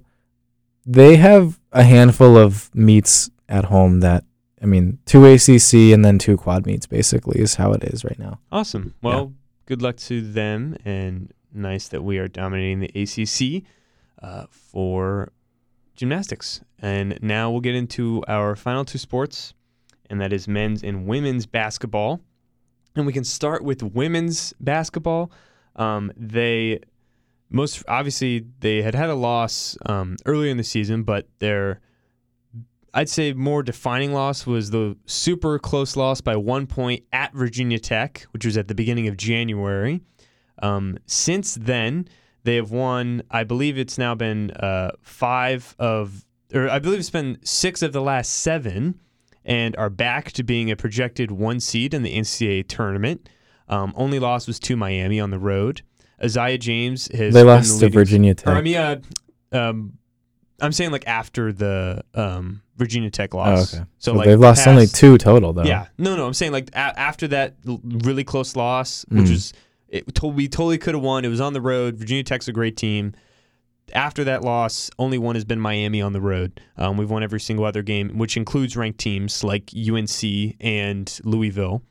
they 0.86 1.18
have 1.18 1.60
a 1.72 1.84
handful 1.84 2.38
of 2.38 2.74
meets 2.74 3.30
at 3.48 3.66
home 3.66 4.00
that 4.00 4.24
I 4.62 4.66
mean, 4.66 5.00
two 5.06 5.26
ACC 5.26 5.94
and 5.94 6.06
then 6.06 6.20
two 6.20 6.38
quad 6.38 6.66
meets 6.66 6.86
basically 6.86 7.40
is 7.40 7.56
how 7.56 7.74
it 7.74 7.84
is 7.84 8.04
right 8.04 8.20
now. 8.20 8.40
Awesome. 8.52 8.94
Well, 9.02 9.34
good 9.66 9.82
luck 9.82 9.98
to 9.98 10.22
them, 10.22 10.76
and 10.86 11.34
nice 11.54 11.88
that 11.88 12.04
we 12.04 12.18
are 12.20 12.28
dominating 12.28 12.80
the 12.80 12.92
ACC 12.96 13.64
uh, 14.22 14.46
for 14.50 15.32
gymnastics. 15.96 16.62
And 16.80 17.18
now 17.22 17.50
we'll 17.52 17.62
get 17.62 17.76
into 17.76 18.24
our 18.28 18.56
final 18.56 18.86
two 18.86 18.98
sports, 18.98 19.54
and 20.10 20.22
that 20.22 20.32
is 20.32 20.48
men's 20.48 20.84
and 20.84 21.08
women's 21.08 21.46
basketball. 21.46 22.22
And 22.96 23.06
we 23.06 23.14
can 23.14 23.24
start 23.24 23.64
with 23.64 23.82
women's 23.82 24.54
basketball. 24.60 25.32
Um, 25.76 26.12
they 26.18 26.82
most 27.50 27.84
obviously 27.88 28.46
they 28.60 28.82
had 28.82 28.96
had 28.96 29.10
a 29.10 29.16
loss 29.16 29.78
um, 29.86 30.18
earlier 30.26 30.52
in 30.52 30.58
the 30.58 30.64
season, 30.64 31.04
but 31.04 31.28
their 31.40 31.80
I'd 32.94 33.10
say 33.10 33.34
more 33.34 33.64
defining 33.64 34.14
loss 34.14 34.46
was 34.46 34.72
the 34.72 34.98
super 35.06 35.58
close 35.60 35.96
loss 35.96 36.20
by 36.20 36.36
one 36.36 36.68
point 36.68 37.04
at 37.14 37.34
Virginia 37.34 37.80
Tech, 37.80 38.26
which 38.32 38.46
was 38.46 38.58
at 38.58 38.68
the 38.68 38.76
beginning 38.76 39.08
of 39.08 39.16
January. 39.16 40.02
Um, 40.62 40.98
since 41.06 41.56
then, 41.56 42.08
they 42.44 42.56
have 42.56 42.72
won. 42.72 43.24
I 43.32 43.44
believe 43.44 43.78
it's 43.78 43.98
now 43.98 44.16
been 44.16 44.52
uh, 44.52 44.92
five 45.02 45.76
of, 45.80 46.26
or 46.54 46.70
I 46.70 46.80
believe 46.80 47.00
it's 47.00 47.10
been 47.10 47.38
six 47.44 47.82
of 47.82 47.94
the 47.94 48.02
last 48.02 48.34
seven, 48.34 49.00
and 49.46 49.76
are 49.78 49.90
back 49.90 50.32
to 50.34 50.44
being 50.44 50.70
a 50.70 50.76
projected 50.76 51.32
one 51.32 51.60
seed 51.60 51.94
in 51.94 52.04
the 52.04 52.16
NCAA 52.16 52.68
tournament. 52.68 53.30
Um, 53.70 53.94
only 53.96 54.20
loss 54.20 54.48
was 54.48 54.60
to 54.60 54.76
Miami 54.76 55.20
on 55.20 55.30
the 55.32 55.40
road. 55.40 55.82
Aziaha 56.22 56.60
James 56.60 57.10
has 57.16 57.34
They 57.34 57.44
lost 57.44 57.80
the 57.80 57.88
to 57.88 57.94
Virginia 57.94 58.36
Tech. 58.36 58.48
or 58.48 58.58
I 58.58 58.62
mean, 58.62 58.78
uh, 58.78 59.00
um, 59.52 59.98
I'm 60.62 60.72
saying 60.72 60.92
like 60.92 61.08
after 61.08 61.52
the 61.52 62.04
um, 62.14 62.62
Virginia 62.78 63.10
Tech 63.10 63.34
Oh, 63.34 63.38
loss. 63.38 63.74
okay. 63.74 63.84
So, 64.00 64.12
So, 64.12 64.18
like 64.18 64.28
they've 64.28 64.40
lost 64.40 64.68
only 64.68 64.88
two 64.88 65.18
total, 65.18 65.54
though. 65.54 65.64
Yeah, 65.64 65.88
no, 65.98 66.16
no. 66.16 66.26
I'm 66.28 66.34
saying 66.34 66.52
like 66.52 66.70
a- 66.74 66.78
after 67.00 67.28
that 67.30 67.56
l- 67.68 67.82
really 67.84 68.24
close 68.24 68.56
loss, 68.56 69.06
which 69.10 69.26
Mm. 69.26 69.32
was 69.32 69.54
it, 69.90 70.16
to- 70.16 70.28
we 70.28 70.48
totally 70.48 70.78
could 70.78 70.94
have 70.96 71.04
won. 71.04 71.26
It 71.26 71.30
was 71.30 71.42
on 71.42 71.54
the 71.54 71.62
road. 71.62 71.98
Virginia 71.98 72.24
Tech's 72.24 72.48
a 72.48 72.54
great 72.54 72.78
team. 72.78 73.14
after 73.94 74.24
that 74.24 74.42
loss, 74.42 74.90
only 74.98 75.18
one 75.18 75.36
has 75.36 75.44
been 75.44 75.60
Miami 75.60 76.02
on 76.02 76.14
the 76.14 76.22
road. 76.22 76.62
Um, 76.78 76.96
we've 76.96 77.10
won 77.10 77.24
every 77.24 77.42
single 77.42 77.66
other 77.66 77.82
game, 77.82 78.18
which 78.18 78.38
includes 78.38 78.78
ranked 78.78 79.00
teams 79.00 79.44
like 79.44 79.70
UNC 79.76 80.56
and 80.62 81.20
Louisville. 81.26 81.82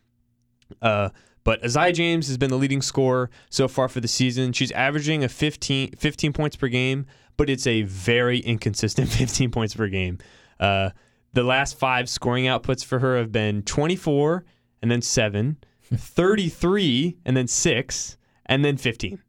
Uh, 0.81 1.11
but 1.45 1.63
Aziaha 1.63 1.93
James 1.93 2.27
has 2.29 2.39
been 2.39 2.49
the 2.49 2.57
leading 2.57 2.81
scorer 2.81 3.29
so 3.51 3.69
far 3.69 3.87
for 3.87 4.01
the 4.01 4.09
season. 4.09 4.53
She's 4.55 4.71
averaging 4.73 5.23
a 5.25 5.29
15, 5.29 5.91
15 5.99 6.33
points 6.33 6.57
per 6.57 6.69
game, 6.69 7.05
but 7.37 7.51
it's 7.51 7.67
a 7.67 7.83
very 7.83 8.39
inconsistent 8.39 9.09
15 9.13 9.51
points 9.51 9.75
per 9.75 9.89
game. 9.89 10.19
Uh, 10.59 10.91
the 11.33 11.43
last 11.43 11.79
five 11.79 12.09
scoring 12.09 12.45
outputs 12.45 12.85
for 12.85 12.99
her 12.99 13.17
have 13.17 13.33
been 13.33 13.63
24 13.63 14.45
and 14.83 14.91
then 14.91 15.03
7, 15.03 15.57
33 15.95 17.17
and 17.25 17.37
then 17.37 17.47
6, 17.47 18.17
and 18.47 18.65
then 18.65 18.77
15. 18.77 19.23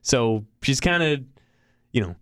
So 0.00 0.44
she's 0.62 0.80
kind 0.80 1.02
of, 1.02 1.20
you 1.92 2.00
know, 2.00 2.16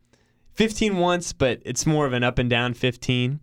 15 0.55 0.99
once, 0.99 1.33
but 1.33 1.63
it's 1.65 1.87
more 1.87 2.07
of 2.07 2.13
an 2.13 2.23
up 2.23 2.39
and 2.39 2.51
down 2.51 2.75
15. 2.75 3.41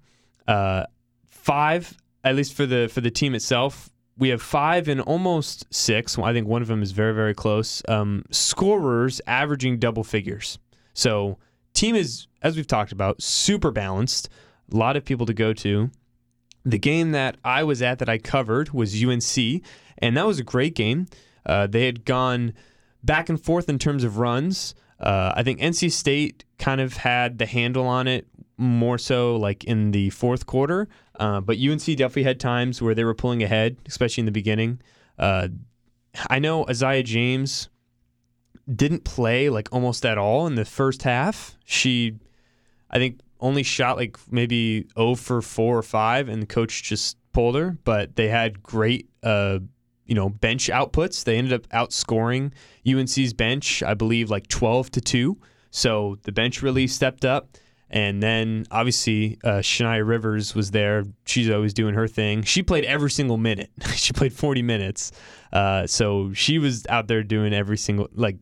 Uh, 0.48 0.84
five, 1.30 1.98
at 2.24 2.36
least 2.36 2.54
for 2.54 2.66
the 2.66 2.90
for 2.94 3.02
the 3.02 3.10
team 3.10 3.34
itself, 3.34 3.90
we 4.18 4.30
have 4.30 4.42
five 4.42 4.88
and 4.88 5.02
almost 5.02 5.66
six. 5.74 6.18
I 6.18 6.34
think 6.34 6.48
one 6.48 6.62
of 6.62 6.68
them 6.68 6.84
is 6.84 6.92
very 6.92 7.14
very 7.14 7.34
close. 7.34 7.82
Um, 7.88 8.24
scorers 8.32 9.22
averaging 9.28 9.80
double 9.80 10.04
figures. 10.04 10.60
So 10.94 11.38
team 11.78 11.96
is, 11.96 12.28
as 12.42 12.56
we've 12.56 12.68
talked 12.68 12.92
about, 12.92 13.22
super 13.22 13.72
balanced. 13.72 14.30
A 14.72 14.76
lot 14.76 14.98
of 14.98 15.06
people 15.06 15.26
to 15.26 15.34
go 15.34 15.54
to. 15.54 15.90
The 16.66 16.80
game 16.80 17.12
that 17.12 17.38
I 17.46 17.64
was 17.64 17.82
at 17.82 18.00
that 18.00 18.10
I 18.10 18.18
covered 18.18 18.72
was 18.72 19.02
UNC, 19.02 19.62
and 20.00 20.18
that 20.18 20.26
was 20.26 20.40
a 20.40 20.44
great 20.44 20.76
game. 20.76 21.08
Uh, 21.46 21.68
they 21.68 21.86
had 21.86 22.04
gone 22.04 22.54
back 23.04 23.30
and 23.30 23.42
forth 23.42 23.70
in 23.70 23.80
terms 23.80 24.04
of 24.04 24.18
runs. 24.18 24.76
Uh, 25.00 25.32
I 25.36 25.44
think 25.44 25.60
NC 25.60 25.92
State 25.92 26.44
kind 26.60 26.82
of 26.82 26.98
had 26.98 27.38
the 27.38 27.46
handle 27.46 27.86
on 27.86 28.08
it 28.08 28.28
more 28.58 28.98
so 28.98 29.36
like 29.36 29.64
in 29.64 29.92
the 29.92 30.10
fourth 30.10 30.46
quarter, 30.48 30.90
uh, 31.20 31.40
but 31.40 31.58
UNC 31.58 31.86
definitely 31.86 32.24
had 32.24 32.40
times 32.40 32.82
where 32.82 32.96
they 32.96 33.04
were 33.04 33.14
pulling 33.14 33.44
ahead, 33.44 33.78
especially 33.88 34.22
in 34.22 34.26
the 34.26 34.32
beginning. 34.32 34.82
Uh, 35.18 35.48
I 36.30 36.40
know 36.40 36.66
Aziaha 36.66 37.06
James 37.06 37.70
didn't 38.74 39.04
play 39.04 39.50
like 39.50 39.70
almost 39.72 40.06
at 40.06 40.18
all 40.18 40.48
in 40.48 40.56
the 40.56 40.66
first 40.66 41.04
half. 41.04 41.58
She, 41.66 42.16
I 42.90 42.98
think, 42.98 43.20
only 43.40 43.64
shot 43.64 43.98
like 43.98 44.18
maybe 44.32 44.88
0 44.98 45.16
for 45.16 45.42
4 45.42 45.78
or 45.78 45.84
5, 45.84 46.30
and 46.30 46.42
the 46.42 46.48
coach 46.48 46.84
just 46.84 47.18
pulled 47.34 47.56
her, 47.56 47.78
but 47.84 48.16
they 48.16 48.28
had 48.30 48.64
great. 48.64 49.10
Uh, 49.24 49.60
you 50.08 50.16
know, 50.16 50.30
bench 50.30 50.70
outputs. 50.70 51.24
They 51.26 51.38
ended 51.38 51.54
up 51.54 51.68
outscoring 51.68 52.54
UNC's 52.88 53.34
bench, 53.34 53.84
I 53.84 53.94
believe, 53.94 54.30
like 54.30 54.48
12 54.48 54.90
to 54.92 55.02
2. 55.02 55.38
So 55.70 56.18
the 56.24 56.32
bench 56.32 56.62
really 56.62 56.88
stepped 56.88 57.26
up. 57.26 57.58
And 57.90 58.22
then 58.22 58.66
obviously 58.72 59.38
uh, 59.44 59.60
Shania 59.60 60.06
Rivers 60.06 60.56
was 60.56 60.72
there. 60.72 61.04
She's 61.26 61.50
always 61.50 61.74
doing 61.74 61.94
her 61.94 62.08
thing. 62.08 62.44
She 62.44 62.64
played 62.64 62.84
every 62.86 63.12
single 63.12 63.38
minute. 63.38 63.70
she 63.96 64.14
played 64.14 64.34
40 64.34 64.62
minutes. 64.62 65.12
Uh, 65.54 65.88
so 65.88 66.34
she 66.34 66.58
was 66.58 66.86
out 66.88 67.08
there 67.08 67.24
doing 67.24 67.54
every 67.54 67.78
single, 67.78 68.10
like, 68.14 68.38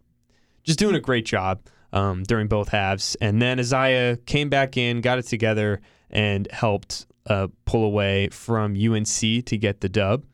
just 0.65 0.79
doing 0.79 0.95
a 0.95 0.99
great 0.99 1.25
job 1.25 1.61
um, 1.93 2.23
during 2.23 2.47
both 2.47 2.69
halves. 2.69 3.15
And 3.21 3.41
then 3.41 3.57
Aziaha 3.57 4.25
came 4.25 4.49
back 4.49 4.77
in, 4.77 5.01
got 5.01 5.19
it 5.19 5.27
together, 5.27 5.81
and 6.09 6.47
helped 6.51 7.07
uh, 7.27 7.47
pull 7.65 7.85
away 7.85 8.29
from 8.29 8.75
UNC 8.75 9.45
to 9.45 9.57
get 9.57 9.81
the 9.81 9.89
dub. 9.89 10.25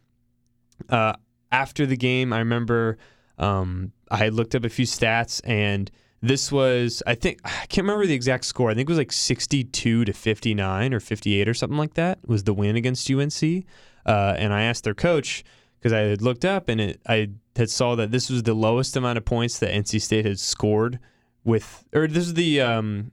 Uh, 0.89 1.13
after 1.52 1.86
the 1.86 1.98
game, 1.98 2.34
I 2.34 2.39
remember 2.39 2.98
um, 3.38 3.91
I 4.10 4.30
looked 4.30 4.56
up 4.56 4.65
a 4.65 4.70
few 4.70 4.86
stats, 4.86 5.41
and 5.44 5.91
this 6.22 6.52
was 6.52 7.04
I 7.06 7.15
think 7.15 7.39
I 7.44 7.65
can't 7.67 7.86
remember 7.86 8.06
the 8.06 8.13
exact 8.13 8.46
score. 8.46 8.72
I 8.72 8.74
think 8.74 8.89
it 8.89 8.91
was 8.91 8.98
like 8.98 9.12
sixty-two 9.12 10.06
to 10.06 10.13
fifty-nine 10.13 10.94
or 10.94 11.00
fifty-eight 11.00 11.48
or 11.48 11.54
something 11.54 11.78
like 11.78 11.96
that. 11.96 12.20
Was 12.28 12.44
the 12.44 12.54
win 12.54 12.76
against 12.76 13.10
UNC? 13.10 13.65
Uh, 14.06 14.36
and 14.38 14.54
I 14.54 14.63
asked 14.63 14.84
their 14.84 14.96
coach 14.96 15.44
because 15.82 15.94
I 15.94 16.02
had 16.02 16.22
looked 16.22 16.46
up 16.46 16.70
and 16.70 16.80
it, 16.80 17.02
I 17.08 17.30
had 17.56 17.70
saw 17.70 17.96
that 17.96 18.12
this 18.12 18.30
was 18.30 18.44
the 18.44 18.54
lowest 18.54 18.96
amount 18.96 19.17
of 19.17 19.26
points 19.26 19.58
that 19.60 19.72
NC 19.72 20.02
State 20.02 20.26
had 20.26 20.39
scored 20.39 21.00
with, 21.44 21.84
or 21.94 22.08
this 22.08 22.28
is 22.28 22.36
the 22.36 22.62
um, 22.62 23.12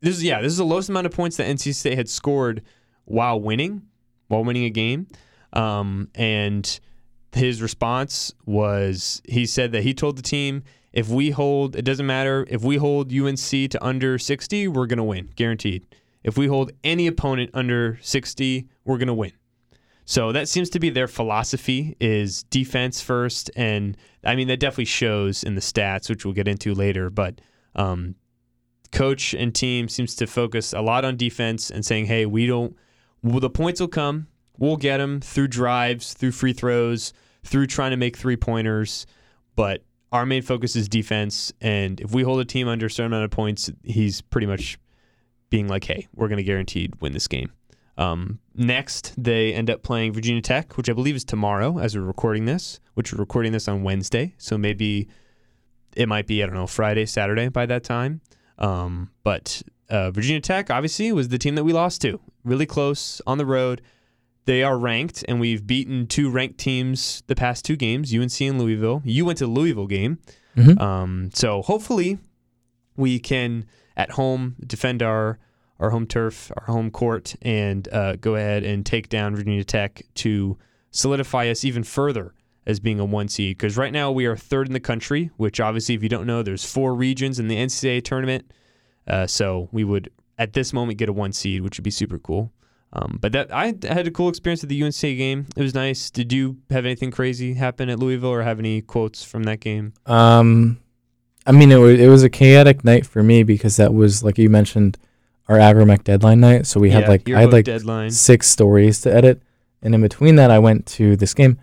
this 0.00 0.16
is 0.16 0.24
yeah, 0.24 0.40
this 0.42 0.52
is 0.52 0.58
the 0.58 0.64
lowest 0.64 0.88
amount 0.88 1.06
of 1.06 1.12
points 1.12 1.36
that 1.36 1.46
NC 1.46 1.74
State 1.74 1.96
had 1.96 2.08
scored 2.08 2.62
while 3.04 3.40
winning, 3.40 3.82
while 4.26 4.44
winning 4.44 4.64
a 4.64 4.70
game, 4.70 5.06
um, 5.52 6.08
and 6.14 6.80
his 7.32 7.62
response 7.62 8.32
was 8.46 9.22
he 9.28 9.46
said 9.46 9.72
that 9.72 9.82
he 9.82 9.94
told 9.94 10.16
the 10.16 10.22
team 10.22 10.62
if 10.92 11.08
we 11.08 11.30
hold 11.30 11.76
it 11.76 11.82
doesn't 11.82 12.06
matter 12.06 12.46
if 12.48 12.62
we 12.62 12.76
hold 12.76 13.12
UNC 13.12 13.38
to 13.38 13.78
under 13.80 14.18
60 14.18 14.68
we're 14.68 14.86
going 14.86 14.96
to 14.96 15.04
win 15.04 15.30
guaranteed. 15.36 15.86
If 16.24 16.36
we 16.36 16.46
hold 16.46 16.72
any 16.82 17.06
opponent 17.06 17.50
under 17.54 17.98
60 18.02 18.66
we're 18.84 18.98
going 18.98 19.08
to 19.08 19.14
win 19.14 19.32
so 20.08 20.32
that 20.32 20.48
seems 20.48 20.70
to 20.70 20.80
be 20.80 20.88
their 20.88 21.08
philosophy 21.08 21.96
is 22.00 22.44
defense 22.44 23.00
first 23.00 23.50
and 23.56 23.96
I 24.24 24.36
mean 24.36 24.48
that 24.48 24.60
definitely 24.60 24.86
shows 24.86 25.44
in 25.44 25.54
the 25.54 25.60
stats 25.60 26.08
which 26.08 26.24
we'll 26.24 26.34
get 26.34 26.48
into 26.48 26.74
later 26.74 27.10
but 27.10 27.40
um, 27.74 28.14
coach 28.90 29.34
and 29.34 29.54
team 29.54 29.88
seems 29.88 30.14
to 30.16 30.26
focus 30.26 30.72
a 30.72 30.80
lot 30.80 31.04
on 31.04 31.16
defense 31.16 31.70
and 31.70 31.84
saying 31.84 32.06
hey 32.06 32.26
we 32.26 32.46
don't 32.46 32.74
well, 33.22 33.40
the 33.40 33.50
points 33.50 33.80
will 33.80 33.88
come 33.88 34.28
We'll 34.58 34.76
get 34.76 34.98
them 34.98 35.20
through 35.20 35.48
drives, 35.48 36.14
through 36.14 36.32
free 36.32 36.52
throws, 36.52 37.12
through 37.44 37.68
trying 37.68 37.92
to 37.92 37.96
make 37.96 38.16
three 38.16 38.36
pointers. 38.36 39.06
But 39.54 39.84
our 40.10 40.26
main 40.26 40.42
focus 40.42 40.74
is 40.74 40.88
defense. 40.88 41.52
And 41.60 42.00
if 42.00 42.12
we 42.12 42.24
hold 42.24 42.40
a 42.40 42.44
team 42.44 42.66
under 42.66 42.86
a 42.86 42.90
certain 42.90 43.12
amount 43.12 43.24
of 43.24 43.30
points, 43.30 43.70
he's 43.84 44.20
pretty 44.20 44.48
much 44.48 44.78
being 45.48 45.68
like, 45.68 45.84
hey, 45.84 46.08
we're 46.14 46.28
going 46.28 46.38
to 46.38 46.44
guaranteed 46.44 47.00
win 47.00 47.12
this 47.12 47.28
game. 47.28 47.52
Um, 47.98 48.38
next, 48.54 49.12
they 49.22 49.52
end 49.52 49.68
up 49.68 49.82
playing 49.82 50.12
Virginia 50.12 50.40
Tech, 50.40 50.76
which 50.76 50.88
I 50.88 50.92
believe 50.92 51.16
is 51.16 51.24
tomorrow 51.24 51.78
as 51.78 51.96
we're 51.96 52.02
recording 52.02 52.44
this, 52.46 52.78
which 52.94 53.12
we're 53.12 53.18
recording 53.18 53.52
this 53.52 53.68
on 53.68 53.82
Wednesday. 53.82 54.34
So 54.38 54.56
maybe 54.56 55.08
it 55.96 56.08
might 56.08 56.26
be, 56.26 56.42
I 56.42 56.46
don't 56.46 56.54
know, 56.54 56.66
Friday, 56.68 57.04
Saturday 57.06 57.48
by 57.48 57.66
that 57.66 57.82
time. 57.84 58.20
Um, 58.58 59.10
but 59.24 59.62
uh, 59.90 60.12
Virginia 60.12 60.40
Tech, 60.40 60.70
obviously, 60.70 61.10
was 61.12 61.28
the 61.28 61.38
team 61.38 61.56
that 61.56 61.64
we 61.64 61.72
lost 61.72 62.00
to. 62.02 62.20
Really 62.44 62.66
close 62.66 63.20
on 63.26 63.36
the 63.36 63.46
road. 63.46 63.82
They 64.44 64.62
are 64.62 64.78
ranked, 64.78 65.24
and 65.28 65.40
we've 65.40 65.66
beaten 65.66 66.06
two 66.06 66.30
ranked 66.30 66.58
teams 66.58 67.22
the 67.26 67.34
past 67.34 67.64
two 67.64 67.76
games, 67.76 68.14
UNC 68.14 68.40
and 68.40 68.58
Louisville. 68.60 69.02
You 69.04 69.24
went 69.24 69.38
to 69.38 69.44
the 69.44 69.50
Louisville 69.50 69.86
game. 69.88 70.18
Mhm. 70.56 70.80
Um, 70.80 71.30
so 71.34 71.62
hopefully 71.62 72.18
we 72.96 73.18
can, 73.18 73.66
at 73.96 74.12
home, 74.12 74.56
defend 74.66 75.02
our, 75.02 75.38
our 75.80 75.90
home 75.90 76.06
turf, 76.06 76.50
our 76.56 76.66
home 76.66 76.90
court, 76.90 77.34
and 77.42 77.88
uh, 77.92 78.16
go 78.16 78.34
ahead 78.34 78.64
and 78.64 78.84
take 78.84 79.08
down 79.08 79.36
Virginia 79.36 79.64
Tech 79.64 80.02
to 80.14 80.58
solidify 80.90 81.48
us 81.48 81.64
even 81.64 81.84
further 81.84 82.34
as 82.66 82.80
being 82.80 83.00
a 83.00 83.04
one 83.04 83.28
seed. 83.28 83.56
Because 83.56 83.76
right 83.76 83.92
now 83.92 84.10
we 84.10 84.26
are 84.26 84.36
third 84.36 84.66
in 84.66 84.72
the 84.72 84.80
country, 84.80 85.30
which 85.36 85.60
obviously, 85.60 85.94
if 85.94 86.02
you 86.02 86.08
don't 86.08 86.26
know, 86.26 86.42
there's 86.42 86.64
four 86.64 86.94
regions 86.94 87.38
in 87.38 87.48
the 87.48 87.56
NCAA 87.56 88.04
tournament. 88.04 88.52
Uh, 89.06 89.26
so 89.26 89.68
we 89.72 89.84
would, 89.84 90.10
at 90.36 90.52
this 90.52 90.72
moment, 90.72 90.98
get 90.98 91.08
a 91.08 91.12
one 91.12 91.32
seed, 91.32 91.62
which 91.62 91.78
would 91.78 91.84
be 91.84 91.90
super 91.90 92.18
cool. 92.18 92.52
Um, 92.92 93.18
but 93.20 93.32
that 93.32 93.52
I 93.52 93.74
had 93.82 94.06
a 94.06 94.10
cool 94.10 94.28
experience 94.28 94.62
at 94.62 94.70
the 94.70 94.82
UNC 94.82 95.00
game. 95.00 95.46
It 95.56 95.62
was 95.62 95.74
nice. 95.74 96.10
Did 96.10 96.32
you 96.32 96.56
have 96.70 96.86
anything 96.86 97.10
crazy 97.10 97.54
happen 97.54 97.90
at 97.90 97.98
Louisville, 97.98 98.30
or 98.30 98.42
have 98.42 98.58
any 98.58 98.80
quotes 98.80 99.22
from 99.22 99.42
that 99.42 99.60
game? 99.60 99.92
Um, 100.06 100.80
I 101.46 101.52
mean, 101.52 101.70
it 101.70 101.76
was 101.76 102.00
it 102.00 102.08
was 102.08 102.22
a 102.22 102.30
chaotic 102.30 102.84
night 102.84 103.04
for 103.04 103.22
me 103.22 103.42
because 103.42 103.76
that 103.76 103.92
was 103.92 104.22
like 104.22 104.38
you 104.38 104.48
mentioned, 104.48 104.96
our 105.48 105.56
Agromeck 105.56 106.04
deadline 106.04 106.40
night. 106.40 106.66
So 106.66 106.78
we 106.80 106.90
had 106.90 107.02
Yeah, 107.04 107.08
like 107.08 107.20
I 107.28 107.30
had 107.32 107.38
yearbook 107.40 107.52
like 107.52 107.64
deadline. 107.64 108.10
six 108.10 108.48
stories 108.48 109.00
to 109.02 109.14
edit, 109.14 109.42
and 109.82 109.94
in 109.94 110.00
between 110.02 110.36
that, 110.36 110.50
I 110.50 110.58
went 110.58 110.86
to 110.86 111.16
this 111.16 111.34
game 111.34 111.58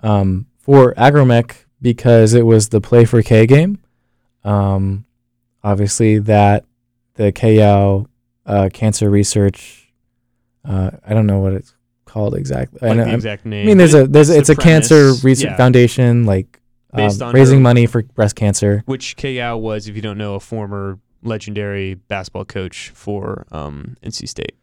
um, 0.00 0.46
for 0.58 0.94
Agromeck 0.94 1.52
because 1.80 2.34
it 2.34 2.42
was 2.46 2.68
the 2.70 2.80
Play 2.80 3.04
for 3.04 3.22
Kay 3.22 3.46
game. 3.46 3.78
Um, 4.44 5.04
obviously, 5.62 6.18
that 6.20 6.64
the 7.14 7.32
Kay 7.32 7.56
Yow 7.56 8.06
uh, 8.46 8.68
cancer 8.72 9.10
research. 9.10 9.92
Uh, 10.64 10.90
I 11.06 11.14
don't 11.14 11.26
know 11.26 11.38
what 11.40 11.52
it's 11.54 11.74
called 12.04 12.34
exactly. 12.34 12.80
I 12.82 12.88
Like 12.88 12.96
know, 12.96 13.04
the 13.04 13.08
I'm- 13.10 13.14
exact 13.16 13.46
name. 13.46 13.64
I 13.64 13.66
mean, 13.66 13.78
there's 13.78 13.92
but 13.92 14.04
a 14.04 14.06
there's 14.08 14.30
it's 14.30 14.48
the 14.48 14.54
a 14.54 14.56
cancer 14.56 14.96
premise. 15.04 15.24
research 15.24 15.50
Yeah. 15.50 15.56
foundation 15.56 16.26
like 16.26 16.60
um, 16.92 16.96
Based 16.98 17.20
on 17.22 17.34
raising 17.34 17.58
her- 17.58 17.62
money 17.62 17.86
for 17.86 18.02
breast 18.02 18.34
cancer. 18.36 18.82
Which 18.86 19.16
Kay 19.16 19.34
Yow 19.34 19.56
was, 19.58 19.88
if 19.88 19.96
you 19.96 20.02
don't 20.02 20.18
know, 20.18 20.34
a 20.34 20.40
former 20.40 20.98
legendary 21.22 21.94
basketball 21.94 22.44
coach 22.44 22.90
for 22.90 23.46
um, 23.50 23.96
NC 24.02 24.28
State. 24.28 24.56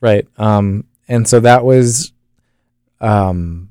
Right. 0.00 0.26
Um, 0.36 0.84
and 1.08 1.26
so 1.26 1.40
that 1.40 1.64
was 1.64 2.12
um, 3.00 3.70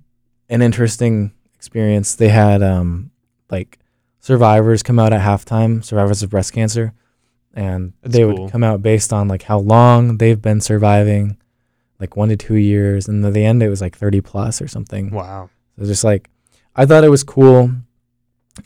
an 0.50 0.62
interesting 0.62 1.34
experience. 1.54 2.16
They 2.16 2.30
had 2.30 2.64
um, 2.64 3.12
like 3.50 3.80
survivors 4.20 4.84
come 4.84 5.00
out 5.00 5.14
at 5.14 5.22
halftime, 5.22 5.84
survivors 5.84 6.24
of 6.24 6.30
breast 6.30 6.54
cancer, 6.54 6.94
and 7.54 7.94
That's 8.02 8.14
they 8.16 8.24
cool. 8.24 8.44
would 8.44 8.52
come 8.52 8.64
out 8.64 8.82
based 8.82 9.14
on 9.14 9.28
like 9.28 9.44
how 9.44 9.60
long 9.60 10.18
they've 10.18 10.42
been 10.42 10.62
surviving, 10.62 11.38
like 12.00 12.16
one 12.16 12.30
to 12.30 12.38
two 12.38 12.56
years, 12.56 13.08
and 13.08 13.26
at 13.26 13.34
the 13.34 13.46
end 13.46 13.62
it 13.62 13.70
was 13.70 13.82
like 13.82 13.98
thirty 13.98 14.22
plus 14.22 14.62
or 14.62 14.68
something. 14.68 15.12
Wow. 15.12 15.50
So 15.78 15.86
just 15.86 16.04
like 16.04 16.30
I 16.76 16.86
thought 16.86 17.04
it 17.04 17.10
was 17.10 17.24
cool. 17.24 17.72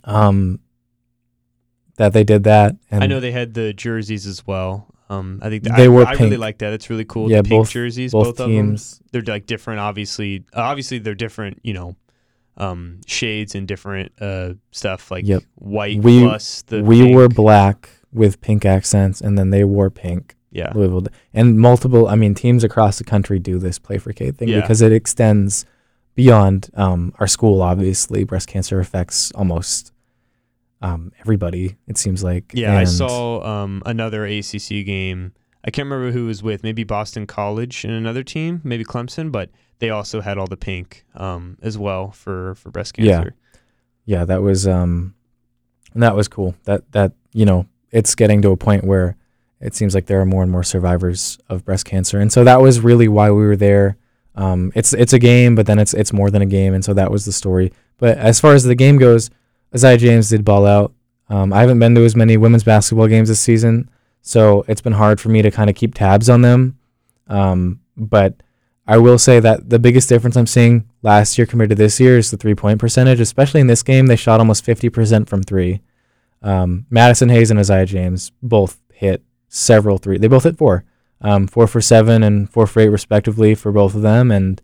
Um, 0.04 0.60
that 2.00 2.14
they 2.14 2.24
did 2.24 2.44
that. 2.44 2.74
And 2.90 3.04
I 3.04 3.06
know 3.06 3.20
they 3.20 3.30
had 3.30 3.52
the 3.52 3.74
jerseys 3.74 4.26
as 4.26 4.46
well. 4.46 4.86
Um, 5.10 5.38
I 5.42 5.50
think 5.50 5.64
They 5.64 5.84
I, 5.84 5.88
were 5.88 6.06
I 6.06 6.12
really 6.12 6.30
pink. 6.30 6.40
like 6.40 6.58
that. 6.58 6.72
It's 6.72 6.88
really 6.88 7.04
cool. 7.04 7.30
Yeah, 7.30 7.42
the 7.42 7.48
pink 7.50 7.60
both- 7.60 7.70
jerseys, 7.70 8.12
both, 8.12 8.24
both, 8.24 8.30
of 8.40 8.46
them. 8.46 8.48
teams. 8.48 9.02
They're 9.12 9.20
like 9.22 9.44
different. 9.46 9.80
Obviously, 9.80 10.44
uh, 10.56 10.60
obviously 10.62 10.98
they're 10.98 11.14
different. 11.14 11.58
You 11.62 11.74
know, 11.74 11.96
um, 12.56 13.00
shades 13.06 13.54
and 13.54 13.68
different 13.68 14.12
uh, 14.20 14.54
stuff 14.70 15.10
like 15.10 15.26
Yep. 15.26 15.42
white 15.56 16.02
We- 16.02 16.22
plus 16.22 16.62
the. 16.62 16.82
we 16.82 17.02
pink. 17.02 17.14
wore 17.14 17.28
black 17.28 17.90
with 18.12 18.40
pink 18.40 18.64
accents, 18.64 19.20
and 19.20 19.36
then 19.36 19.50
they 19.50 19.62
wore 19.64 19.90
pink. 19.90 20.36
Yeah. 20.52 20.72
Louisville, 20.74 21.06
and 21.34 21.58
multiple. 21.58 22.08
I 22.08 22.14
mean, 22.16 22.34
teams 22.34 22.64
across 22.64 22.96
the 22.98 23.04
country 23.04 23.38
do 23.38 23.58
this 23.58 23.78
play 23.78 23.98
for 23.98 24.12
Kate 24.12 24.36
thing 24.36 24.48
Yeah. 24.48 24.60
because 24.62 24.80
it 24.80 24.90
extends 24.92 25.64
beyond 26.14 26.70
um, 26.74 27.12
our 27.18 27.26
school. 27.26 27.60
Obviously, 27.62 28.24
breast 28.24 28.48
cancer 28.48 28.80
affects 28.80 29.30
almost 29.32 29.92
um, 30.82 31.12
everybody. 31.20 31.76
It 31.86 31.98
seems 31.98 32.22
like. 32.24 32.52
Yeah, 32.54 32.76
I 32.76 32.84
saw 32.84 33.42
um, 33.44 33.82
another 33.86 34.24
ACC 34.26 34.84
game. 34.84 35.32
I 35.64 35.70
can't 35.70 35.86
remember 35.88 36.10
who 36.12 36.24
it 36.24 36.28
was 36.28 36.42
with. 36.42 36.62
Maybe 36.62 36.84
Boston 36.84 37.26
College 37.26 37.84
and 37.84 37.92
another 37.92 38.22
team, 38.22 38.60
maybe 38.64 38.84
Clemson, 38.84 39.30
but 39.30 39.50
they 39.78 39.90
also 39.90 40.20
had 40.20 40.38
all 40.38 40.46
the 40.46 40.56
pink 40.56 41.04
um, 41.14 41.58
as 41.62 41.76
well 41.78 42.10
for 42.12 42.54
for 42.54 42.70
breast 42.70 42.94
Yeah. 42.98 43.16
cancer. 43.16 43.34
yeah 44.06 44.24
that 44.24 44.42
was 44.42 44.66
um 44.66 45.14
that 45.94 46.14
was 46.16 46.28
cool 46.28 46.54
that 46.64 46.90
that 46.92 47.12
you 47.32 47.44
know 47.44 47.66
it's 47.90 48.14
getting 48.14 48.40
to 48.42 48.50
a 48.50 48.56
point 48.56 48.84
where 48.84 49.16
it 49.60 49.74
seems 49.74 49.94
like 49.94 50.06
there 50.06 50.20
are 50.20 50.26
more 50.26 50.42
and 50.42 50.50
more 50.52 50.62
survivors 50.62 51.38
of 51.48 51.64
breast 51.64 51.84
cancer 51.84 52.18
and 52.20 52.32
so 52.32 52.44
that 52.44 52.60
was 52.60 52.80
really 52.80 53.08
why 53.08 53.30
we 53.30 53.42
were 53.44 53.56
there 53.56 53.96
um 54.36 54.72
it's 54.74 54.92
it's 54.94 55.12
a 55.12 55.18
game 55.18 55.54
but 55.54 55.66
then 55.66 55.78
it's 55.78 55.92
it's 55.94 56.12
more 56.12 56.30
than 56.30 56.40
a 56.42 56.46
game 56.46 56.72
and 56.74 56.84
so 56.84 56.94
that 56.94 57.10
was 57.10 57.24
the 57.24 57.32
story 57.32 57.72
but 57.98 58.16
as 58.18 58.40
far 58.40 58.54
as 58.54 58.64
the 58.64 58.74
game 58.74 58.96
goes 58.98 59.28
Aziaha 59.74 59.98
James 59.98 60.28
did 60.28 60.44
ball 60.44 60.66
out 60.66 60.92
um 61.28 61.52
I 61.52 61.60
haven't 61.60 61.78
been 61.78 61.94
to 61.94 62.04
as 62.04 62.16
many 62.16 62.36
women's 62.36 62.64
basketball 62.64 63.08
games 63.08 63.28
this 63.28 63.40
season 63.40 63.90
so 64.22 64.64
it's 64.68 64.80
been 64.80 64.92
hard 64.92 65.20
for 65.20 65.28
me 65.28 65.42
to 65.42 65.50
kind 65.50 65.70
of 65.70 65.76
keep 65.76 65.94
tabs 65.94 66.28
on 66.28 66.42
them 66.42 66.78
um 67.28 67.80
but 67.96 68.42
I 68.90 68.98
will 68.98 69.18
say 69.18 69.38
that 69.38 69.70
the 69.70 69.78
biggest 69.78 70.08
difference 70.08 70.36
I'm 70.36 70.48
seeing 70.48 70.88
last 71.02 71.38
year 71.38 71.46
compared 71.46 71.70
to 71.70 71.76
this 71.76 72.00
year 72.00 72.18
is 72.18 72.32
the 72.32 72.36
three 72.36 72.56
point 72.56 72.80
percentage, 72.80 73.20
especially 73.20 73.60
in 73.60 73.68
this 73.68 73.84
game. 73.84 74.06
They 74.06 74.16
shot 74.16 74.40
almost 74.40 74.66
50% 74.66 75.28
from 75.28 75.44
three. 75.44 75.80
Um, 76.42 76.86
Madison 76.90 77.28
Hayes 77.28 77.52
and 77.52 77.60
Aziaha 77.60 77.86
James 77.86 78.32
both 78.42 78.80
hit 78.92 79.22
several 79.48 79.98
three. 79.98 80.18
They 80.18 80.26
both 80.26 80.42
hit 80.42 80.58
four, 80.58 80.84
um, 81.20 81.46
four 81.46 81.68
for 81.68 81.80
seven 81.80 82.24
and 82.24 82.50
four 82.50 82.66
for 82.66 82.80
eight, 82.80 82.88
respectively, 82.88 83.54
for 83.54 83.70
both 83.70 83.94
of 83.94 84.02
them. 84.02 84.32
And 84.32 84.60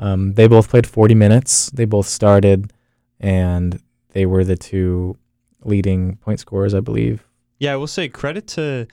um, 0.00 0.34
they 0.34 0.48
both 0.48 0.68
played 0.68 0.86
40 0.86 1.14
minutes. 1.14 1.70
They 1.70 1.84
both 1.84 2.06
started, 2.06 2.72
and 3.20 3.80
they 4.12 4.26
were 4.26 4.44
the 4.44 4.56
two 4.56 5.16
leading 5.64 6.16
point 6.16 6.40
scorers, 6.40 6.74
I 6.74 6.80
believe. 6.80 7.26
Yeah, 7.58 7.74
I 7.74 7.76
will 7.76 7.86
say 7.86 8.08
credit 8.08 8.46
to 8.48 8.86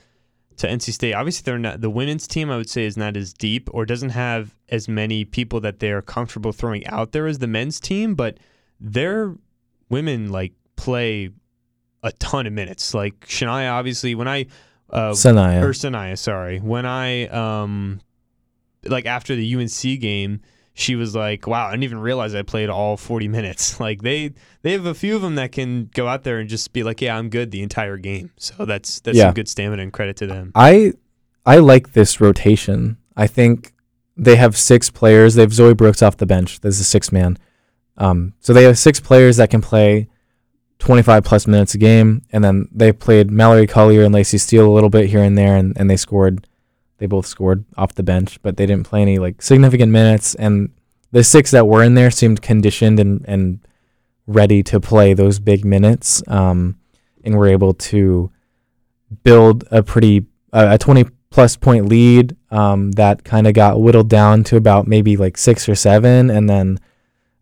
to 0.58 0.66
NC 0.66 0.92
State. 0.92 1.14
Obviously, 1.14 1.42
they're 1.44 1.58
not 1.58 1.80
the 1.80 1.90
women's 1.90 2.26
team. 2.26 2.50
I 2.50 2.56
would 2.56 2.68
say 2.68 2.84
is 2.84 2.96
not 2.96 3.16
as 3.16 3.32
deep 3.32 3.68
or 3.72 3.86
doesn't 3.86 4.10
have 4.10 4.54
as 4.68 4.88
many 4.88 5.24
people 5.24 5.60
that 5.60 5.78
they're 5.78 6.02
comfortable 6.02 6.52
throwing 6.52 6.86
out 6.86 7.12
there 7.12 7.26
as 7.26 7.38
the 7.38 7.46
men's 7.46 7.80
team. 7.80 8.14
But 8.14 8.38
their 8.80 9.34
women 9.88 10.30
like 10.30 10.52
play 10.76 11.30
a 12.02 12.12
ton 12.12 12.46
of 12.46 12.52
minutes. 12.52 12.94
Like 12.94 13.20
Shania, 13.26 13.72
obviously, 13.72 14.14
when 14.14 14.28
I 14.28 14.46
uh, 14.90 15.10
Saniya. 15.10 15.62
or 15.62 15.70
Saniya, 15.70 16.18
sorry, 16.18 16.58
when 16.58 16.86
I 16.86 17.26
um 17.28 18.00
like 18.84 19.06
after 19.06 19.34
the 19.34 19.54
UNC 19.56 20.00
game, 20.00 20.40
she 20.78 20.94
was 20.94 21.14
like, 21.14 21.46
"Wow, 21.46 21.66
I 21.66 21.72
didn't 21.72 21.82
even 21.84 21.98
realize 21.98 22.34
I 22.34 22.42
played 22.42 22.68
all 22.70 22.96
40 22.96 23.26
minutes." 23.28 23.78
Like 23.88 24.02
they 24.02 24.32
they 24.62 24.72
have 24.72 24.86
a 24.86 24.94
few 24.94 25.16
of 25.16 25.22
them 25.22 25.34
that 25.34 25.52
can 25.52 25.90
go 25.94 26.06
out 26.06 26.22
there 26.24 26.38
and 26.38 26.48
just 26.48 26.72
be 26.72 26.82
like, 26.82 27.00
"Yeah, 27.00 27.16
I'm 27.18 27.28
good 27.30 27.50
the 27.50 27.62
entire 27.62 27.96
game." 27.96 28.30
So 28.38 28.64
that's 28.64 29.00
that's 29.00 29.18
Yeah. 29.18 29.24
some 29.26 29.34
good 29.34 29.48
stamina 29.48 29.82
and 29.82 29.92
credit 29.92 30.16
to 30.18 30.26
them. 30.26 30.52
I 30.54 30.92
I 31.44 31.58
like 31.58 31.92
this 31.92 32.20
rotation. 32.20 32.96
I 33.16 33.26
think 33.26 33.72
they 34.16 34.36
have 34.36 34.56
six 34.56 34.90
players. 34.90 35.34
They 35.34 35.42
have 35.42 35.52
Zoe 35.52 35.74
Brooks 35.74 36.02
off 36.02 36.16
the 36.16 36.26
bench. 36.26 36.60
There's 36.60 36.80
a 36.80 36.84
six 36.84 37.10
man. 37.12 37.36
Um, 37.96 38.34
so 38.40 38.52
they 38.52 38.62
have 38.64 38.78
six 38.78 39.00
players 39.00 39.36
that 39.38 39.50
can 39.50 39.60
play 39.60 40.08
25 40.78 41.24
plus 41.24 41.46
minutes 41.48 41.74
a 41.74 41.78
game, 41.78 42.22
and 42.32 42.44
then 42.44 42.68
they 42.72 42.92
played 42.92 43.30
Mallory 43.30 43.66
Collier 43.66 44.04
and 44.04 44.14
Laci 44.14 44.38
Steele 44.38 44.66
a 44.68 44.70
little 44.72 44.90
bit 44.90 45.08
here 45.10 45.22
and 45.22 45.36
there, 45.36 45.56
and, 45.56 45.76
and 45.76 45.90
they 45.90 45.96
scored. 45.96 46.46
They 46.98 47.06
both 47.06 47.26
scored 47.26 47.64
off 47.76 47.94
the 47.94 48.02
bench, 48.02 48.40
but 48.42 48.56
they 48.56 48.66
didn't 48.66 48.86
play 48.86 49.02
any 49.02 49.18
like 49.18 49.40
significant 49.40 49.92
minutes. 49.92 50.34
And 50.34 50.70
the 51.12 51.24
six 51.24 51.50
that 51.52 51.66
were 51.66 51.82
in 51.82 51.94
there 51.94 52.10
seemed 52.10 52.42
conditioned 52.42 53.00
and 53.00 53.24
and 53.26 53.60
ready 54.26 54.62
to 54.62 54.78
play 54.78 55.14
those 55.14 55.38
big 55.38 55.64
minutes, 55.64 56.22
um, 56.28 56.78
and 57.24 57.36
were 57.36 57.46
able 57.46 57.72
to 57.72 58.30
build 59.22 59.64
a 59.70 59.82
pretty 59.82 60.26
a 60.52 60.74
a 60.74 60.78
20 60.78 61.06
plus 61.30 61.56
point 61.56 61.86
lead 61.86 62.36
um, 62.50 62.92
that 62.92 63.24
kind 63.24 63.46
of 63.46 63.54
got 63.54 63.80
whittled 63.80 64.08
down 64.08 64.42
to 64.44 64.56
about 64.56 64.86
maybe 64.86 65.16
like 65.16 65.36
six 65.36 65.68
or 65.68 65.74
seven, 65.74 66.30
and 66.30 66.48
then 66.48 66.78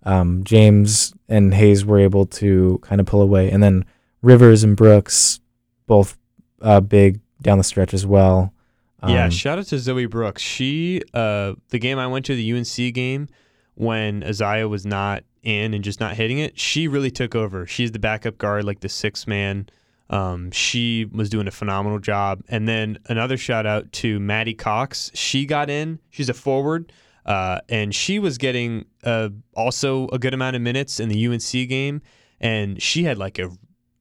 um, 0.02 0.44
James 0.44 1.14
and 1.28 1.54
Hayes 1.54 1.84
were 1.84 1.98
able 1.98 2.26
to 2.26 2.78
kind 2.82 3.00
of 3.00 3.07
pull 3.07 3.22
away, 3.22 3.50
and 3.50 3.62
then 3.62 3.84
Rivers 4.22 4.64
and 4.64 4.76
Brooks 4.76 5.40
both 5.86 6.16
uh, 6.61 6.80
big 6.80 7.20
down 7.42 7.59
the 7.59 7.64
stretch 7.64 7.94
as 7.94 8.07
well. 8.07 8.52
Yeah, 9.09 9.24
Um, 9.24 9.30
shout 9.30 9.59
out 9.59 9.66
to 9.66 9.78
Zoe 9.78 10.07
Brooks. 10.07 10.42
She 10.42 11.02
uh 11.14 11.54
the 11.70 11.78
game 11.78 11.98
I 11.98 12.07
went 12.07 12.24
to 12.26 12.34
the 12.34 12.52
UNC 12.52 12.94
game 12.94 13.28
when 13.74 14.22
Aziaha 14.22 14.68
was 14.68 14.86
not 14.86 15.24
in 15.42 15.74
and 15.74 15.84
just 15.84 16.00
not 16.00 16.16
hitting 16.16 16.38
it, 16.38 16.59
she 16.59 16.88
really 16.88 17.11
took 17.11 17.34
over. 17.34 17.66
She's 17.66 17.92
the 17.92 17.98
backup 17.98 18.38
guard, 18.38 18.64
like 18.64 18.80
the 18.80 18.88
six 18.88 19.26
man. 19.26 19.68
Um, 20.09 20.50
she 20.50 21.04
was 21.12 21.28
doing 21.28 21.46
a 21.46 21.50
phenomenal 21.50 21.98
job. 21.98 22.42
And 22.48 22.66
then 22.66 22.98
another 23.09 23.36
shout 23.36 23.66
out 23.66 23.92
to 23.92 24.18
Maddie 24.18 24.54
Cox. 24.54 25.11
She 25.14 25.46
got 25.46 25.68
in. 25.68 25.98
She's 26.11 26.28
a 26.28 26.34
forward, 26.34 26.92
uh, 27.26 27.61
and 27.68 27.94
she 27.94 28.18
was 28.18 28.38
getting 28.38 28.86
uh, 29.04 29.30
also 29.54 30.07
a 30.09 30.18
good 30.18 30.32
amount 30.32 30.57
of 30.57 30.62
minutes 30.62 31.00
in 31.00 31.09
the 31.09 31.26
UNC 31.26 31.50
game. 31.68 32.02
And 32.40 32.80
she 32.80 33.04
had 33.04 33.18
like 33.18 33.38
a 33.38 33.50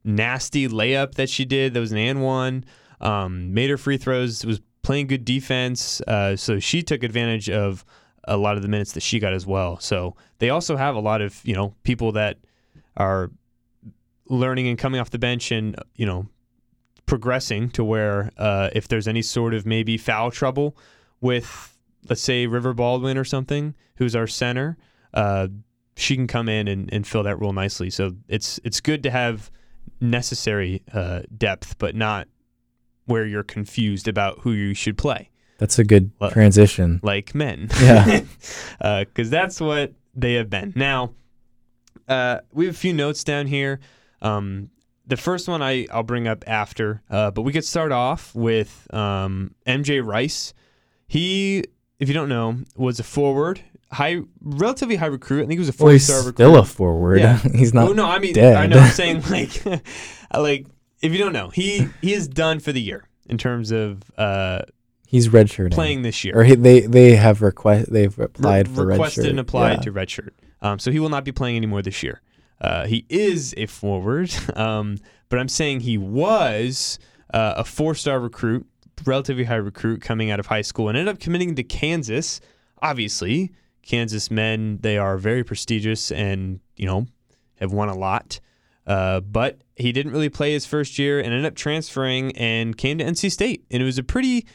nasty 0.03 0.67
layup 0.67 1.15
that 1.15 1.29
she 1.29 1.43
did. 1.43 1.73
That 1.73 1.79
was 1.79 1.91
an 1.91 1.97
and 1.97 2.21
one. 2.23 2.65
Um, 3.01 3.53
made 3.53 3.69
her 3.69 3.77
free 3.77 3.97
throws. 3.97 4.45
Was 4.45 4.61
playing 4.85 5.07
good 5.07 5.25
defense. 5.25 5.99
Uh, 6.01 6.35
so 6.35 6.59
she 6.59 6.83
took 6.83 7.01
advantage 7.01 7.49
of 7.49 7.83
a 8.25 8.37
lot 8.37 8.55
of 8.55 8.61
the 8.61 8.67
minutes 8.67 8.91
that 8.91 9.01
she 9.01 9.17
got 9.19 9.33
as 9.33 9.45
well. 9.45 9.79
So 9.79 10.15
they 10.37 10.51
also 10.51 10.77
have 10.77 10.95
a 10.95 10.99
lot 10.99 11.21
of 11.21 11.41
you 11.43 11.55
know 11.55 11.73
people 11.83 12.11
that 12.13 12.37
are 12.95 13.31
learning 14.27 14.67
and 14.67 14.77
coming 14.77 15.01
off 15.01 15.09
the 15.09 15.19
bench 15.19 15.51
and 15.51 15.75
you 15.95 16.05
know 16.05 16.27
progressing 17.07 17.69
to 17.71 17.83
where 17.83 18.31
uh, 18.37 18.69
if 18.73 18.87
there's 18.87 19.07
any 19.07 19.23
sort 19.23 19.55
of 19.55 19.65
maybe 19.65 19.97
foul 19.97 20.31
trouble 20.31 20.77
with 21.19 21.77
let's 22.07 22.21
say 22.21 22.45
River 22.45 22.73
Baldwin 22.73 23.17
or 23.17 23.23
something 23.23 23.75
who's 23.97 24.15
our 24.15 24.27
center 24.27 24.77
uh, 25.13 25.47
she 25.95 26.15
can 26.15 26.27
come 26.27 26.49
in 26.49 26.67
and, 26.67 26.91
and 26.91 27.05
fill 27.05 27.23
that 27.23 27.39
role 27.39 27.53
nicely 27.53 27.91
so 27.91 28.15
it's 28.27 28.59
it's 28.63 28.81
good 28.81 29.03
to 29.03 29.11
have 29.11 29.51
necessary 30.01 30.81
uh, 30.93 31.21
depth 31.37 31.77
but 31.77 31.95
not 31.95 32.27
where 33.05 33.25
you're 33.25 33.43
confused 33.43 34.07
about 34.07 34.39
who 34.39 34.51
you 34.51 34.73
should 34.73 34.97
play 34.97 35.29
that's 35.57 35.79
a 35.79 35.85
good 35.85 36.11
Well- 36.19 36.31
transition. 36.31 36.99
like 37.01 37.33
men. 37.33 37.69
Yeah. 37.81 38.21
Because 39.05 39.29
that's 39.29 39.61
what 39.61 39.93
they 40.13 40.33
have 40.33 40.49
been. 40.49 40.73
Now, 40.75 41.13
uh, 42.09 42.39
we 42.51 42.65
have 42.65 42.75
a 42.75 42.77
few 42.77 42.93
notes 42.93 43.23
down 43.23 43.47
here. 43.47 43.79
Um, 44.21 44.69
the 45.07 45.15
first 45.17 45.47
one 45.47 45.61
I, 45.61 45.87
I'll 45.91 46.03
bring 46.03 46.27
up 46.27 46.43
after, 46.47 47.01
uh, 47.09 47.31
but 47.31 47.43
we 47.43 47.53
could 47.53 47.63
start 47.63 47.91
off 47.93 48.33
with 48.35 48.85
um, 48.93 49.55
MJ 49.65 50.03
Rice. 50.05 50.53
He, 51.07 51.63
if 51.99 52.07
you 52.09 52.13
don't 52.13 52.29
know, 52.29 52.57
was 52.75 52.99
a 52.99 53.03
forward, 53.03 53.61
high, 53.91 54.21
relatively 54.41 54.95
high 54.97 55.05
recruit. 55.05 55.37
I 55.43 55.47
think 55.47 55.53
he 55.53 55.59
was 55.59 55.69
a 55.69 55.71
Well, 55.71 55.77
four 55.77 55.91
he's 55.91 56.03
star 56.05 56.17
recruit. 56.17 56.35
still 56.35 56.57
a 56.57 56.65
forward. 56.65 57.19
Yeah. 57.19 57.37
he's 57.55 57.73
not. 57.73 57.87
Oh 57.89 57.93
no, 57.93 58.05
I 58.07 58.19
mean, 58.19 58.33
dead. 58.33 58.55
I 58.57 58.67
know. 58.67 58.79
I'm 58.79 58.91
saying 58.91 59.21
like, 59.29 59.63
like 60.35 60.65
if 61.01 61.11
you 61.11 61.17
don't 61.17 61.33
know, 61.33 61.49
he 61.49 61.87
he 62.01 62.13
is 62.13 62.27
done 62.27 62.59
for 62.59 62.71
the 62.71 62.81
year 62.81 63.03
in 63.27 63.37
terms 63.37 63.71
of 63.71 64.01
uh, 64.17 64.61
He's 65.07 65.29
redshirting. 65.29 65.71
playing 65.71 66.01
this 66.01 66.23
year. 66.23 66.37
or 66.39 66.43
he, 66.43 66.55
they 66.55 66.81
they 66.81 67.15
have 67.15 67.41
request 67.41 67.91
they've 67.91 68.17
Re- 68.17 68.25
applied 68.25 68.67
for 68.67 68.85
requested 68.85 69.25
redshirt. 69.25 69.29
and 69.29 69.39
applied 69.39 69.71
Yeah. 69.73 69.81
to 69.81 69.91
redshirt. 69.93 70.29
Um, 70.61 70.79
so 70.79 70.91
he 70.91 70.99
will 70.99 71.09
not 71.09 71.23
be 71.23 71.31
playing 71.31 71.57
anymore 71.57 71.81
this 71.81 72.01
year. 72.03 72.21
Uh, 72.61 72.85
he 72.87 73.05
is 73.09 73.53
a 73.57 73.65
forward, 73.67 74.33
um, 74.55 74.97
but 75.29 75.39
I'm 75.39 75.49
saying 75.49 75.81
he 75.81 75.97
was 75.97 76.97
uh, 77.33 77.55
a 77.57 77.63
four-star 77.63 78.19
recruit, 78.19 78.65
relatively 79.05 79.43
high 79.43 79.55
recruit 79.55 80.01
coming 80.01 80.31
out 80.31 80.39
of 80.39 80.47
high 80.47 80.61
school, 80.61 80.87
and 80.89 80.97
ended 80.97 81.13
up 81.13 81.19
committing 81.19 81.53
to 81.55 81.63
Kansas. 81.63 82.39
Obviously, 82.81 83.51
Kansas 83.83 84.31
men 84.31 84.79
they 84.81 84.97
are 84.97 85.17
very 85.17 85.43
prestigious 85.43 86.11
and 86.11 86.59
you 86.77 86.85
know 86.85 87.05
have 87.59 87.71
won 87.71 87.89
a 87.89 87.95
lot. 87.95 88.39
Uh, 88.87 89.19
but 89.19 89.59
he 89.75 89.91
didn't 89.91 90.11
really 90.11 90.29
play 90.29 90.53
his 90.53 90.65
first 90.65 90.97
year 90.97 91.19
and 91.19 91.27
ended 91.27 91.45
up 91.45 91.55
transferring 91.55 92.35
and 92.37 92.77
came 92.77 92.97
to 92.97 93.03
NC 93.03 93.31
State, 93.31 93.65
and 93.69 93.81
it 93.81 93.85
was 93.85 93.97
a 93.97 94.03
pretty 94.03 94.45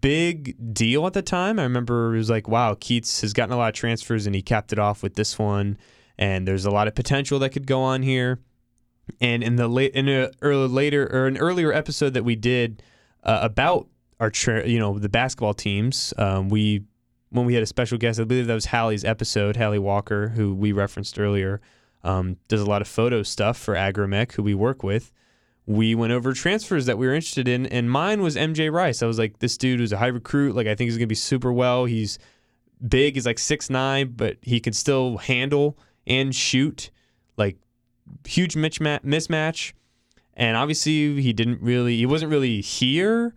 big 0.00 0.74
deal 0.74 1.06
at 1.06 1.12
the 1.12 1.22
time. 1.22 1.58
I 1.58 1.62
remember 1.62 2.14
it 2.14 2.18
was 2.18 2.30
like, 2.30 2.48
wow, 2.48 2.74
Keatts 2.74 3.20
has 3.20 3.32
gotten 3.32 3.52
a 3.52 3.56
lot 3.56 3.68
of 3.68 3.74
transfers 3.74 4.26
and 4.26 4.34
he 4.34 4.42
capped 4.42 4.72
it 4.72 4.78
off 4.78 5.02
with 5.02 5.14
this 5.14 5.38
one. 5.38 5.76
And 6.16 6.46
there's 6.46 6.64
a 6.64 6.70
lot 6.70 6.88
of 6.88 6.94
potential 6.94 7.38
that 7.40 7.50
could 7.50 7.66
go 7.66 7.82
on 7.82 8.02
here. 8.02 8.40
And 9.20 9.42
in 9.42 9.56
the 9.56 9.68
late 9.68 9.92
in 9.92 10.08
a 10.08 10.30
early, 10.40 10.68
later 10.68 11.06
or 11.12 11.26
an 11.26 11.36
earlier 11.36 11.72
episode 11.72 12.14
that 12.14 12.24
we 12.24 12.36
did 12.36 12.82
uh, 13.22 13.40
about 13.42 13.88
our 14.18 14.30
tra- 14.30 14.66
you 14.66 14.78
know 14.78 14.98
the 14.98 15.10
basketball 15.10 15.52
teams, 15.52 16.14
um, 16.16 16.48
we 16.48 16.84
when 17.28 17.44
we 17.44 17.52
had 17.52 17.62
a 17.62 17.66
special 17.66 17.98
guest, 17.98 18.18
I 18.18 18.24
believe 18.24 18.46
that 18.46 18.54
was 18.54 18.66
Hallie's 18.66 19.04
episode, 19.04 19.56
Hallie 19.56 19.78
Walker, 19.78 20.28
who 20.28 20.54
we 20.54 20.72
referenced 20.72 21.18
earlier, 21.18 21.60
um, 22.04 22.36
does 22.48 22.60
a 22.60 22.66
lot 22.66 22.82
of 22.82 22.88
photo 22.88 23.22
stuff 23.22 23.58
for 23.58 23.74
Agromeck, 23.74 24.32
who 24.32 24.42
we 24.42 24.54
work 24.54 24.82
with. 24.82 25.10
We 25.66 25.94
went 25.94 26.12
over 26.12 26.34
transfers 26.34 26.86
that 26.86 26.98
we 26.98 27.06
were 27.06 27.14
interested 27.14 27.48
in, 27.48 27.66
and 27.66 27.90
mine 27.90 28.22
was 28.22 28.36
MJ 28.36 28.70
Rice. 28.70 29.02
I 29.02 29.06
was 29.06 29.18
like, 29.18 29.38
this 29.38 29.56
dude 29.56 29.80
was 29.80 29.92
a 29.92 29.96
high 29.96 30.08
recruit. 30.08 30.54
Like, 30.54 30.66
I 30.66 30.74
think 30.74 30.88
he's 30.88 30.98
gonna 30.98 31.06
be 31.06 31.14
super 31.14 31.52
well. 31.52 31.86
He's 31.86 32.18
big. 32.86 33.14
He's 33.14 33.26
like 33.26 33.38
six 33.38 33.70
nine, 33.70 34.12
but 34.14 34.36
he 34.42 34.60
can 34.60 34.74
still 34.74 35.16
handle 35.16 35.78
and 36.06 36.34
shoot. 36.34 36.90
Like, 37.38 37.56
huge 38.26 38.54
mismatch. 38.54 39.72
And 40.34 40.56
obviously, 40.56 41.22
he 41.22 41.32
didn't 41.32 41.62
really. 41.62 41.96
He 41.96 42.06
wasn't 42.06 42.30
really 42.30 42.60
here 42.60 43.34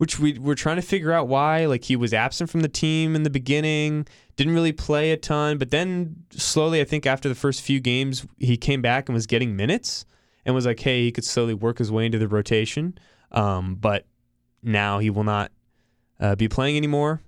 which 0.00 0.18
we 0.18 0.38
were 0.38 0.54
trying 0.54 0.76
to 0.76 0.82
figure 0.82 1.12
out 1.12 1.28
why. 1.28 1.66
Like 1.66 1.84
he 1.84 1.94
was 1.94 2.14
absent 2.14 2.48
from 2.48 2.60
the 2.60 2.70
team 2.70 3.14
in 3.14 3.22
the 3.22 3.28
beginning, 3.28 4.06
didn't 4.40 4.54
really 4.54 4.72
play 4.72 5.12
a 5.12 5.18
ton, 5.18 5.58
but 5.58 5.70
then 5.70 6.16
slowly, 6.30 6.80
I 6.80 6.84
think 6.84 7.04
after 7.04 7.28
the 7.28 7.34
first 7.34 7.60
few 7.60 7.78
games, 7.78 8.26
he 8.38 8.56
came 8.56 8.80
back 8.80 9.06
and 9.06 9.14
was 9.14 9.26
getting 9.26 9.54
minutes 9.54 10.06
and 10.46 10.54
was 10.54 10.64
like, 10.64 10.80
hey, 10.80 11.02
he 11.02 11.12
could 11.12 11.26
slowly 11.26 11.52
work 11.52 11.76
his 11.76 11.92
way 11.92 12.06
into 12.06 12.16
the 12.16 12.26
rotation. 12.26 12.98
Um, 13.32 13.74
but 13.74 14.06
now 14.62 14.98
he 14.98 15.10
will 15.10 15.24
not 15.24 15.52
uh, 16.18 16.36
be 16.36 16.48
playing 16.48 16.78
anymore 16.78 17.20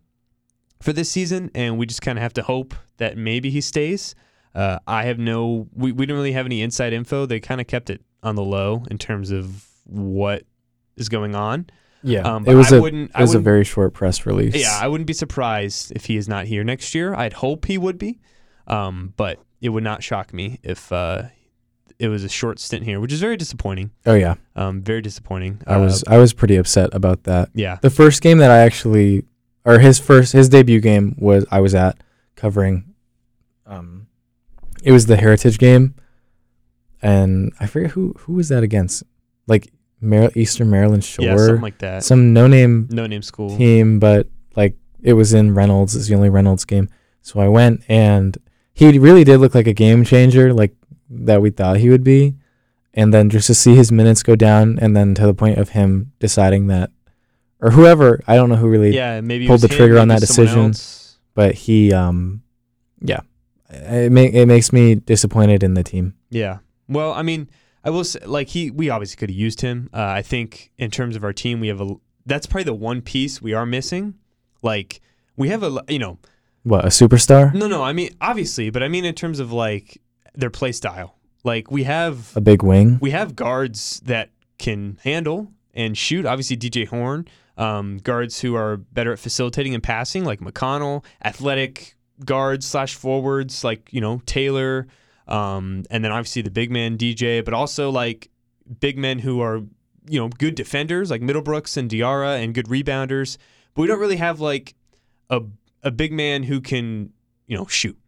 for 0.80 0.94
this 0.94 1.10
season, 1.10 1.50
and 1.54 1.76
we 1.76 1.84
just 1.84 2.00
kind 2.00 2.16
of 2.16 2.22
have 2.22 2.32
to 2.32 2.42
hope 2.42 2.74
that 2.96 3.18
maybe 3.18 3.50
he 3.50 3.60
stays. 3.60 4.14
Uh, 4.54 4.78
I 4.86 5.04
have 5.04 5.18
no, 5.18 5.68
we, 5.74 5.92
we 5.92 6.06
didn't 6.06 6.16
really 6.16 6.32
have 6.32 6.46
any 6.46 6.62
inside 6.62 6.94
info. 6.94 7.26
They 7.26 7.40
kind 7.40 7.60
of 7.60 7.66
kept 7.66 7.90
it 7.90 8.00
on 8.22 8.36
the 8.36 8.42
low 8.42 8.84
in 8.90 8.96
terms 8.96 9.30
of 9.30 9.66
what 9.84 10.44
is 10.96 11.10
going 11.10 11.34
on. 11.34 11.66
Yeah, 12.02 12.22
um, 12.22 12.44
it 12.46 12.54
was 12.54 12.72
I 12.72 12.78
a 12.78 12.84
it 12.84 13.10
was 13.16 13.34
a 13.34 13.38
very 13.38 13.64
short 13.64 13.94
press 13.94 14.26
release. 14.26 14.54
Yeah, 14.54 14.78
I 14.80 14.88
wouldn't 14.88 15.06
be 15.06 15.12
surprised 15.12 15.92
if 15.92 16.06
he 16.06 16.16
is 16.16 16.28
not 16.28 16.46
here 16.46 16.64
next 16.64 16.94
year. 16.94 17.14
I'd 17.14 17.34
hope 17.34 17.66
he 17.66 17.78
would 17.78 17.98
be, 17.98 18.20
um, 18.66 19.14
but 19.16 19.38
it 19.60 19.68
would 19.68 19.84
not 19.84 20.02
shock 20.02 20.34
me 20.34 20.58
if 20.62 20.90
uh, 20.90 21.24
it 21.98 22.08
was 22.08 22.24
a 22.24 22.28
short 22.28 22.58
stint 22.58 22.84
here, 22.84 22.98
which 22.98 23.12
is 23.12 23.20
very 23.20 23.36
disappointing. 23.36 23.92
Oh 24.04 24.14
yeah, 24.14 24.34
um, 24.56 24.82
very 24.82 25.00
disappointing. 25.00 25.62
I 25.66 25.74
uh, 25.74 25.80
was 25.80 26.04
I 26.08 26.18
was 26.18 26.32
pretty 26.32 26.56
upset 26.56 26.90
about 26.92 27.22
that. 27.24 27.50
Yeah, 27.54 27.78
the 27.80 27.90
first 27.90 28.20
game 28.22 28.38
that 28.38 28.50
I 28.50 28.58
actually, 28.58 29.24
or 29.64 29.78
his 29.78 29.98
first 30.00 30.32
his 30.32 30.48
debut 30.48 30.80
game 30.80 31.14
was 31.18 31.46
I 31.50 31.60
was 31.60 31.74
at 31.74 32.02
covering. 32.34 32.94
Um, 33.66 34.08
it 34.82 34.90
was 34.90 35.06
the 35.06 35.16
Heritage 35.16 35.58
game, 35.58 35.94
and 37.00 37.52
I 37.60 37.66
forget 37.66 37.92
who 37.92 38.14
who 38.18 38.34
was 38.34 38.48
that 38.48 38.64
against. 38.64 39.04
Like 39.46 39.72
Mar- 40.02 40.32
Eastern 40.34 40.68
Maryland 40.68 41.04
Shore, 41.04 41.24
yeah, 41.24 41.36
something 41.36 41.62
like 41.62 41.78
that. 41.78 42.04
Some 42.04 42.32
no 42.32 42.46
name, 42.46 42.88
no 42.90 43.06
name 43.06 43.22
school 43.22 43.56
team, 43.56 43.98
but 43.98 44.26
like 44.56 44.76
it 45.00 45.12
was 45.14 45.32
in 45.32 45.54
Reynolds. 45.54 45.94
It's 45.96 46.08
the 46.08 46.14
only 46.14 46.28
Reynolds 46.28 46.64
game. 46.64 46.88
So 47.22 47.40
I 47.40 47.48
went, 47.48 47.82
and 47.88 48.36
he 48.74 48.98
really 48.98 49.24
did 49.24 49.38
look 49.38 49.54
like 49.54 49.66
a 49.68 49.72
game 49.72 50.04
changer, 50.04 50.52
like 50.52 50.74
that 51.08 51.40
we 51.40 51.50
thought 51.50 51.76
he 51.76 51.88
would 51.88 52.04
be. 52.04 52.34
And 52.94 53.14
then 53.14 53.30
just 53.30 53.46
to 53.46 53.54
see 53.54 53.74
his 53.74 53.90
minutes 53.90 54.22
go 54.22 54.36
down, 54.36 54.78
and 54.80 54.94
then 54.96 55.14
to 55.14 55.24
the 55.24 55.34
point 55.34 55.58
of 55.58 55.70
him 55.70 56.12
deciding 56.18 56.66
that, 56.66 56.90
or 57.60 57.70
whoever, 57.70 58.20
I 58.26 58.34
don't 58.34 58.48
know 58.48 58.56
who 58.56 58.68
really 58.68 58.94
yeah, 58.94 59.20
maybe 59.20 59.46
pulled 59.46 59.60
the 59.62 59.68
trigger 59.68 59.98
on 59.98 60.08
that 60.08 60.20
decision, 60.20 60.74
but 61.34 61.54
he, 61.54 61.92
um, 61.92 62.42
yeah, 63.00 63.20
it, 63.70 64.12
ma- 64.12 64.20
it 64.20 64.46
makes 64.46 64.72
me 64.72 64.96
disappointed 64.96 65.62
in 65.62 65.74
the 65.74 65.82
team. 65.82 66.14
Yeah. 66.28 66.58
Well, 66.88 67.12
I 67.12 67.22
mean, 67.22 67.48
I 67.84 67.90
will 67.90 68.04
say, 68.04 68.20
like 68.24 68.48
he, 68.48 68.70
we 68.70 68.90
obviously 68.90 69.16
could 69.16 69.30
have 69.30 69.38
used 69.38 69.60
him. 69.60 69.90
Uh, 69.92 70.02
I 70.02 70.22
think 70.22 70.70
in 70.78 70.90
terms 70.90 71.16
of 71.16 71.24
our 71.24 71.32
team, 71.32 71.60
we 71.60 71.68
have 71.68 71.80
a. 71.80 71.94
That's 72.24 72.46
probably 72.46 72.64
the 72.64 72.74
one 72.74 73.02
piece 73.02 73.42
we 73.42 73.52
are 73.52 73.66
missing. 73.66 74.14
Like 74.62 75.00
we 75.36 75.48
have 75.48 75.62
a, 75.62 75.82
you 75.88 75.98
know, 75.98 76.18
what 76.62 76.84
a 76.84 76.88
superstar. 76.88 77.52
No, 77.52 77.66
no. 77.66 77.82
I 77.82 77.92
mean, 77.92 78.10
obviously, 78.20 78.70
but 78.70 78.82
I 78.82 78.88
mean 78.88 79.04
in 79.04 79.14
terms 79.14 79.40
of 79.40 79.52
like 79.52 80.00
their 80.34 80.50
play 80.50 80.72
style. 80.72 81.16
Like 81.44 81.70
we 81.70 81.84
have 81.84 82.36
a 82.36 82.40
big 82.40 82.62
wing. 82.62 82.98
We 83.00 83.10
have 83.10 83.34
guards 83.34 84.00
that 84.04 84.30
can 84.58 84.98
handle 85.02 85.50
and 85.74 85.98
shoot. 85.98 86.24
Obviously, 86.24 86.56
DJ 86.56 86.86
Horne. 86.86 87.26
Um, 87.56 87.98
guards 87.98 88.40
who 88.40 88.54
are 88.54 88.76
better 88.76 89.12
at 89.12 89.18
facilitating 89.18 89.74
and 89.74 89.82
passing, 89.82 90.24
like 90.24 90.40
McConnell. 90.40 91.04
Athletic 91.24 91.96
guards 92.24 92.66
slash 92.66 92.94
forwards, 92.94 93.64
like 93.64 93.92
you 93.92 94.00
know 94.00 94.22
Taylor. 94.24 94.86
Um, 95.28 95.84
and 95.90 96.04
then 96.04 96.12
obviously 96.12 96.42
the 96.42 96.50
big 96.50 96.70
man 96.70 96.98
DJ, 96.98 97.44
but 97.44 97.54
also 97.54 97.90
like 97.90 98.30
big 98.80 98.98
men 98.98 99.18
who 99.18 99.40
are 99.40 99.62
you 100.08 100.20
know 100.20 100.28
good 100.28 100.54
defenders 100.54 101.10
like 101.10 101.20
Middlebrooks 101.20 101.76
and 101.76 101.90
Diarra 101.90 102.42
and 102.42 102.54
good 102.54 102.66
rebounders. 102.66 103.38
But 103.74 103.82
we 103.82 103.88
don't 103.88 104.00
really 104.00 104.16
have 104.16 104.40
like 104.40 104.74
a 105.30 105.42
a 105.82 105.90
big 105.90 106.12
man 106.12 106.42
who 106.42 106.60
can 106.60 107.12
you 107.46 107.56
know 107.56 107.66
shoot 107.66 107.98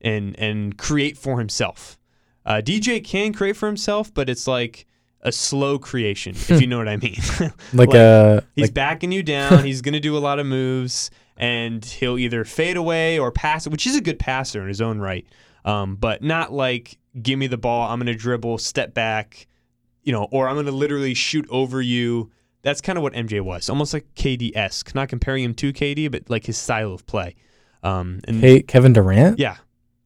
and 0.00 0.38
and 0.38 0.76
create 0.76 1.16
for 1.16 1.38
himself. 1.38 1.98
Uh, 2.44 2.62
DJ 2.64 3.02
can 3.02 3.32
create 3.32 3.56
for 3.56 3.66
himself, 3.66 4.14
but 4.14 4.30
it's 4.30 4.46
like 4.46 4.86
a 5.22 5.32
slow 5.32 5.78
creation, 5.78 6.32
if 6.36 6.60
you 6.60 6.68
know 6.68 6.78
what 6.78 6.88
I 6.88 6.96
mean. 6.96 7.16
like, 7.72 7.88
like 7.88 7.94
a 7.94 8.44
he's 8.54 8.66
like... 8.66 8.74
backing 8.74 9.10
you 9.10 9.22
down. 9.24 9.64
he's 9.64 9.82
gonna 9.82 10.00
do 10.00 10.16
a 10.16 10.20
lot 10.20 10.38
of 10.38 10.46
moves, 10.46 11.10
and 11.36 11.84
he'll 11.84 12.18
either 12.18 12.44
fade 12.44 12.76
away 12.76 13.18
or 13.18 13.32
pass, 13.32 13.66
which 13.66 13.86
is 13.86 13.96
a 13.96 14.00
good 14.00 14.18
passer 14.18 14.62
in 14.62 14.68
his 14.68 14.80
own 14.80 15.00
right 15.00 15.26
um, 15.66 15.96
but 15.96 16.22
not 16.22 16.52
like 16.52 16.98
give 17.20 17.38
me 17.38 17.48
the 17.48 17.58
ball, 17.58 17.90
I'm 17.90 17.98
going 17.98 18.06
to 18.06 18.14
dribble, 18.14 18.58
step 18.58 18.94
back, 18.94 19.46
you 20.02 20.12
know, 20.12 20.28
or 20.30 20.48
I'm 20.48 20.54
going 20.54 20.66
to 20.66 20.72
literally 20.72 21.12
shoot 21.12 21.46
over 21.50 21.82
you. 21.82 22.30
That's 22.62 22.80
kind 22.80 22.96
of 22.96 23.02
what 23.02 23.12
MJ 23.12 23.40
was, 23.42 23.68
almost 23.68 23.92
like 23.92 24.06
KD 24.14 24.56
esque. 24.56 24.94
Not 24.94 25.08
comparing 25.08 25.44
him 25.44 25.54
to 25.54 25.72
KD, 25.72 26.10
but 26.10 26.30
like 26.30 26.46
his 26.46 26.56
style 26.56 26.92
of 26.92 27.06
play. 27.06 27.34
Um, 27.82 28.20
and 28.24 28.40
hey, 28.40 28.62
Kevin 28.62 28.92
Durant. 28.92 29.38
Yeah, 29.38 29.56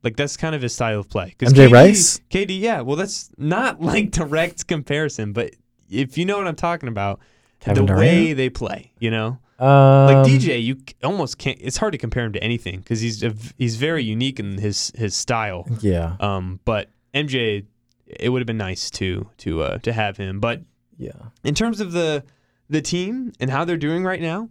like 0.03 0.17
that's 0.17 0.37
kind 0.37 0.55
of 0.55 0.63
his 0.63 0.75
style 0.75 1.01
of 1.01 1.09
play. 1.09 1.37
MJ 1.39 1.69
KD, 1.69 1.73
Rice. 1.73 2.21
KD, 2.31 2.61
yeah. 2.61 2.81
Well, 2.81 2.97
that's 2.97 3.31
not 3.39 3.81
like 3.83 4.11
direct 4.11 4.67
comparison, 4.67 5.33
but 5.33 5.55
if 5.89 6.19
you 6.19 6.25
know 6.25 6.39
what 6.39 6.47
I'm 6.47 6.57
talking 6.57 6.89
about, 6.89 7.21
Kevin 7.61 7.87
the 7.87 7.95
Durant? 7.95 8.01
way 8.01 8.33
they 8.33 8.51
play, 8.51 8.93
you 8.99 9.11
know. 9.11 9.39
Um, 9.61 10.07
like 10.07 10.27
DJ, 10.27 10.63
you 10.63 10.79
almost 11.05 11.37
can't. 11.37 11.59
It's 11.61 11.77
hard 11.77 11.93
to 11.93 11.99
compare 11.99 12.25
him 12.25 12.33
to 12.33 12.43
anything 12.43 12.79
because 12.79 13.01
he's 13.01 13.23
a, 13.23 13.35
he's 13.59 13.77
very 13.77 14.03
unique 14.03 14.41
in 14.41 14.57
his 14.57 14.91
his 14.95 15.15
style. 15.15 15.67
Yeah. 15.81 16.17
Um, 16.19 16.61
but 16.65 16.89
MJ, 17.15 17.67
it 18.07 18.31
would 18.31 18.41
have 18.41 18.47
been 18.47 18.57
nice 18.57 18.91
to 18.93 19.29
to 19.39 19.63
uh, 19.63 19.79
to 19.79 19.93
have 19.93 20.17
him. 20.17 20.41
But 20.41 20.63
yeah, 20.97 21.13
in 21.45 21.55
terms 21.55 21.81
of 21.81 21.93
the 21.93 22.25
the 22.71 22.81
team 22.81 23.33
and 23.39 23.51
how 23.51 23.67
they're 23.67 23.77
doing 23.77 24.03
right 24.03 24.21
now, 24.21 24.49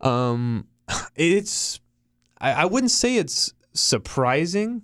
um, 0.00 0.68
it's 1.16 1.80
I, 2.40 2.52
I 2.52 2.64
wouldn't 2.66 2.92
say 2.92 3.16
it's 3.16 3.52
surprising, 3.72 4.82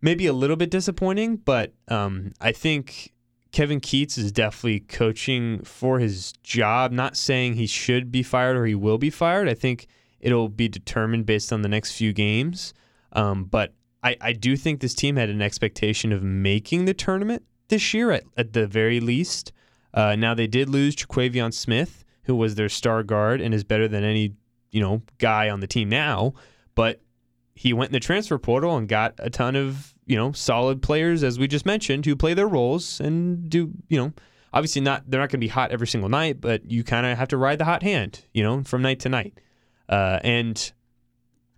maybe 0.00 0.26
a 0.26 0.32
little 0.32 0.56
bit 0.56 0.70
disappointing, 0.70 1.36
but 1.36 1.72
um, 1.88 2.32
I 2.40 2.52
think 2.52 3.12
Kevin 3.58 3.80
Keatts 3.80 4.16
is 4.16 4.30
definitely 4.30 4.78
coaching 4.78 5.64
for 5.64 5.98
his 5.98 6.32
job. 6.44 6.92
Not 6.92 7.16
saying 7.16 7.54
he 7.54 7.66
should 7.66 8.12
be 8.12 8.22
fired 8.22 8.56
or 8.56 8.66
he 8.66 8.76
will 8.76 8.98
be 8.98 9.10
fired. 9.10 9.48
I 9.48 9.54
think 9.54 9.88
it'll 10.20 10.48
be 10.48 10.68
determined 10.68 11.26
based 11.26 11.52
on 11.52 11.62
the 11.62 11.68
next 11.68 11.96
few 11.96 12.12
games. 12.12 12.72
Um, 13.14 13.46
but 13.46 13.74
I, 14.00 14.16
I 14.20 14.32
do 14.32 14.56
think 14.56 14.78
this 14.78 14.94
team 14.94 15.16
had 15.16 15.28
an 15.28 15.42
expectation 15.42 16.12
of 16.12 16.22
making 16.22 16.84
the 16.84 16.94
tournament 16.94 17.42
this 17.66 17.92
year 17.92 18.12
at, 18.12 18.22
at 18.36 18.52
the 18.52 18.68
very 18.68 19.00
least. 19.00 19.50
Uh, 19.92 20.14
now 20.14 20.34
they 20.34 20.46
did 20.46 20.68
lose 20.68 20.94
Terquavion 20.94 21.52
Smith, 21.52 22.04
who 22.26 22.36
was 22.36 22.54
their 22.54 22.68
star 22.68 23.02
guard 23.02 23.40
and 23.40 23.52
is 23.52 23.64
better 23.64 23.88
than 23.88 24.04
any 24.04 24.36
you 24.70 24.80
know 24.80 25.02
guy 25.18 25.50
on 25.50 25.58
the 25.58 25.66
team 25.66 25.88
now. 25.88 26.32
But 26.76 27.00
he 27.56 27.72
went 27.72 27.88
in 27.88 27.94
the 27.94 27.98
transfer 27.98 28.38
portal 28.38 28.76
and 28.76 28.86
got 28.86 29.14
a 29.18 29.30
ton 29.30 29.56
of 29.56 29.96
you 30.08 30.16
know 30.16 30.32
solid 30.32 30.82
players 30.82 31.22
as 31.22 31.38
we 31.38 31.46
just 31.46 31.66
mentioned 31.66 32.04
who 32.06 32.16
play 32.16 32.34
their 32.34 32.48
roles 32.48 32.98
and 32.98 33.48
do 33.48 33.70
you 33.88 33.98
know 33.98 34.12
obviously 34.52 34.80
not 34.80 35.08
they're 35.08 35.20
not 35.20 35.28
going 35.28 35.38
to 35.38 35.38
be 35.38 35.48
hot 35.48 35.70
every 35.70 35.86
single 35.86 36.08
night 36.08 36.40
but 36.40 36.68
you 36.68 36.82
kind 36.82 37.06
of 37.06 37.16
have 37.16 37.28
to 37.28 37.36
ride 37.36 37.58
the 37.58 37.64
hot 37.64 37.82
hand 37.82 38.24
you 38.32 38.42
know 38.42 38.64
from 38.64 38.82
night 38.82 38.98
to 38.98 39.08
night. 39.08 39.38
Uh, 39.88 40.18
and 40.22 40.72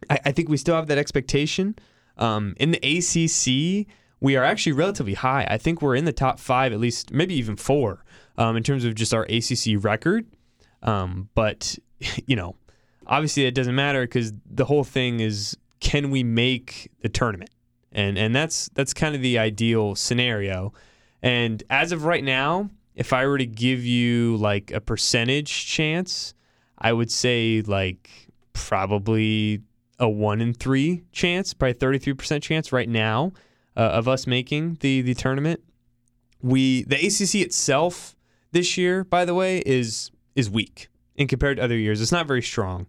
I, 0.08 0.18
I, 0.26 0.32
think 0.32 0.48
we 0.48 0.56
still 0.56 0.76
have 0.76 0.86
that 0.86 0.98
expectation. 0.98 1.74
Um, 2.16 2.54
in 2.58 2.70
the 2.70 2.78
ACC 2.78 3.88
we 4.20 4.36
are 4.36 4.44
actually 4.44 4.72
relatively 4.72 5.14
high. 5.14 5.46
I 5.50 5.58
think 5.58 5.82
we're 5.82 5.96
in 5.96 6.04
the 6.04 6.12
top 6.12 6.38
five 6.38 6.72
at 6.72 6.78
least 6.78 7.12
maybe 7.12 7.34
even 7.34 7.56
four 7.56 8.04
um, 8.38 8.56
in 8.56 8.62
terms 8.62 8.84
of 8.84 8.94
just 8.94 9.12
our 9.12 9.24
ACC 9.24 9.82
record. 9.82 10.26
Um, 10.82 11.28
but 11.34 11.78
you 12.26 12.36
know 12.36 12.56
obviously 13.06 13.46
it 13.46 13.54
doesn't 13.54 13.74
matter 13.74 14.02
because 14.02 14.32
the 14.46 14.64
whole 14.64 14.84
thing 14.84 15.20
is 15.20 15.56
can 15.80 16.10
we 16.10 16.22
make 16.22 16.90
the 17.00 17.08
tournament? 17.08 17.50
And 17.92 18.16
and 18.18 18.34
that's 18.34 18.68
that's 18.74 18.94
kind 18.94 19.14
of 19.14 19.22
the 19.22 19.38
ideal 19.38 19.94
scenario. 19.94 20.72
And 21.22 21.62
as 21.70 21.92
of 21.92 22.04
right 22.04 22.24
now, 22.24 22.70
if 22.94 23.12
I 23.12 23.26
were 23.26 23.38
to 23.38 23.46
give 23.46 23.84
you 23.84 24.36
like 24.36 24.70
a 24.70 24.80
percentage 24.80 25.66
chance, 25.66 26.34
I 26.78 26.92
would 26.92 27.10
say 27.10 27.62
like 27.66 28.10
probably 28.52 29.62
a 29.98 30.08
one 30.08 30.40
in 30.40 30.54
three 30.54 31.02
chance, 31.12 31.52
probably 31.52 31.74
thirty 31.74 31.98
three 31.98 32.14
percent 32.14 32.44
chance 32.44 32.72
right 32.72 32.88
now 32.88 33.32
uh, 33.76 33.80
of 33.80 34.08
us 34.08 34.26
making 34.26 34.78
the 34.80 35.02
the 35.02 35.14
tournament. 35.14 35.60
we 36.42 36.82
the 36.84 36.96
ACC 36.96 37.36
itself 37.46 38.14
this 38.52 38.76
year, 38.76 39.04
by 39.04 39.24
the 39.24 39.34
way, 39.34 39.58
is 39.66 40.10
is 40.36 40.48
weak 40.50 40.88
in 41.16 41.26
compared 41.26 41.56
to 41.56 41.64
other 41.64 41.76
years. 41.76 42.00
It's 42.00 42.12
not 42.12 42.26
very 42.26 42.42
strong. 42.42 42.86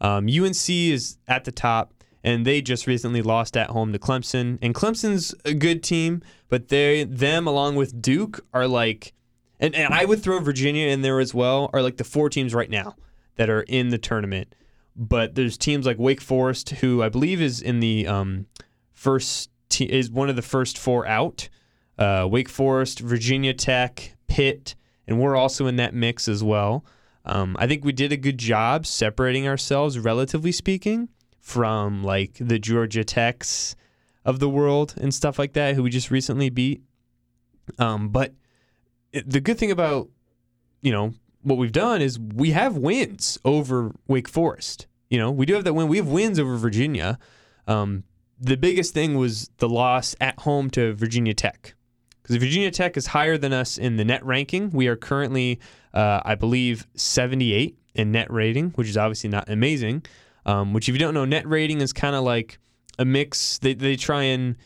Um, 0.00 0.26
UNC 0.28 0.68
is 0.68 1.18
at 1.28 1.44
the 1.44 1.52
top, 1.52 1.93
and 2.24 2.46
they 2.46 2.62
just 2.62 2.86
recently 2.86 3.22
lost 3.22 3.56
at 3.56 3.70
home 3.70 3.92
to 3.92 3.98
Clemson. 3.98 4.58
And 4.62 4.74
Clemson's 4.74 5.34
a 5.44 5.52
good 5.52 5.82
team, 5.82 6.22
but 6.48 6.68
they 6.68 7.04
them 7.04 7.46
along 7.46 7.76
with 7.76 8.00
Duke 8.00 8.44
are 8.54 8.66
like, 8.66 9.12
and, 9.60 9.74
and 9.74 9.92
I 9.92 10.06
would 10.06 10.22
throw 10.22 10.40
Virginia 10.40 10.88
in 10.88 11.02
there 11.02 11.20
as 11.20 11.34
well. 11.34 11.70
Are 11.72 11.82
like 11.82 11.98
the 11.98 12.04
four 12.04 12.30
teams 12.30 12.54
right 12.54 12.70
now 12.70 12.96
that 13.36 13.50
are 13.50 13.62
in 13.62 13.90
the 13.90 13.98
tournament. 13.98 14.54
But 14.96 15.34
there's 15.34 15.58
teams 15.58 15.86
like 15.86 15.98
Wake 15.98 16.20
Forest, 16.20 16.70
who 16.70 17.02
I 17.02 17.08
believe 17.08 17.40
is 17.40 17.60
in 17.60 17.80
the 17.80 18.06
um, 18.06 18.46
first 18.92 19.50
te- 19.68 19.92
is 19.92 20.10
one 20.10 20.30
of 20.30 20.36
the 20.36 20.42
first 20.42 20.78
four 20.78 21.06
out. 21.06 21.48
Uh, 21.98 22.26
Wake 22.30 22.48
Forest, 22.48 23.00
Virginia 23.00 23.52
Tech, 23.52 24.16
Pitt, 24.28 24.74
and 25.06 25.20
we're 25.20 25.36
also 25.36 25.66
in 25.66 25.76
that 25.76 25.94
mix 25.94 26.26
as 26.26 26.42
well. 26.42 26.84
Um, 27.24 27.56
I 27.58 27.66
think 27.66 27.84
we 27.84 27.92
did 27.92 28.12
a 28.12 28.16
good 28.16 28.38
job 28.38 28.86
separating 28.86 29.48
ourselves, 29.48 29.98
relatively 29.98 30.52
speaking, 30.52 31.08
from 31.44 32.02
like 32.02 32.38
the 32.40 32.58
Georgia 32.58 33.04
Techs 33.04 33.76
of 34.24 34.38
the 34.38 34.48
world 34.48 34.94
and 34.96 35.12
stuff 35.12 35.38
like 35.38 35.52
that, 35.52 35.74
who 35.74 35.82
we 35.82 35.90
just 35.90 36.10
recently 36.10 36.48
beat. 36.48 36.82
Um, 37.78 38.08
but 38.08 38.32
it, 39.12 39.28
the 39.28 39.40
good 39.40 39.58
thing 39.58 39.70
about 39.70 40.08
you 40.80 40.90
know 40.90 41.12
what 41.42 41.58
we've 41.58 41.70
done 41.70 42.00
is 42.00 42.18
we 42.18 42.52
have 42.52 42.78
wins 42.78 43.38
over 43.44 43.92
Wake 44.08 44.26
Forest. 44.26 44.86
You 45.10 45.18
know, 45.18 45.30
we 45.30 45.44
do 45.44 45.52
have 45.52 45.64
that 45.64 45.74
win. 45.74 45.86
We 45.86 45.98
have 45.98 46.08
wins 46.08 46.40
over 46.40 46.56
Virginia. 46.56 47.18
Um, 47.68 48.04
the 48.40 48.56
biggest 48.56 48.94
thing 48.94 49.16
was 49.18 49.50
the 49.58 49.68
loss 49.68 50.16
at 50.22 50.40
home 50.40 50.70
to 50.70 50.94
Virginia 50.94 51.34
Tech 51.34 51.74
because 52.22 52.36
Virginia 52.36 52.70
Tech 52.70 52.96
is 52.96 53.08
higher 53.08 53.36
than 53.36 53.52
us 53.52 53.76
in 53.76 53.96
the 53.96 54.04
net 54.04 54.24
ranking. 54.24 54.70
We 54.70 54.88
are 54.88 54.96
currently, 54.96 55.60
uh, 55.92 56.22
I 56.24 56.36
believe, 56.36 56.86
78 56.94 57.78
in 57.94 58.12
net 58.12 58.32
rating, 58.32 58.70
which 58.70 58.88
is 58.88 58.96
obviously 58.96 59.28
not 59.28 59.50
amazing. 59.50 60.04
Um, 60.46 60.72
which, 60.72 60.88
if 60.88 60.94
you 60.94 60.98
don't 60.98 61.14
know, 61.14 61.24
net 61.24 61.48
rating 61.48 61.80
is 61.80 61.92
kind 61.92 62.14
of 62.14 62.22
like 62.24 62.58
a 62.98 63.04
mix. 63.04 63.58
They, 63.58 63.74
they 63.74 63.96
try 63.96 64.24
and 64.24 64.56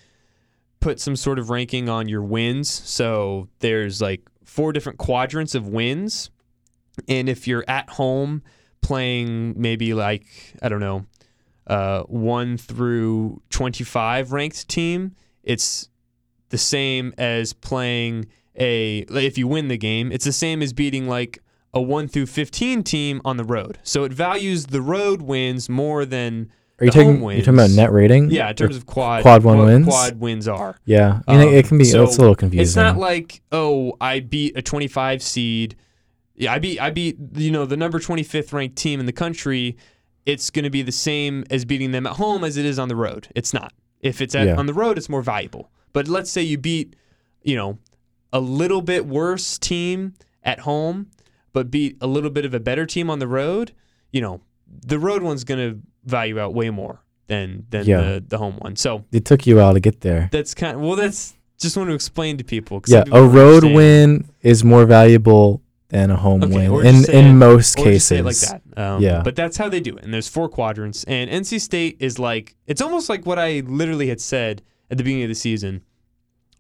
put 0.80 1.00
some 1.00 1.16
sort 1.16 1.38
of 1.38 1.50
ranking 1.50 1.88
on 1.88 2.08
your 2.08 2.22
wins. 2.22 2.70
So 2.70 3.48
there's 3.60 4.00
like 4.00 4.22
four 4.44 4.72
different 4.72 4.98
quadrants 4.98 5.54
of 5.54 5.66
wins. 5.66 6.30
And 7.08 7.28
if 7.28 7.46
you're 7.46 7.64
at 7.68 7.90
home 7.90 8.42
playing 8.80 9.54
maybe 9.60 9.94
like, 9.94 10.26
I 10.62 10.68
don't 10.68 10.80
know, 10.80 11.06
uh, 11.66 12.02
1 12.04 12.56
through 12.56 13.42
25 13.50 14.32
ranked 14.32 14.68
team, 14.68 15.14
it's 15.42 15.88
the 16.48 16.58
same 16.58 17.12
as 17.18 17.52
playing 17.52 18.26
a 18.56 19.00
if 19.10 19.38
you 19.38 19.46
win 19.46 19.68
the 19.68 19.76
game, 19.76 20.10
it's 20.10 20.24
the 20.24 20.32
same 20.32 20.62
as 20.62 20.72
beating 20.72 21.06
like 21.06 21.38
a 21.74 21.80
1 21.80 22.08
through 22.08 22.26
15 22.26 22.82
team 22.82 23.20
on 23.24 23.36
the 23.36 23.44
road. 23.44 23.78
So 23.82 24.04
it 24.04 24.12
values 24.12 24.66
the 24.66 24.80
road 24.82 25.22
wins 25.22 25.68
more 25.68 26.04
than 26.04 26.50
Are 26.80 26.86
you 26.86 26.90
talking? 26.90 27.20
You're 27.22 27.38
talking 27.40 27.54
about 27.54 27.70
net 27.70 27.92
rating? 27.92 28.30
Yeah, 28.30 28.48
in 28.50 28.56
terms 28.56 28.76
of 28.76 28.86
quad 28.86 29.22
quad 29.22 29.42
one 29.44 29.58
wins? 29.58 29.86
Quad 29.86 30.18
wins 30.20 30.48
are. 30.48 30.76
yeah. 30.84 31.20
I 31.28 31.36
mean, 31.36 31.48
it- 31.48 31.54
it 31.54 31.66
can 31.68 31.78
be. 31.78 31.84
Um, 31.84 31.90
so 31.90 32.02
it's 32.04 32.16
a 32.16 32.20
little 32.20 32.34
confusing. 32.36 32.62
It's 32.62 32.76
not 32.76 32.96
like 32.96 33.42
oh, 33.52 33.94
I 34.00 34.20
beat 34.20 34.56
a 34.56 34.62
25 34.62 35.22
seed. 35.22 35.76
Yeah, 36.34 36.52
I 36.52 36.58
beat 36.58 36.80
I 36.80 36.90
beat 36.90 37.16
you 37.34 37.50
know 37.50 37.66
the 37.66 37.76
number 37.76 37.98
25th 37.98 38.52
ranked 38.52 38.76
team 38.76 39.00
in 39.00 39.06
the 39.06 39.12
country. 39.12 39.76
It's 40.24 40.50
going 40.50 40.64
to 40.64 40.70
be 40.70 40.82
the 40.82 40.92
same 40.92 41.44
as 41.50 41.64
beating 41.64 41.90
them 41.92 42.06
at 42.06 42.12
home 42.14 42.44
as 42.44 42.56
it 42.56 42.64
is 42.66 42.78
on 42.78 42.88
the 42.88 42.96
road. 42.96 43.28
It's 43.34 43.52
not. 43.54 43.72
If 44.00 44.20
it's 44.20 44.34
at, 44.34 44.46
Yeah. 44.46 44.56
on 44.56 44.66
the 44.66 44.74
road, 44.74 44.96
it's 44.98 45.08
more 45.08 45.22
valuable. 45.22 45.70
But 45.92 46.06
let's 46.06 46.30
say 46.30 46.42
you 46.42 46.58
beat, 46.58 46.94
you 47.42 47.56
know, 47.56 47.78
a 48.32 48.38
little 48.38 48.82
bit 48.82 49.06
worse 49.06 49.58
team 49.58 50.12
at 50.44 50.60
home, 50.60 51.06
but 51.58 51.70
beat 51.70 51.96
a 52.00 52.06
little 52.06 52.30
bit 52.30 52.44
of 52.44 52.54
a 52.54 52.60
better 52.60 52.86
team 52.86 53.10
on 53.10 53.18
the 53.18 53.26
road. 53.26 53.72
You 54.12 54.20
know, 54.20 54.40
the 54.86 54.98
road 54.98 55.22
one's 55.22 55.42
going 55.44 55.58
to 55.70 55.80
value 56.04 56.38
out 56.38 56.54
way 56.54 56.70
more 56.70 57.00
than 57.26 57.66
than 57.70 57.84
Yeah. 57.86 58.00
the, 58.02 58.24
the 58.28 58.38
home 58.38 58.56
one. 58.58 58.76
So 58.76 59.04
it 59.12 59.24
took 59.24 59.46
you 59.46 59.58
a 59.58 59.62
while 59.62 59.74
to 59.74 59.80
get 59.80 60.00
there. 60.02 60.28
that's 60.32 60.54
kind 60.54 60.76
of 60.76 60.82
well. 60.82 60.96
That's 60.96 61.34
just 61.58 61.76
want 61.76 61.88
to 61.90 61.94
explain 61.94 62.36
to 62.38 62.44
people. 62.44 62.80
'cause 62.80 62.92
Yeah, 62.94 63.02
people 63.04 63.18
a 63.18 63.28
road 63.28 63.64
understand. 63.64 63.74
win 63.74 64.28
is 64.42 64.62
more 64.62 64.86
valuable 64.86 65.60
than 65.88 66.10
a 66.10 66.16
home 66.16 66.42
Okay, 66.44 66.68
win 66.68 66.86
in 66.86 67.10
in 67.10 67.24
it- 67.26 67.32
most 67.32 67.76
cases. 67.76 67.94
just 67.94 68.08
say 68.08 68.18
it 68.18 68.24
like 68.24 68.36
that. 68.36 68.62
Um, 68.76 69.02
Yeah. 69.02 69.22
But 69.24 69.34
that's 69.36 69.56
how 69.56 69.68
they 69.68 69.80
do 69.80 69.96
it. 69.96 70.04
And 70.04 70.14
there's 70.14 70.28
four 70.28 70.48
quadrants. 70.48 71.02
And 71.04 71.28
NC 71.30 71.58
State 71.58 71.96
is 71.98 72.18
like 72.18 72.54
it's 72.66 72.80
almost 72.80 73.08
like 73.08 73.26
what 73.26 73.38
I 73.38 73.62
literally 73.66 74.08
had 74.08 74.20
said 74.20 74.62
at 74.90 74.96
the 74.98 75.02
beginning 75.04 75.24
of 75.24 75.28
the 75.30 75.34
season. 75.48 75.82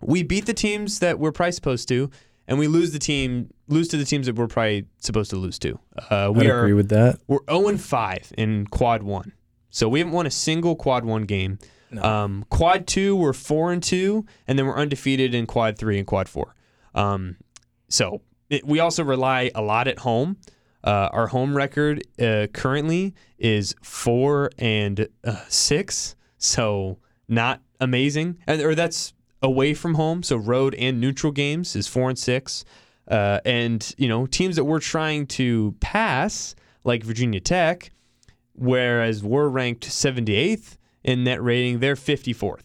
We 0.00 0.22
beat 0.22 0.46
the 0.46 0.54
teams 0.54 0.98
that 1.00 1.18
we're 1.18 1.32
probably 1.32 1.52
supposed 1.52 1.88
to, 1.88 2.10
and 2.48 2.58
we 2.58 2.66
lose 2.66 2.90
the 2.90 2.98
team 2.98 3.52
lose 3.68 3.86
to 3.88 3.96
the 3.96 4.04
teams 4.04 4.26
that 4.26 4.34
we're 4.34 4.48
probably 4.48 4.86
supposed 4.98 5.30
to 5.30 5.36
lose 5.36 5.58
to. 5.60 5.78
Uh, 6.10 6.32
we 6.34 6.48
are 6.48 6.58
agree 6.58 6.72
with 6.72 6.88
that. 6.88 7.20
we're 7.28 7.38
0 7.48 7.68
and 7.68 7.80
5 7.80 8.32
in 8.36 8.66
quad 8.66 9.04
one. 9.04 9.32
So 9.70 9.88
we 9.88 10.00
haven't 10.00 10.14
won 10.14 10.26
a 10.26 10.30
single 10.30 10.74
quad 10.74 11.04
one 11.04 11.22
game. 11.22 11.58
Um, 12.00 12.44
quad 12.50 12.86
two, 12.86 13.16
we're 13.16 13.32
four 13.32 13.72
and 13.72 13.82
two, 13.82 14.26
and 14.46 14.58
then 14.58 14.66
we're 14.66 14.76
undefeated 14.76 15.34
in 15.34 15.46
quad 15.46 15.78
three 15.78 15.98
and 15.98 16.06
quad 16.06 16.28
four. 16.28 16.54
Um, 16.94 17.36
so 17.88 18.22
it, 18.50 18.66
we 18.66 18.80
also 18.80 19.04
rely 19.04 19.50
a 19.54 19.62
lot 19.62 19.88
at 19.88 20.00
home. 20.00 20.36
Uh, 20.84 21.08
our 21.12 21.28
home 21.28 21.56
record 21.56 22.02
uh, 22.20 22.46
currently 22.52 23.14
is 23.38 23.74
four 23.82 24.50
and 24.58 25.08
uh, 25.24 25.36
six, 25.48 26.14
so 26.38 26.98
not 27.28 27.62
amazing. 27.80 28.38
And, 28.46 28.60
or 28.62 28.74
that's 28.74 29.12
away 29.42 29.74
from 29.74 29.94
home, 29.94 30.22
so 30.22 30.36
road 30.36 30.74
and 30.74 31.00
neutral 31.00 31.32
games 31.32 31.76
is 31.76 31.86
four 31.86 32.08
and 32.08 32.18
six. 32.18 32.64
Uh, 33.08 33.40
and 33.44 33.94
you 33.96 34.08
know 34.08 34.26
teams 34.26 34.56
that 34.56 34.64
we're 34.64 34.80
trying 34.80 35.26
to 35.26 35.74
pass, 35.80 36.54
like 36.84 37.02
Virginia 37.02 37.40
Tech, 37.40 37.90
whereas 38.52 39.22
we're 39.22 39.48
ranked 39.48 39.88
78th 39.88 40.76
in 41.04 41.24
net 41.24 41.42
rating, 41.42 41.78
they're 41.78 41.94
54th, 41.94 42.64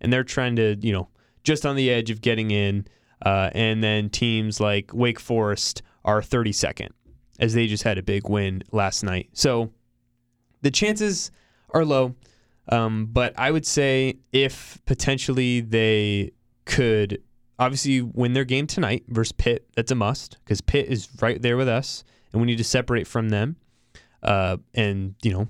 and 0.00 0.12
they're 0.12 0.24
trying 0.24 0.56
to 0.56 0.76
you 0.80 0.92
know 0.92 1.08
just 1.42 1.66
on 1.66 1.76
the 1.76 1.90
edge 1.90 2.10
of 2.10 2.20
getting 2.20 2.50
in. 2.50 2.86
Uh, 3.22 3.50
and 3.52 3.84
then 3.84 4.08
teams 4.08 4.60
like 4.60 4.94
Wake 4.94 5.20
Forest 5.20 5.82
are 6.06 6.22
32nd, 6.22 6.88
as 7.38 7.52
they 7.52 7.66
just 7.66 7.82
had 7.82 7.98
a 7.98 8.02
big 8.02 8.26
win 8.30 8.62
last 8.72 9.02
night. 9.02 9.28
So 9.34 9.70
the 10.62 10.70
chances 10.70 11.30
are 11.74 11.84
low, 11.84 12.14
um, 12.68 13.06
but 13.06 13.32
I 13.38 13.50
would 13.50 13.66
say 13.66 14.18
if 14.32 14.80
potentially 14.86 15.60
they 15.60 16.32
could 16.64 17.22
obviously 17.58 18.00
win 18.00 18.32
their 18.32 18.44
game 18.44 18.66
tonight 18.66 19.04
versus 19.08 19.32
Pitt, 19.32 19.66
that's 19.74 19.90
a 19.90 19.94
must 19.94 20.38
because 20.44 20.60
Pitt 20.60 20.88
is 20.88 21.08
right 21.20 21.40
there 21.40 21.56
with 21.56 21.68
us, 21.68 22.04
and 22.32 22.40
we 22.40 22.46
need 22.46 22.58
to 22.58 22.64
separate 22.64 23.06
from 23.06 23.28
them. 23.28 23.56
Uh, 24.22 24.58
and 24.74 25.14
you 25.22 25.32
know, 25.32 25.48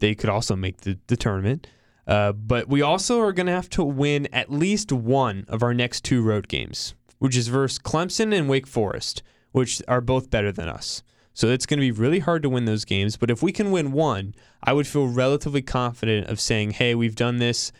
they 0.00 0.14
could 0.14 0.30
also 0.30 0.56
make 0.56 0.78
the, 0.78 0.98
the 1.06 1.16
tournament. 1.16 1.66
Uh, 2.06 2.32
but 2.32 2.68
we 2.68 2.82
also 2.82 3.20
are 3.20 3.32
going 3.32 3.46
to 3.46 3.52
have 3.52 3.70
to 3.70 3.84
win 3.84 4.26
at 4.32 4.50
least 4.50 4.90
one 4.90 5.44
of 5.48 5.62
our 5.62 5.72
next 5.72 6.02
two 6.02 6.20
road 6.20 6.48
games, 6.48 6.94
which 7.18 7.36
is 7.36 7.48
versus 7.48 7.78
Clemson 7.78 8.36
and 8.36 8.48
Wake 8.48 8.66
Forest, 8.66 9.22
which 9.52 9.80
are 9.86 10.00
both 10.00 10.28
better 10.28 10.50
than 10.50 10.68
us. 10.68 11.02
So 11.34 11.48
it's 11.48 11.66
going 11.66 11.78
to 11.78 11.82
be 11.82 11.90
really 11.90 12.18
hard 12.18 12.42
to 12.42 12.50
win 12.50 12.66
those 12.66 12.84
games. 12.84 13.16
But 13.16 13.30
if 13.30 13.42
we 13.42 13.52
can 13.52 13.70
win 13.70 13.92
one, 13.92 14.34
I 14.62 14.72
would 14.72 14.86
feel 14.86 15.06
relatively 15.06 15.62
confident 15.62 16.28
of 16.28 16.40
saying, 16.40 16.72
hey, 16.72 16.94
we've 16.94 17.14
done 17.14 17.38
this. 17.38 17.72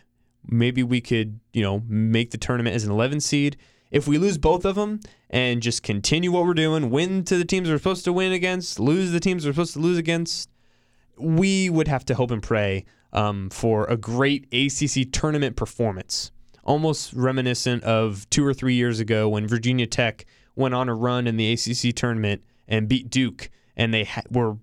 Maybe 0.47 0.83
we 0.83 1.01
could, 1.01 1.41
you 1.53 1.63
know, 1.63 1.83
make 1.87 2.31
the 2.31 2.39
tournament 2.39 2.75
as 2.75 2.85
an 2.85 2.91
11 2.91 3.21
seed. 3.21 3.57
If 3.91 4.09
we 4.09 4.17
lose 4.17 4.39
both 4.39 4.65
of 4.65 4.75
them 4.75 5.01
and 5.29 5.61
just 5.61 5.83
continue 5.83 6.33
what 6.33 6.47
we're 6.47 6.55
doing, 6.55 6.91
win 6.91 7.25
to 7.25 7.37
the 7.37 7.45
teams 7.45 7.69
we're 7.69 7.77
supposed 7.77 8.05
to 8.05 8.13
win 8.13 8.33
against, 8.33 8.81
lose 8.81 9.13
the 9.13 9.21
teams 9.21 9.45
we're 9.45 9.53
supposed 9.53 9.75
to 9.75 9.81
lose 9.81 9.99
against, 9.99 10.49
we 11.19 11.69
would 11.69 11.89
have 11.89 12.05
to 12.07 12.15
hope 12.15 12.31
and 12.31 12.43
pray 12.43 12.87
um, 13.13 13.51
for 13.51 13.85
a 13.85 13.99
great 13.99 14.47
ACC 14.53 15.13
tournament 15.13 15.57
performance, 15.57 16.33
almost 16.65 17.13
reminiscent 17.13 17.85
of 17.85 18.29
two 18.31 18.47
or 18.47 18.55
three 18.55 18.75
years 18.75 18.99
ago 18.99 19.29
when 19.29 19.47
Virginia 19.47 19.87
Tech 19.87 20.25
went 20.57 20.75
on 20.75 20.89
a 20.89 20.95
run 20.95 21.27
in 21.27 21.37
the 21.37 21.53
ACC 21.53 21.95
tournament 21.95 22.43
and 22.73 22.89
beat 22.89 23.11
Duke, 23.11 23.51
and 23.77 23.95
they 23.95 24.05
ha- 24.05 24.23
were 24.31 24.57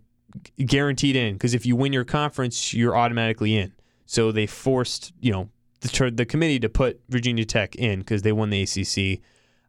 guaranteed 0.66 1.16
in 1.16 1.36
because 1.36 1.54
if 1.54 1.66
you 1.66 1.76
win 1.76 1.94
your 1.94 2.04
conference, 2.04 2.74
you're 2.74 2.98
automatically 2.98 3.56
in. 3.56 3.72
So 4.06 4.32
they 4.32 4.48
forced, 4.48 5.14
you 5.22 5.32
know, 5.32 5.50
the, 5.82 6.12
the 6.14 6.26
committee 6.26 6.60
to 6.60 6.70
put 6.70 7.00
Virginia 7.08 7.46
Tech 7.46 7.76
in 7.76 8.00
because 8.00 8.24
they 8.24 8.32
won 8.32 8.50
the 8.50 8.64
ACC. 8.64 9.22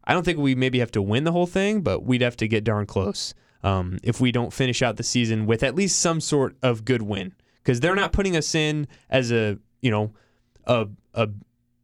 I 0.03 0.13
don't 0.13 0.23
think 0.23 0.39
we 0.39 0.55
maybe 0.55 0.79
have 0.79 0.91
to 0.91 1.01
win 1.01 1.23
the 1.23 1.31
whole 1.31 1.45
thing, 1.45 1.81
but 1.81 2.03
we'd 2.03 2.21
have 2.21 2.35
to 2.37 2.47
get 2.47 2.63
darn 2.63 2.87
close 2.87 3.35
um, 3.63 3.99
if 4.03 4.19
we 4.19 4.31
don't 4.31 4.51
finish 4.51 4.81
out 4.81 4.97
the 4.97 5.03
season 5.03 5.45
with 5.45 5.63
at 5.63 5.75
least 5.75 5.99
some 5.99 6.19
sort 6.19 6.55
of 6.63 6.83
good 6.83 7.03
win 7.03 7.33
because 7.63 7.79
they're 7.79 7.95
not 7.95 8.11
putting 8.11 8.35
us 8.35 8.55
in 8.55 8.87
as 9.09 9.31
a 9.31 9.57
you 9.81 9.91
know 9.91 10.11
a 10.65 10.87
a 11.13 11.29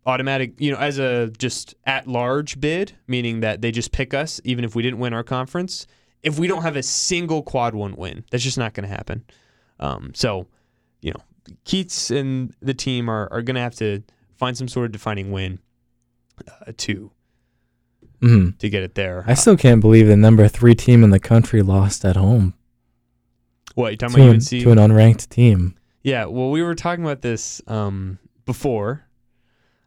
automatic 0.07 0.53
you 0.57 0.71
know 0.71 0.77
as 0.77 0.97
a 0.97 1.29
just 1.37 1.75
at 1.85 2.07
large 2.07 2.59
bid 2.59 2.93
meaning 3.07 3.41
that 3.41 3.61
they 3.61 3.71
just 3.71 3.91
pick 3.91 4.13
us 4.13 4.41
even 4.43 4.63
if 4.63 4.73
we 4.73 4.81
didn't 4.81 4.99
win 4.99 5.13
our 5.13 5.23
conference 5.23 5.85
if 6.23 6.39
we 6.39 6.47
don't 6.47 6.63
have 6.63 6.75
a 6.75 6.83
single 6.83 7.41
quad 7.43 7.75
one 7.75 7.95
win 7.95 8.23
that's 8.31 8.43
just 8.43 8.57
not 8.57 8.73
going 8.73 8.87
to 8.87 8.93
happen 8.93 9.23
um, 9.79 10.11
so 10.13 10.47
you 11.01 11.11
know 11.11 11.21
Keatts 11.65 12.15
and 12.15 12.53
the 12.61 12.73
team 12.73 13.09
are, 13.09 13.31
are 13.31 13.41
going 13.41 13.55
to 13.55 13.61
have 13.61 13.75
to 13.75 14.03
find 14.35 14.57
some 14.57 14.67
sort 14.67 14.85
of 14.85 14.91
defining 14.91 15.31
win 15.31 15.59
uh, 16.47 16.71
to 16.77 17.11
hmm 18.21 18.49
to 18.57 18.67
get 18.67 18.81
it 18.81 18.95
there. 18.95 19.23
I 19.27 19.35
still 19.35 19.55
can't 19.55 19.79
believe 19.79 20.07
the 20.07 20.17
number 20.17 20.47
three 20.47 20.73
team 20.73 21.03
in 21.03 21.11
the 21.11 21.19
country 21.19 21.61
lost 21.61 22.03
at 22.03 22.15
home 22.15 22.55
what 23.77 23.91
you 23.91 23.97
talking 23.97 24.15
to 24.15 24.21
about 24.23 24.29
an, 24.29 24.35
UNC? 24.37 24.63
to 24.63 24.71
an 24.71 24.77
unranked 24.79 25.29
team. 25.29 25.75
Yeah, 26.01 26.25
well, 26.25 26.49
we 26.49 26.63
were 26.63 26.73
talking 26.73 27.03
about 27.03 27.21
this 27.21 27.61
um, 27.67 28.17
before. 28.45 29.05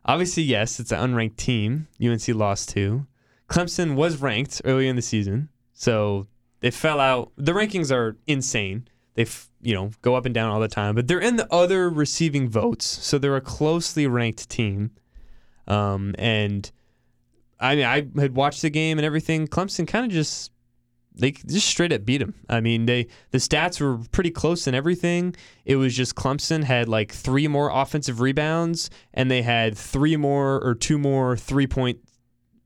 Obviously, 0.04 0.44
yes, 0.44 0.78
it's 0.78 0.92
an 0.92 1.10
unranked 1.10 1.36
team. 1.36 1.88
UNC 2.02 2.28
lost 2.28 2.68
to. 2.70 3.06
Clemson 3.48 3.96
was 3.96 4.18
ranked 4.18 4.62
early 4.64 4.86
in 4.86 4.94
the 4.94 5.02
season, 5.02 5.48
so 5.80 6.26
they 6.60 6.70
fell 6.70 7.00
out. 7.00 7.32
The 7.38 7.52
rankings 7.52 7.90
are 7.90 8.18
insane. 8.26 8.86
They, 9.14 9.22
f- 9.22 9.48
you 9.62 9.72
know, 9.72 9.92
go 10.02 10.14
up 10.14 10.26
and 10.26 10.34
down 10.34 10.50
all 10.50 10.60
the 10.60 10.68
time, 10.68 10.94
but 10.94 11.08
they're 11.08 11.18
in 11.18 11.36
the 11.36 11.50
other 11.50 11.88
receiving 11.88 12.50
votes, 12.50 12.84
so 12.84 13.16
they're 13.16 13.34
a 13.34 13.40
closely 13.40 14.06
ranked 14.06 14.50
team. 14.50 14.90
Um, 15.66 16.14
and 16.18 16.70
I 17.58 17.76
mean, 17.76 17.86
I 17.86 18.20
had 18.20 18.36
watched 18.36 18.60
the 18.60 18.68
game 18.68 18.98
and 18.98 19.06
everything. 19.06 19.48
Clemson 19.48 19.88
kind 19.88 20.04
of 20.04 20.12
just 20.12 20.52
they 21.14 21.30
just 21.30 21.66
straight 21.66 21.94
up 21.94 22.04
beat 22.04 22.18
them. 22.18 22.34
I 22.50 22.60
mean, 22.60 22.84
they 22.84 23.06
the 23.30 23.38
stats 23.38 23.80
were 23.80 24.06
pretty 24.12 24.30
close 24.30 24.66
and 24.66 24.76
everything. 24.76 25.34
It 25.64 25.76
was 25.76 25.96
just 25.96 26.14
Clemson 26.14 26.62
had 26.62 26.90
like 26.90 27.10
three 27.10 27.48
more 27.48 27.70
offensive 27.72 28.20
rebounds, 28.20 28.90
and 29.14 29.30
they 29.30 29.40
had 29.40 29.78
three 29.78 30.18
more 30.18 30.62
or 30.62 30.74
two 30.74 30.98
more 30.98 31.38
three 31.38 31.66
point 31.66 32.00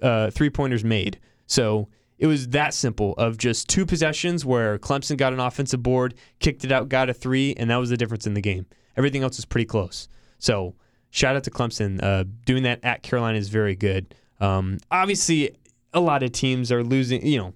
uh, 0.03 0.31
three 0.31 0.51
pointers 0.51 0.83
made. 0.83 1.21
So 1.47 1.89
it 2.19 2.27
was 2.27 2.49
that 2.49 2.75
simple 2.75 3.15
of 3.15 3.37
just 3.39 3.69
two 3.69 3.85
possessions 3.85 4.45
where 4.45 4.79
Clemson 4.79 5.17
got 5.17 5.33
an 5.33 5.41
offensive 5.41 5.83
board, 5.83 6.15
kicked 6.39 6.65
it 6.65 6.73
out, 6.73 6.89
got 6.89 7.11
a 7.11 7.15
three, 7.15 7.55
and 7.57 7.71
that 7.71 7.77
was 7.77 7.91
the 7.91 7.97
difference 7.97 8.27
in 8.27 8.35
the 8.35 8.41
game. 8.41 8.67
Everything 8.97 9.23
else 9.23 9.37
was 9.37 9.45
pretty 9.45 9.67
close. 9.67 10.09
So 10.39 10.75
shout 11.11 11.37
out 11.37 11.45
to 11.45 11.51
Clemson. 11.51 12.03
Uh, 12.03 12.25
doing 12.45 12.62
that 12.62 12.81
at 12.85 13.03
Carolina 13.03 13.39
is 13.39 13.49
very 13.49 13.75
good. 13.75 14.15
Um, 14.41 14.79
obviously, 14.91 15.57
a 15.93 16.01
lot 16.01 16.23
of 16.23 16.33
teams 16.33 16.71
are 16.71 16.85
losing. 16.85 17.27
You 17.27 17.39
know, 17.39 17.55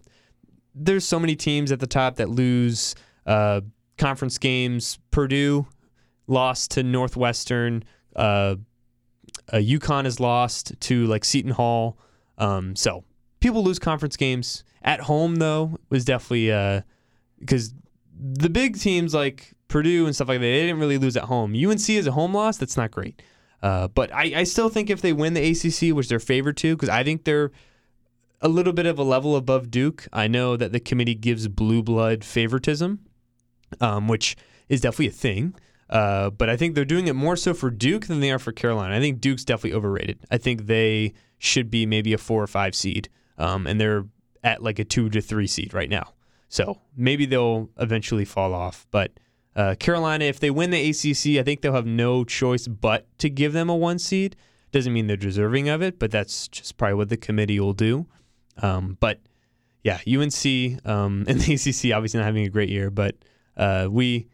there's 0.74 1.04
so 1.04 1.18
many 1.20 1.36
teams 1.36 1.70
at 1.70 1.80
the 1.80 1.86
top 1.86 2.16
that 2.16 2.28
lose 2.28 2.94
uh, 3.26 3.60
conference 3.96 4.38
games. 4.38 4.98
Purdue 5.10 5.66
lost 6.26 6.72
to 6.72 6.82
Northwestern. 6.82 7.84
Uh, 8.16 8.56
uh, 9.52 9.56
UConn 9.56 10.04
has 10.04 10.20
lost 10.20 10.78
to 10.80 11.06
like 11.06 11.24
Seton 11.24 11.52
Hall. 11.52 11.98
Um, 12.38 12.76
so 12.76 13.04
people 13.40 13.62
lose 13.62 13.78
conference 13.78 14.16
games 14.16 14.64
at 14.82 15.00
home 15.00 15.36
though 15.36 15.78
was 15.90 16.04
definitely 16.04 16.82
because 17.38 17.74
the 18.18 18.50
big 18.50 18.78
teams 18.78 19.14
like 19.14 19.52
Purdue 19.68 20.06
and 20.06 20.14
stuff 20.14 20.28
like 20.28 20.38
that 20.38 20.46
they 20.46 20.62
didn't 20.62 20.80
really 20.80 20.98
lose 20.98 21.16
at 21.16 21.24
home. 21.24 21.54
UNC 21.54 21.88
is 21.90 22.06
a 22.06 22.12
home 22.12 22.34
loss. 22.34 22.56
That's 22.56 22.76
not 22.76 22.90
great. 22.90 23.22
Uh, 23.62 23.88
but 23.88 24.12
I, 24.14 24.32
I 24.36 24.44
still 24.44 24.68
think 24.68 24.88
if 24.88 25.00
they 25.00 25.12
win 25.12 25.34
the 25.34 25.50
ACC, 25.50 25.94
which 25.94 26.08
they're 26.08 26.20
favored 26.20 26.56
to, 26.58 26.76
because 26.76 26.88
I 26.88 27.02
think 27.02 27.24
they're 27.24 27.50
a 28.40 28.48
little 28.48 28.72
bit 28.72 28.86
of 28.86 28.98
a 28.98 29.02
level 29.02 29.36
above 29.36 29.70
Duke. 29.70 30.06
I 30.12 30.28
know 30.28 30.56
that 30.56 30.72
the 30.72 30.80
committee 30.80 31.14
gives 31.14 31.48
blue 31.48 31.82
blood 31.82 32.24
favoritism, 32.24 33.00
um, 33.80 34.08
which 34.08 34.36
is 34.68 34.80
definitely 34.80 35.08
a 35.08 35.10
thing. 35.10 35.54
Uh, 35.90 36.30
but 36.30 36.48
I 36.48 36.56
think 36.56 36.74
they're 36.74 36.84
doing 36.84 37.08
it 37.08 37.14
more 37.14 37.34
so 37.34 37.54
for 37.54 37.70
Duke 37.70 38.06
than 38.06 38.20
they 38.20 38.30
are 38.30 38.38
for 38.38 38.52
Carolina. 38.52 38.94
I 38.94 39.00
think 39.00 39.20
Duke's 39.20 39.44
definitely 39.44 39.76
overrated. 39.76 40.18
I 40.30 40.38
think 40.38 40.66
they 40.66 41.14
should 41.38 41.70
be 41.70 41.86
maybe 41.86 42.12
a 42.12 42.18
four 42.18 42.42
or 42.42 42.46
five 42.46 42.74
seed, 42.74 43.08
um, 43.38 43.66
and 43.66 43.80
they're 43.80 44.04
at 44.44 44.62
like 44.62 44.78
a 44.78 44.84
two 44.84 45.08
to 45.10 45.20
three 45.20 45.46
seed 45.46 45.72
right 45.72 45.88
now. 45.88 46.12
So 46.48 46.80
maybe 46.96 47.26
they'll 47.26 47.70
eventually 47.78 48.24
fall 48.24 48.54
off. 48.54 48.86
But 48.90 49.12
uh, 49.54 49.74
Carolina, 49.78 50.24
if 50.24 50.40
they 50.40 50.50
win 50.50 50.70
the 50.70 50.90
ACC, 50.90 51.38
I 51.38 51.42
think 51.42 51.60
they'll 51.60 51.72
have 51.72 51.86
no 51.86 52.24
choice 52.24 52.66
but 52.66 53.06
to 53.18 53.28
give 53.28 53.52
them 53.52 53.68
a 53.68 53.76
one 53.76 53.98
seed. 53.98 54.36
Doesn't 54.70 54.92
mean 54.92 55.06
they're 55.06 55.16
deserving 55.16 55.68
of 55.68 55.82
it, 55.82 55.98
but 55.98 56.10
that's 56.10 56.48
just 56.48 56.76
probably 56.76 56.94
what 56.94 57.08
the 57.08 57.16
committee 57.16 57.58
will 57.58 57.72
do. 57.72 58.06
Um, 58.60 58.96
but 59.00 59.20
yeah, 59.82 59.98
UNC 60.06 60.86
um, 60.86 61.24
and 61.28 61.40
the 61.40 61.54
ACC 61.54 61.94
obviously 61.94 62.18
not 62.18 62.26
having 62.26 62.46
a 62.46 62.50
great 62.50 62.68
year, 62.68 62.90
but 62.90 63.16
uh, 63.56 63.88
we, 63.90 64.28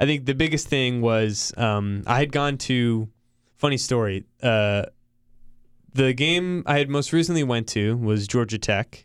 I 0.00 0.06
think 0.06 0.26
the 0.26 0.34
biggest 0.34 0.68
thing 0.68 1.00
was 1.00 1.52
um, 1.56 2.02
I 2.06 2.18
had 2.18 2.32
gone 2.32 2.58
to, 2.58 3.08
funny 3.56 3.78
story, 3.78 4.24
uh, 4.42 4.84
the 5.98 6.12
game 6.14 6.62
I 6.64 6.78
had 6.78 6.88
most 6.88 7.12
recently 7.12 7.42
went 7.42 7.66
to 7.68 7.96
was 7.96 8.28
Georgia 8.28 8.56
Tech, 8.56 9.04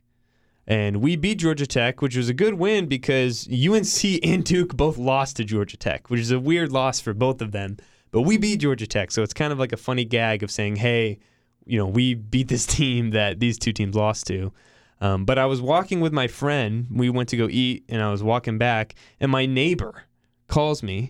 and 0.67 0.97
we 0.97 1.15
beat 1.15 1.39
Georgia 1.39 1.65
Tech, 1.65 2.03
which 2.03 2.15
was 2.15 2.29
a 2.29 2.35
good 2.35 2.53
win 2.53 2.85
because 2.85 3.47
UNC 3.47 4.19
and 4.23 4.45
Duke 4.45 4.77
both 4.77 4.97
lost 4.99 5.37
to 5.37 5.43
Georgia 5.43 5.75
Tech, 5.75 6.11
which 6.11 6.21
is 6.21 6.29
a 6.29 6.39
weird 6.39 6.71
loss 6.71 6.99
for 6.99 7.13
both 7.15 7.41
of 7.41 7.51
them. 7.51 7.77
But 8.11 8.21
we 8.21 8.37
beat 8.37 8.57
Georgia 8.57 8.85
Tech, 8.85 9.09
so 9.09 9.23
it's 9.23 9.33
kind 9.33 9.51
of 9.51 9.57
like 9.57 9.73
a 9.73 9.77
funny 9.77 10.05
gag 10.05 10.43
of 10.43 10.51
saying, 10.51 10.75
"Hey, 10.75 11.17
you 11.65 11.79
know, 11.79 11.87
we 11.87 12.13
beat 12.13 12.47
this 12.47 12.65
team 12.77 13.09
that 13.09 13.39
these 13.39 13.57
two 13.57 13.73
teams 13.73 13.95
lost 13.95 14.27
to." 14.27 14.53
Um, 15.01 15.25
but 15.25 15.39
I 15.39 15.47
was 15.47 15.61
walking 15.61 15.99
with 15.99 16.13
my 16.13 16.27
friend. 16.27 16.85
We 16.91 17.09
went 17.09 17.27
to 17.29 17.37
go 17.37 17.47
eat, 17.49 17.85
and 17.89 18.03
I 18.03 18.11
was 18.11 18.21
walking 18.21 18.59
back, 18.59 18.93
and 19.19 19.31
my 19.31 19.47
neighbor 19.47 20.03
calls 20.47 20.83
me, 20.83 20.99
and 20.99 21.09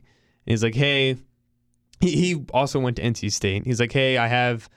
he's 0.54 0.64
like, 0.64 0.76
"Hey," 0.76 1.18
he, 2.00 2.16
he 2.16 2.46
also 2.54 2.80
went 2.80 2.96
to 2.96 3.04
NC 3.04 3.34
State. 3.34 3.66
He's 3.66 3.82
like, 3.82 3.92
"Hey, 3.92 4.18
I 4.18 4.28
have, 4.28 4.70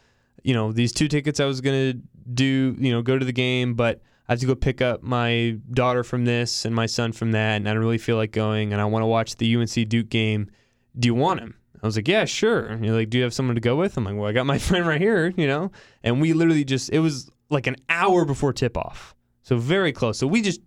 you 0.46 0.54
know, 0.54 0.72
these 0.72 0.92
two 0.92 1.08
tickets 1.08 1.40
I 1.40 1.44
was 1.44 1.60
gonna 1.60 1.94
do, 2.32 2.76
you 2.78 2.92
know, 2.92 3.02
go 3.02 3.18
to 3.18 3.24
the 3.24 3.32
game, 3.32 3.74
but." 3.74 4.00
I 4.28 4.32
have 4.32 4.40
to 4.40 4.46
go 4.46 4.56
pick 4.56 4.82
up 4.82 5.04
my 5.04 5.56
daughter 5.70 6.02
from 6.02 6.24
this 6.24 6.64
and 6.64 6.74
my 6.74 6.86
son 6.86 7.12
from 7.12 7.30
that, 7.30 7.58
and 7.58 7.68
I 7.68 7.72
don't 7.72 7.80
really 7.80 7.96
feel 7.96 8.16
like 8.16 8.32
going, 8.32 8.72
and 8.72 8.82
I 8.82 8.84
want 8.84 9.04
to 9.04 9.06
watch 9.06 9.36
the 9.36 9.54
UNC 9.54 9.88
Duke 9.88 10.08
game. 10.08 10.50
Do 10.98 11.06
you 11.06 11.14
want 11.14 11.38
him? 11.38 11.54
I 11.82 11.86
was 11.86 11.96
like, 11.96 12.08
yeah, 12.08 12.24
sure. 12.24 12.66
And 12.66 12.84
you're 12.84 12.96
like, 12.96 13.10
do 13.10 13.18
you 13.18 13.24
have 13.24 13.32
someone 13.32 13.54
to 13.54 13.60
go 13.60 13.76
with? 13.76 13.96
I'm 13.96 14.04
like, 14.04 14.16
well, 14.16 14.26
I 14.28 14.32
got 14.32 14.46
my 14.46 14.58
friend 14.66 14.86
right 14.86 15.00
here, 15.00 15.32
you 15.36 15.46
know? 15.46 15.70
And 16.02 16.20
we 16.20 16.32
literally 16.32 16.64
just, 16.64 16.90
it 16.90 16.98
was 16.98 17.30
like 17.50 17.66
an 17.68 17.76
hour 17.88 18.24
before 18.24 18.52
tip 18.52 18.76
off. 18.76 19.14
So 19.42 19.56
very 19.56 19.92
close. 19.92 20.18
So 20.18 20.26
we 20.26 20.42
just 20.42 20.60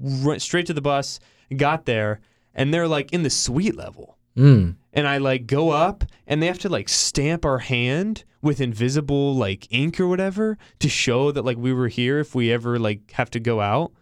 went 0.00 0.42
straight 0.42 0.66
to 0.66 0.74
the 0.74 0.80
bus, 0.80 1.20
got 1.56 1.84
there, 1.84 2.20
and 2.54 2.74
they're 2.74 2.88
like 2.88 3.12
in 3.12 3.22
the 3.22 3.30
suite 3.30 3.76
level. 3.76 4.18
Mm. 4.36 4.74
And 4.94 5.06
I 5.06 5.18
like 5.18 5.46
go 5.46 5.70
up 5.70 6.04
and 6.26 6.42
they 6.42 6.46
have 6.46 6.60
to 6.60 6.68
like 6.68 6.88
stamp 6.88 7.44
our 7.44 7.58
hand 7.58 8.24
with 8.40 8.60
invisible 8.60 9.34
like 9.34 9.66
ink 9.70 9.98
or 9.98 10.06
whatever 10.06 10.56
to 10.78 10.88
show 10.88 11.32
that 11.32 11.44
like 11.44 11.56
we 11.56 11.72
were 11.72 11.88
here 11.88 12.20
if 12.20 12.34
we 12.34 12.52
ever 12.52 12.78
like 12.78 13.10
have 13.12 13.30
to 13.30 13.40
go 13.40 13.60
out. 13.60 13.92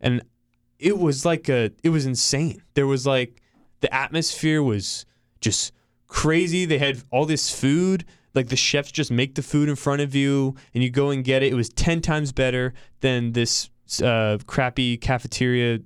And 0.00 0.22
it 0.78 0.98
was 0.98 1.24
like 1.24 1.48
a 1.48 1.70
it 1.84 1.90
was 1.90 2.06
insane. 2.06 2.62
There 2.74 2.86
was 2.86 3.06
like 3.06 3.42
the 3.80 3.94
atmosphere 3.94 4.62
was 4.62 5.04
just 5.40 5.72
crazy. 6.06 6.64
They 6.64 6.78
had 6.78 7.02
all 7.10 7.26
this 7.26 7.54
food. 7.54 8.04
Like 8.34 8.48
the 8.48 8.56
chefs 8.56 8.92
just 8.92 9.10
make 9.10 9.34
the 9.34 9.42
food 9.42 9.68
in 9.68 9.76
front 9.76 10.02
of 10.02 10.14
you 10.14 10.54
and 10.72 10.82
you 10.82 10.90
go 10.90 11.10
and 11.10 11.24
get 11.24 11.42
it. 11.42 11.52
It 11.52 11.56
was 11.56 11.68
10 11.70 12.00
times 12.00 12.32
better 12.32 12.74
than 13.00 13.32
this 13.32 13.70
uh, 14.02 14.38
crappy 14.46 14.96
cafeteria, 14.96 15.80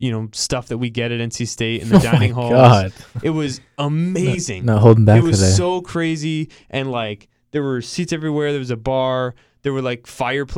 you 0.00 0.10
know, 0.10 0.28
stuff 0.32 0.66
that 0.68 0.78
we 0.78 0.90
get 0.90 1.12
at 1.12 1.20
NC 1.20 1.46
State 1.46 1.82
in 1.82 1.88
the 1.90 1.96
oh 1.98 2.00
dining 2.00 2.32
my 2.32 2.42
halls. 2.42 2.52
God. 2.52 2.92
It 3.22 3.30
was 3.30 3.60
amazing. 3.78 4.64
Not 4.64 4.80
holding 4.80 5.04
back 5.04 5.18
it 5.18 5.22
was 5.22 5.38
today. 5.38 5.50
so 5.52 5.80
crazy 5.82 6.50
and 6.70 6.90
like 6.90 7.28
there 7.52 7.62
were 7.62 7.80
seats 7.82 8.12
everywhere. 8.12 8.50
There 8.50 8.58
was 8.58 8.70
a 8.70 8.76
bar. 8.76 9.34
There 9.62 9.72
were 9.72 9.82
like 9.82 10.06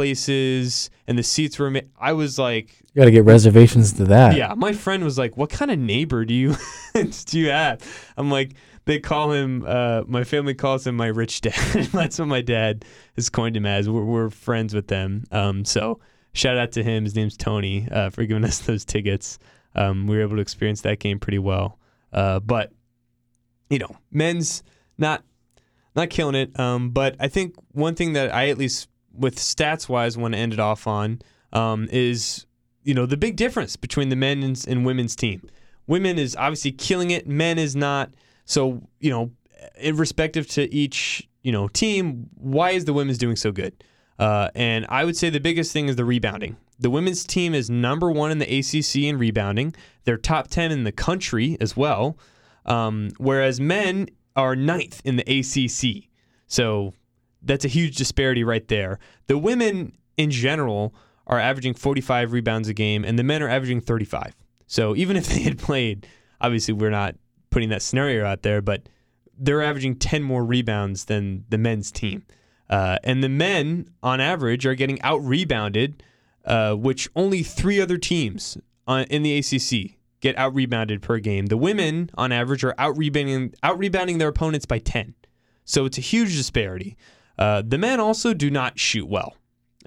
fireplaces 0.03 0.91
and 1.07 1.19
the 1.19 1.23
seats 1.23 1.59
were. 1.59 1.71
Ma- 1.71 1.81
I 1.99 2.13
was 2.13 2.39
like, 2.39 2.69
you 2.95 3.01
got 3.01 3.07
to 3.07 3.11
get 3.11 3.25
reservations 3.25 3.93
to 3.95 4.05
that. 4.05 4.37
yeah. 4.37 4.55
My 4.57 4.73
friend 4.73 5.03
was 5.05 5.19
like, 5.19 5.37
"What 5.37 5.51
kind 5.51 5.71
of 5.71 5.79
neighbor 5.79 6.25
do 6.25 6.35
you 6.35 6.55
do 7.27 7.39
you 7.39 7.51
have?" 7.51 7.81
I'm 8.17 8.31
like, 8.31 8.55
they 8.85 9.01
call 9.01 9.33
him. 9.33 9.65
Uh, 9.67 10.03
my 10.07 10.25
family 10.25 10.55
calls 10.55 10.87
him 10.87 10.97
my 10.97 11.07
rich 11.09 11.41
dad. 11.41 11.55
That's 11.93 12.19
what 12.19 12.29
my 12.29 12.43
dad 12.43 12.85
has 13.17 13.29
coined 13.29 13.57
him 13.57 13.67
as. 13.67 13.89
We're, 13.89 14.05
we're 14.05 14.31
friends 14.31 14.75
with 14.75 14.89
them. 14.89 15.25
Um, 15.33 15.65
so 15.65 16.01
shout 16.33 16.57
out 16.57 16.73
to 16.73 16.83
him. 16.83 17.05
His 17.05 17.15
name's 17.15 17.37
Tony 17.37 17.89
uh, 17.91 18.11
for 18.11 18.25
giving 18.25 18.45
us 18.47 18.61
those 18.61 18.85
tickets. 18.85 19.39
Um, 19.75 20.07
we 20.07 20.17
were 20.17 20.23
able 20.23 20.37
to 20.37 20.43
experience 20.43 20.83
that 20.83 20.99
game 20.99 21.19
pretty 21.19 21.39
well. 21.39 21.79
Uh, 22.13 22.41
but 22.41 22.73
you 23.71 23.79
know, 23.79 23.97
men's 24.11 24.63
not 24.99 25.23
not 25.97 26.11
killing 26.11 26.35
it. 26.35 26.59
Um, 26.59 26.91
but 26.91 27.17
I 27.21 27.29
think 27.29 27.55
one 27.73 27.95
thing 27.95 28.13
that 28.15 28.35
I 28.35 28.49
at 28.49 28.59
least 28.59 28.89
with 29.15 29.37
stats 29.37 29.89
wise 29.89 30.17
want 30.17 30.35
to 30.35 30.41
end 30.41 30.53
it 30.53 30.61
off 30.61 30.87
on 30.87 31.21
um, 31.53 31.89
is 31.91 32.47
you 32.85 32.95
know 32.95 33.07
the 33.07 33.17
big 33.17 33.37
difference 33.37 33.77
between 33.77 34.09
the 34.09 34.17
men's 34.17 34.67
and 34.67 34.85
women's 34.85 35.17
team. 35.17 35.49
Women 35.87 36.19
is 36.19 36.37
obviously 36.37 36.73
killing 36.73 37.11
it. 37.11 37.27
Men 37.27 37.59
is 37.59 37.75
not. 37.75 38.11
So 38.45 38.83
you 39.01 39.11
know, 39.11 39.31
in 39.77 39.97
respective 39.97 40.47
to 40.51 40.73
each 40.73 41.29
you 41.43 41.53
know 41.53 41.69
team, 41.69 42.29
why 42.35 42.71
is 42.71 42.85
the 42.85 42.93
women's 42.93 43.19
doing 43.19 43.37
so 43.37 43.53
good? 43.53 43.85
Uh, 44.23 44.49
and 44.55 44.87
I 44.89 45.05
would 45.05 45.17
say 45.17 45.31
the 45.31 45.41
biggest 45.41 45.73
thing 45.73 45.89
is 45.89 45.97
the 45.97 46.05
rebounding. 46.05 46.57
The 46.79 46.91
women's 46.91 47.25
team 47.25 47.55
is 47.55 47.69
number 47.69 48.09
one 48.09 48.31
in 48.31 48.39
the 48.39 48.59
ACC 48.59 49.03
in 49.03 49.19
rebounding. 49.19 49.75
They're 50.05 50.17
top 50.17 50.47
ten 50.47 50.71
in 50.71 50.85
the 50.85 50.93
country 50.93 51.57
as 51.61 51.77
well. 51.77 52.17
Um, 52.65 53.11
whereas 53.19 53.59
men 53.61 54.11
are 54.37 54.55
ninth 54.55 55.03
in 55.05 55.17
the 55.17 55.25
ACC. 55.25 56.09
So 56.47 56.95
that's 57.43 57.65
a 57.65 57.69
huge 57.69 57.97
disparity 57.97 58.45
right 58.45 58.67
there. 58.69 59.01
The 59.27 59.37
women 59.39 59.97
in 60.17 60.31
general 60.31 60.95
are 61.27 61.41
averaging 61.41 61.75
45 61.75 62.33
rebounds 62.33 62.69
a 62.69 62.75
game, 62.75 63.05
and 63.05 63.19
the 63.19 63.25
men 63.25 63.43
are 63.43 63.49
averaging 63.49 63.81
35. 63.81 64.37
So 64.69 64.95
even 64.95 65.17
if 65.17 65.27
they 65.35 65.41
had 65.41 65.59
played, 65.59 66.07
obviously 66.41 66.75
we're 66.75 66.91
not 66.91 67.17
putting 67.51 67.71
that 67.71 67.83
scenario 67.83 68.25
out 68.25 68.43
there, 68.43 68.63
but 68.63 68.89
they're 69.37 69.63
averaging 69.63 69.97
10 69.97 70.23
more 70.23 70.45
rebounds 70.45 71.07
than 71.07 71.45
the 71.49 71.59
men's 71.59 71.91
team. 71.91 72.25
Uh, 72.73 72.97
and 73.05 73.23
the 73.23 73.29
men, 73.29 73.87
on 74.03 74.19
average, 74.19 74.65
are 74.65 74.75
getting 74.75 74.99
out 75.03 75.23
rebounded, 75.23 76.03
uh, 76.47 76.73
which 76.73 77.07
only 77.15 77.43
three 77.43 77.79
other 77.79 77.99
teams 77.99 78.57
on, 78.87 79.05
in 79.05 79.23
the 79.23 79.37
ACC 79.37 79.99
get 80.21 80.39
out 80.39 80.55
rebounded 80.55 81.03
per 81.03 81.19
game. 81.19 81.47
The 81.47 81.59
women, 81.59 82.09
on 82.15 82.33
average, 82.33 82.65
are 82.65 82.75
out 82.79 82.97
rebounding 82.97 83.53
out 83.63 83.79
rebounding 83.79 84.17
their 84.17 84.29
opponents 84.29 84.65
by 84.65 84.79
ten. 84.79 85.15
So 85.67 85.85
it's 85.85 85.99
a 85.99 86.01
huge 86.01 86.35
disparity. 86.35 86.97
Uh, 87.39 87.61
the 87.61 87.77
men 87.77 88.01
also 88.01 88.33
do 88.33 88.51
not 88.51 88.79
shoot 88.79 89.07
well, 89.07 89.37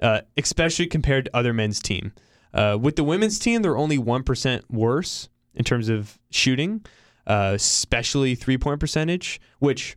uh, 0.00 0.20
especially 0.36 0.86
compared 0.86 1.24
to 1.24 1.36
other 1.36 1.52
men's 1.52 1.80
team. 1.80 2.12
Uh, 2.54 2.78
with 2.80 2.94
the 2.94 3.02
women's 3.02 3.40
team, 3.40 3.62
they're 3.62 3.76
only 3.76 3.98
one 3.98 4.22
percent 4.22 4.64
worse 4.70 5.28
in 5.56 5.64
terms 5.64 5.88
of 5.88 6.20
shooting, 6.30 6.86
uh, 7.26 7.50
especially 7.56 8.36
three 8.36 8.58
point 8.58 8.78
percentage. 8.78 9.40
Which, 9.58 9.96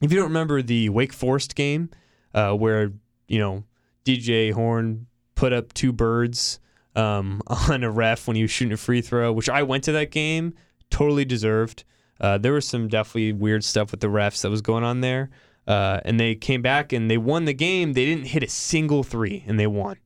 if 0.00 0.12
you 0.12 0.18
don't 0.18 0.28
remember 0.28 0.62
the 0.62 0.88
Wake 0.88 1.12
Forest 1.12 1.56
game, 1.56 1.90
uh, 2.34 2.52
where 2.52 2.92
you 3.28 3.38
know 3.38 3.64
DJ 4.04 4.52
Horne 4.52 5.06
put 5.34 5.52
up 5.52 5.72
two 5.72 5.92
birds 5.92 6.60
um, 6.94 7.42
on 7.46 7.84
a 7.84 7.90
ref 7.90 8.26
when 8.26 8.36
he 8.36 8.42
was 8.42 8.50
shooting 8.50 8.72
a 8.72 8.76
free 8.76 9.00
throw, 9.00 9.32
which 9.32 9.48
I 9.48 9.62
went 9.62 9.84
to 9.84 9.92
that 9.92 10.10
game, 10.10 10.54
totally 10.90 11.24
deserved. 11.24 11.84
Uh, 12.20 12.38
there 12.38 12.52
was 12.52 12.66
some 12.66 12.88
definitely 12.88 13.32
weird 13.32 13.64
stuff 13.64 13.90
with 13.90 14.00
the 14.00 14.06
refs 14.06 14.42
that 14.42 14.50
was 14.50 14.62
going 14.62 14.84
on 14.84 15.00
there. 15.00 15.30
Uh, 15.66 16.00
and 16.04 16.18
they 16.18 16.34
came 16.34 16.62
back 16.62 16.92
and 16.92 17.10
they 17.10 17.18
won 17.18 17.44
the 17.44 17.54
game. 17.54 17.92
They 17.92 18.04
didn't 18.04 18.26
hit 18.26 18.42
a 18.42 18.48
single 18.48 19.02
three 19.02 19.44
and 19.46 19.58
they 19.58 19.66
won. 19.66 19.96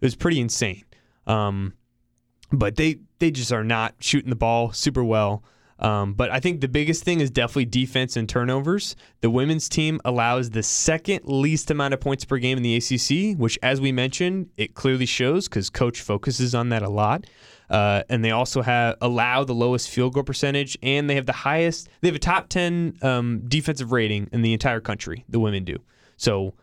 It 0.00 0.06
was 0.06 0.14
pretty 0.14 0.40
insane. 0.40 0.84
Um, 1.26 1.74
but 2.52 2.76
they 2.76 2.98
they 3.18 3.30
just 3.30 3.52
are 3.52 3.64
not 3.64 3.94
shooting 4.00 4.30
the 4.30 4.36
ball 4.36 4.72
super 4.72 5.02
well. 5.02 5.42
Um, 5.78 6.14
but 6.14 6.30
I 6.30 6.40
think 6.40 6.60
the 6.60 6.68
biggest 6.68 7.04
thing 7.04 7.20
is 7.20 7.30
definitely 7.30 7.66
defense 7.66 8.16
and 8.16 8.28
turnovers. 8.28 8.94
The 9.20 9.30
women's 9.30 9.68
team 9.68 10.00
allows 10.04 10.50
the 10.50 10.62
second 10.62 11.22
least 11.24 11.70
amount 11.70 11.94
of 11.94 12.00
points 12.00 12.24
per 12.24 12.38
game 12.38 12.56
in 12.56 12.62
the 12.62 12.76
ACC, 12.76 13.38
which, 13.38 13.58
as 13.62 13.80
we 13.80 13.90
mentioned, 13.90 14.50
it 14.56 14.74
clearly 14.74 15.06
shows 15.06 15.48
because 15.48 15.70
coach 15.70 16.00
focuses 16.00 16.54
on 16.54 16.68
that 16.68 16.82
a 16.82 16.88
lot. 16.88 17.26
Uh, 17.70 18.02
and 18.08 18.24
they 18.24 18.30
also 18.30 18.62
have 18.62 18.96
allow 19.00 19.42
the 19.42 19.54
lowest 19.54 19.88
field 19.90 20.14
goal 20.14 20.22
percentage, 20.22 20.76
and 20.82 21.08
they 21.08 21.14
have 21.14 21.26
the 21.26 21.32
highest. 21.32 21.88
They 22.00 22.08
have 22.08 22.14
a 22.14 22.20
top 22.20 22.48
ten 22.48 22.96
um, 23.02 23.42
defensive 23.48 23.90
rating 23.90 24.28
in 24.32 24.42
the 24.42 24.52
entire 24.52 24.80
country. 24.80 25.24
The 25.28 25.40
women 25.40 25.64
do. 25.64 25.78
So, 26.16 26.54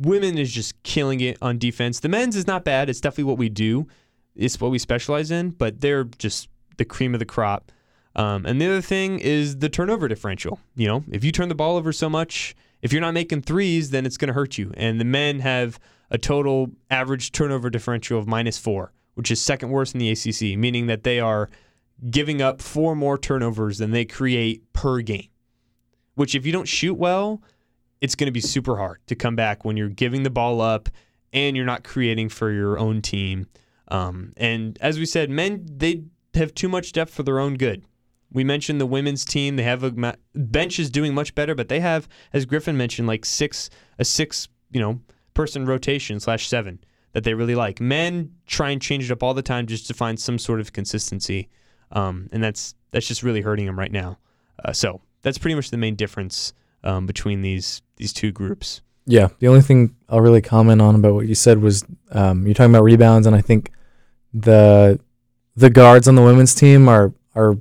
women 0.00 0.38
is 0.38 0.52
just 0.52 0.80
killing 0.82 1.20
it 1.20 1.36
on 1.42 1.58
defense. 1.58 2.00
The 2.00 2.08
men's 2.08 2.36
is 2.36 2.46
not 2.46 2.64
bad. 2.64 2.88
It's 2.88 3.00
definitely 3.00 3.24
what 3.24 3.38
we 3.38 3.48
do. 3.48 3.86
It's 4.34 4.60
what 4.60 4.70
we 4.70 4.78
specialize 4.78 5.30
in, 5.30 5.50
but 5.50 5.80
they're 5.80 6.04
just 6.04 6.48
the 6.76 6.84
cream 6.84 7.14
of 7.14 7.18
the 7.18 7.26
crop. 7.26 7.72
Um, 8.16 8.46
and 8.46 8.60
the 8.60 8.66
other 8.66 8.80
thing 8.80 9.18
is 9.20 9.58
the 9.58 9.68
turnover 9.68 10.08
differential. 10.08 10.58
You 10.74 10.88
know, 10.88 11.04
if 11.10 11.22
you 11.22 11.30
turn 11.30 11.48
the 11.48 11.54
ball 11.54 11.76
over 11.76 11.92
so 11.92 12.08
much, 12.08 12.56
if 12.82 12.92
you're 12.92 13.02
not 13.02 13.14
making 13.14 13.42
threes, 13.42 13.90
then 13.90 14.06
it's 14.06 14.16
going 14.16 14.28
to 14.28 14.34
hurt 14.34 14.58
you. 14.58 14.72
And 14.76 14.98
the 14.98 15.04
men 15.04 15.40
have 15.40 15.78
a 16.10 16.18
total 16.18 16.70
average 16.90 17.32
turnover 17.32 17.68
differential 17.68 18.18
of 18.18 18.26
minus 18.26 18.58
four, 18.58 18.92
which 19.14 19.30
is 19.30 19.40
second 19.40 19.70
worst 19.70 19.94
in 19.94 20.00
the 20.00 20.10
ACC, 20.10 20.58
meaning 20.58 20.86
that 20.86 21.04
they 21.04 21.20
are 21.20 21.50
giving 22.10 22.40
up 22.40 22.62
four 22.62 22.96
more 22.96 23.18
turnovers 23.18 23.78
than 23.78 23.90
they 23.90 24.04
create 24.04 24.72
per 24.72 25.00
game. 25.00 25.28
Which, 26.14 26.34
if 26.34 26.46
you 26.46 26.52
don't 26.52 26.68
shoot 26.68 26.94
well, 26.94 27.42
it's 28.00 28.14
going 28.14 28.26
to 28.26 28.32
be 28.32 28.40
super 28.40 28.76
hard 28.78 28.98
to 29.08 29.14
come 29.14 29.36
back 29.36 29.64
when 29.64 29.76
you're 29.76 29.88
giving 29.88 30.22
the 30.22 30.30
ball 30.30 30.62
up 30.62 30.88
and 31.32 31.54
you're 31.54 31.66
not 31.66 31.84
creating 31.84 32.30
for 32.30 32.50
your 32.50 32.78
own 32.78 33.02
team. 33.02 33.46
Um, 33.88 34.32
and 34.38 34.78
as 34.80 34.98
we 34.98 35.04
said, 35.04 35.28
men 35.28 35.66
they 35.70 36.04
have 36.34 36.54
too 36.54 36.68
much 36.68 36.92
depth 36.92 37.12
for 37.12 37.22
their 37.22 37.38
own 37.38 37.54
good. 37.54 37.84
We 38.32 38.44
mentioned 38.44 38.80
the 38.80 38.86
women's 38.86 39.24
team; 39.24 39.56
they 39.56 39.62
have 39.62 39.82
a 39.82 40.16
bench 40.34 40.78
is 40.78 40.90
doing 40.90 41.14
much 41.14 41.34
better, 41.34 41.54
but 41.54 41.68
they 41.68 41.80
have, 41.80 42.08
as 42.32 42.44
Griffin 42.44 42.76
mentioned, 42.76 43.08
like 43.08 43.24
six 43.24 43.70
a 43.98 44.04
six 44.04 44.48
you 44.70 44.80
know 44.80 45.00
person 45.34 45.66
rotation 45.66 46.18
slash 46.20 46.48
seven 46.48 46.80
that 47.12 47.24
they 47.24 47.34
really 47.34 47.54
like. 47.54 47.80
Men 47.80 48.32
try 48.46 48.70
and 48.70 48.82
change 48.82 49.10
it 49.10 49.12
up 49.12 49.22
all 49.22 49.34
the 49.34 49.42
time 49.42 49.66
just 49.66 49.86
to 49.86 49.94
find 49.94 50.18
some 50.18 50.38
sort 50.38 50.60
of 50.60 50.72
consistency, 50.72 51.48
um, 51.92 52.28
and 52.32 52.42
that's 52.42 52.74
that's 52.90 53.06
just 53.06 53.22
really 53.22 53.40
hurting 53.40 53.66
them 53.66 53.78
right 53.78 53.92
now. 53.92 54.18
Uh, 54.64 54.72
so 54.72 55.00
that's 55.22 55.38
pretty 55.38 55.54
much 55.54 55.70
the 55.70 55.76
main 55.76 55.94
difference 55.94 56.52
um, 56.84 57.06
between 57.06 57.42
these 57.42 57.82
these 57.96 58.12
two 58.12 58.32
groups. 58.32 58.80
Yeah, 59.06 59.28
the 59.38 59.46
only 59.46 59.60
thing 59.60 59.94
I'll 60.08 60.20
really 60.20 60.42
comment 60.42 60.82
on 60.82 60.94
about 60.96 61.14
what 61.14 61.28
you 61.28 61.34
said 61.34 61.62
was 61.62 61.84
um, 62.10 62.44
you're 62.44 62.54
talking 62.54 62.74
about 62.74 62.82
rebounds, 62.82 63.26
and 63.26 63.36
I 63.36 63.40
think 63.40 63.70
the 64.34 65.00
the 65.54 65.70
guards 65.70 66.08
on 66.08 66.16
the 66.16 66.22
women's 66.22 66.54
team 66.54 66.88
are 66.88 67.12
are 67.34 67.56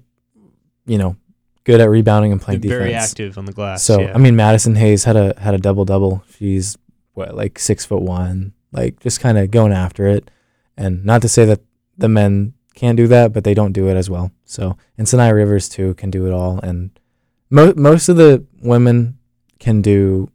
you 0.86 0.98
know, 0.98 1.16
good 1.64 1.82
at 1.82 1.90
rebounding 1.90 2.32
and 2.32 2.42
playing 2.42 2.62
defense. 2.62 2.80
Very 2.80 2.94
active 2.94 3.38
on 3.38 3.46
the 3.46 3.54
glass. 3.54 3.84
So 3.84 4.02
yeah. 4.02 4.14
I 4.14 4.18
mean, 4.18 4.36
Madison 4.36 4.76
Hayes 4.76 5.04
had 5.04 5.16
a 5.16 5.34
had 5.40 5.54
a 5.54 5.58
double 5.58 5.86
double. 5.86 6.24
She's 6.38 6.78
what 7.14 7.36
like 7.36 7.60
six 7.60 7.86
foot 7.86 8.02
one, 8.02 8.54
like 8.72 9.00
just 9.00 9.20
kind 9.20 9.38
of 9.38 9.52
going 9.52 9.72
after 9.72 10.08
it. 10.08 10.30
And 10.78 11.06
not 11.06 11.22
to 11.22 11.30
say 11.30 11.46
that 11.46 11.62
the 11.98 12.10
men 12.10 12.54
can't 12.74 12.98
do 12.98 13.08
that, 13.08 13.34
but 13.34 13.44
they 13.44 13.54
don't 13.54 13.72
do 13.72 13.88
it 13.88 13.96
as 13.96 14.10
well. 14.10 14.32
So 14.46 14.78
and 14.98 15.08
Saniya 15.08 15.34
Rivers 15.34 15.70
too 15.70 15.94
can 15.96 16.12
do 16.12 16.26
it 16.28 16.34
all, 16.34 16.60
and 16.60 16.92
mo- 17.50 17.74
most 17.76 18.10
of 18.10 18.18
the 18.18 18.46
women 18.62 19.18
can 19.60 19.82
do, 19.82 20.30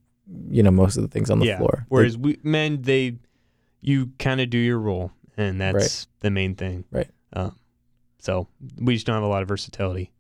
you 0.49 0.63
know, 0.63 0.71
most 0.71 0.97
of 0.97 1.03
the 1.03 1.09
things 1.09 1.31
on 1.31 1.39
the 1.39 1.47
yeah. 1.47 1.59
floor. 1.59 1.87
Whereas 1.89 2.17
we, 2.17 2.39
men, 2.43 2.83
they 2.83 3.17
you 3.83 4.11
kind 4.19 4.41
of 4.41 4.51
do 4.51 4.59
your 4.59 4.79
role, 4.79 5.13
and 5.37 5.61
that's 5.61 5.75
Right. 5.75 6.07
the 6.21 6.31
main 6.31 6.55
thing. 6.55 6.85
Right. 6.91 7.09
Um, 7.33 7.57
so 8.19 8.49
we 8.79 8.95
just 8.95 9.07
don't 9.07 9.15
have 9.15 9.23
a 9.23 9.29
lot 9.29 9.43
of 9.43 9.49
versatility. 9.49 10.11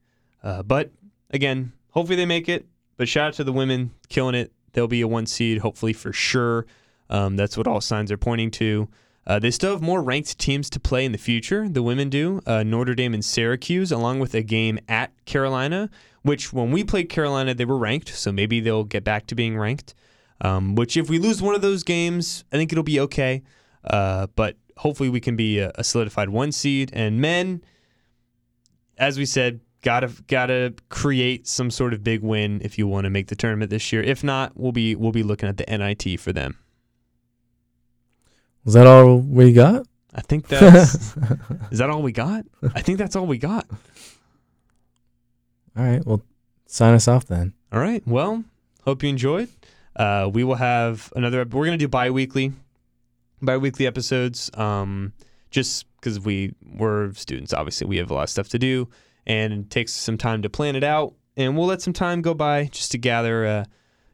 Uh, 0.42 0.62
but 0.62 0.90
again, 1.30 1.72
hopefully 1.90 2.16
they 2.16 2.26
make 2.26 2.48
it. 2.48 2.66
But 2.96 3.08
shout 3.08 3.28
out 3.28 3.34
to 3.34 3.44
the 3.44 3.52
women 3.52 3.92
killing 4.08 4.34
it. 4.34 4.52
They'll 4.72 4.86
be 4.86 5.00
a 5.00 5.08
one 5.08 5.26
seed, 5.26 5.58
hopefully 5.58 5.92
for 5.92 6.12
sure. 6.12 6.66
Um, 7.08 7.36
that's 7.36 7.56
what 7.56 7.66
all 7.66 7.80
signs 7.80 8.12
are 8.12 8.18
pointing 8.18 8.50
to. 8.52 8.88
Uh, 9.26 9.38
they 9.38 9.50
still 9.50 9.72
have 9.72 9.82
more 9.82 10.02
ranked 10.02 10.38
teams 10.38 10.70
to 10.70 10.80
play 10.80 11.04
in 11.04 11.12
the 11.12 11.18
future. 11.18 11.68
The 11.68 11.82
women 11.82 12.08
do. 12.08 12.40
Uh, 12.46 12.62
Notre 12.62 12.94
Dame 12.94 13.14
and 13.14 13.24
Syracuse, 13.24 13.92
along 13.92 14.18
with 14.18 14.34
a 14.34 14.42
game 14.42 14.78
at 14.88 15.12
Carolina, 15.24 15.90
which 16.22 16.52
when 16.52 16.70
we 16.70 16.84
played 16.84 17.08
Carolina, 17.08 17.54
they 17.54 17.64
were 17.64 17.78
ranked. 17.78 18.08
So 18.08 18.32
maybe 18.32 18.60
they'll 18.60 18.84
get 18.84 19.04
back 19.04 19.26
to 19.26 19.34
being 19.34 19.58
ranked. 19.58 19.94
Um, 20.42 20.74
which, 20.74 20.96
if 20.96 21.10
we 21.10 21.18
lose 21.18 21.42
one 21.42 21.54
of 21.54 21.60
those 21.60 21.84
games, 21.84 22.44
I 22.50 22.56
think 22.56 22.72
it'll 22.72 22.82
be 22.82 22.98
okay. 23.00 23.42
Uh, 23.84 24.26
but 24.36 24.56
hopefully, 24.78 25.10
we 25.10 25.20
can 25.20 25.36
be 25.36 25.58
a, 25.58 25.70
a 25.74 25.84
solidified 25.84 26.30
one 26.30 26.50
seed. 26.50 26.90
And 26.94 27.20
men, 27.20 27.62
as 28.96 29.18
we 29.18 29.26
said, 29.26 29.60
gotta 29.82 30.10
gotta 30.26 30.74
create 30.88 31.46
some 31.46 31.70
sort 31.70 31.94
of 31.94 32.04
big 32.04 32.22
win 32.22 32.60
if 32.64 32.78
you 32.78 32.86
want 32.86 33.04
to 33.04 33.10
make 33.10 33.28
the 33.28 33.36
tournament 33.36 33.70
this 33.70 33.92
year. 33.92 34.02
If 34.02 34.22
not, 34.22 34.52
we'll 34.56 34.72
be 34.72 34.94
we'll 34.94 35.12
be 35.12 35.22
looking 35.22 35.48
at 35.48 35.56
the 35.56 35.64
NIT 35.66 36.20
for 36.20 36.32
them. 36.32 36.58
Is 38.66 38.74
that 38.74 38.86
all 38.86 39.18
we 39.18 39.52
got? 39.52 39.86
I 40.14 40.20
think 40.20 40.48
that's 40.48 41.16
is 41.70 41.78
that 41.78 41.90
all 41.90 42.02
we 42.02 42.12
got? 42.12 42.44
I 42.74 42.82
think 42.82 42.98
that's 42.98 43.16
all 43.16 43.26
we 43.26 43.38
got. 43.38 43.66
All 45.76 45.84
right. 45.84 46.04
Well, 46.04 46.22
sign 46.66 46.94
us 46.94 47.08
off 47.08 47.26
then. 47.26 47.54
All 47.72 47.80
right. 47.80 48.02
Well, 48.06 48.44
hope 48.84 49.02
you 49.02 49.08
enjoyed. 49.08 49.48
Uh, 49.96 50.28
we 50.32 50.44
will 50.44 50.56
have 50.56 51.12
another. 51.16 51.44
We're 51.44 51.64
gonna 51.64 51.76
do 51.76 51.88
bi-weekly, 51.88 52.52
bi-weekly 53.40 53.86
episodes. 53.86 54.50
Um, 54.54 55.12
just 55.50 55.86
because 55.96 56.20
we 56.20 56.54
we're 56.76 57.12
students, 57.14 57.52
obviously 57.52 57.86
we 57.86 57.96
have 57.96 58.10
a 58.10 58.14
lot 58.14 58.24
of 58.24 58.30
stuff 58.30 58.48
to 58.50 58.58
do, 58.58 58.88
and 59.26 59.70
takes 59.70 59.92
some 59.92 60.18
time 60.18 60.42
to 60.42 60.50
plan 60.50 60.76
it 60.76 60.84
out. 60.84 61.14
And 61.36 61.56
we'll 61.56 61.66
let 61.66 61.82
some 61.82 61.92
time 61.92 62.22
go 62.22 62.34
by 62.34 62.64
just 62.64 62.92
to 62.92 62.98
gather 62.98 63.46
uh, 63.46 63.64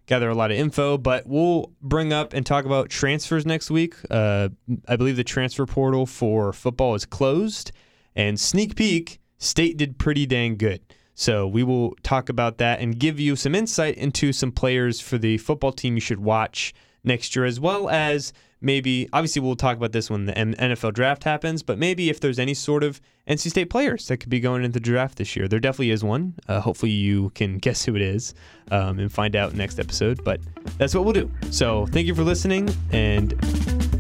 gather 0.07 0.29
a 0.29 0.35
lot 0.35 0.51
of 0.51 0.57
info. 0.57 0.99
But 0.99 1.27
we'll 1.27 1.73
bring 1.83 2.13
up 2.13 2.33
and 2.33 2.47
talk 2.47 2.65
about 2.65 2.89
transfers 2.89 3.45
next 3.45 3.71
week. 3.71 3.95
Uh, 4.11 4.51
I 4.87 4.97
believe 4.97 5.17
the 5.17 5.25
transfer 5.25 5.67
portal 5.67 6.07
for 6.07 6.53
football 6.53 6.95
is 6.95 7.05
closed, 7.05 7.73
and 8.15 8.39
sneak 8.39 8.77
peek, 8.77 9.21
state 9.39 9.77
did 9.77 9.99
pretty 9.99 10.27
dang 10.27 10.57
good. 10.57 10.81
So 11.15 11.49
we 11.49 11.63
will 11.63 11.97
talk 12.03 12.29
about 12.29 12.59
that 12.59 12.81
and 12.81 12.99
give 12.99 13.19
you 13.19 13.37
some 13.37 13.55
insight 13.55 13.97
into 13.97 14.33
some 14.33 14.53
players 14.53 15.01
for 15.01 15.17
the 15.17 15.39
football 15.39 15.73
team 15.73 15.95
you 15.95 16.01
should 16.01 16.21
watch 16.21 16.75
next 17.05 17.35
year, 17.35 17.47
as 17.47 17.59
well 17.59 17.89
as 17.89 18.35
maybe, 18.67 19.09
obviously, 19.13 19.41
we'll 19.41 19.57
talk 19.57 19.77
about 19.79 19.93
this 19.93 20.11
when 20.11 20.27
the 20.27 20.33
NFL 20.35 20.93
draft 20.93 21.25
happens, 21.25 21.63
but 21.63 21.79
maybe 21.79 22.11
if 22.11 22.21
there's 22.21 22.39
any 22.39 22.53
sort 22.53 22.85
of 22.85 23.01
NC 23.27 23.51
State 23.51 23.71
players 23.71 24.09
that 24.09 24.19
could 24.19 24.29
be 24.29 24.41
going 24.41 24.63
into 24.63 24.75
the 24.75 24.81
draft 24.81 25.17
this 25.17 25.35
year. 25.37 25.49
There 25.49 25.61
definitely 25.61 25.93
is 25.93 26.05
one. 26.05 26.35
Uh, 26.47 26.61
hopefully, 26.61 26.93
you 26.93 27.31
can 27.31 27.59
guess 27.67 27.85
who 27.85 27.97
it 27.97 28.03
is 28.03 28.35
um, 28.71 28.99
and 28.99 29.11
find 29.11 29.35
out 29.35 29.55
next 29.55 29.79
episode, 29.79 30.23
but 30.25 30.41
that's 30.77 30.95
what 30.95 31.05
we'll 31.05 31.15
do. 31.15 31.31
So 31.51 31.87
thank 31.87 32.07
you 32.07 32.15
for 32.15 32.23
listening, 32.23 32.69
and 32.93 33.33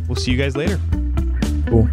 we'll 0.08 0.16
see 0.16 0.32
you 0.32 0.36
guys 0.36 0.56
later. 0.56 0.78
Cool. 1.68 1.88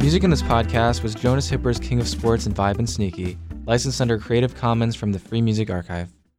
Music 0.00 0.22
in 0.22 0.28
this 0.28 0.42
podcast 0.42 1.02
was 1.02 1.14
Jonas 1.14 1.50
Hipper's 1.50 1.78
King 1.78 1.98
of 1.98 2.06
Sports 2.06 2.44
and 2.44 2.54
Vibe 2.54 2.78
and 2.78 2.88
Sneaky, 2.88 3.38
licensed 3.66 4.00
under 4.00 4.18
Creative 4.18 4.54
Commons 4.54 4.94
from 4.94 5.12
the 5.12 5.18
Free 5.18 5.40
Music 5.40 5.70
Archive. 5.70 6.10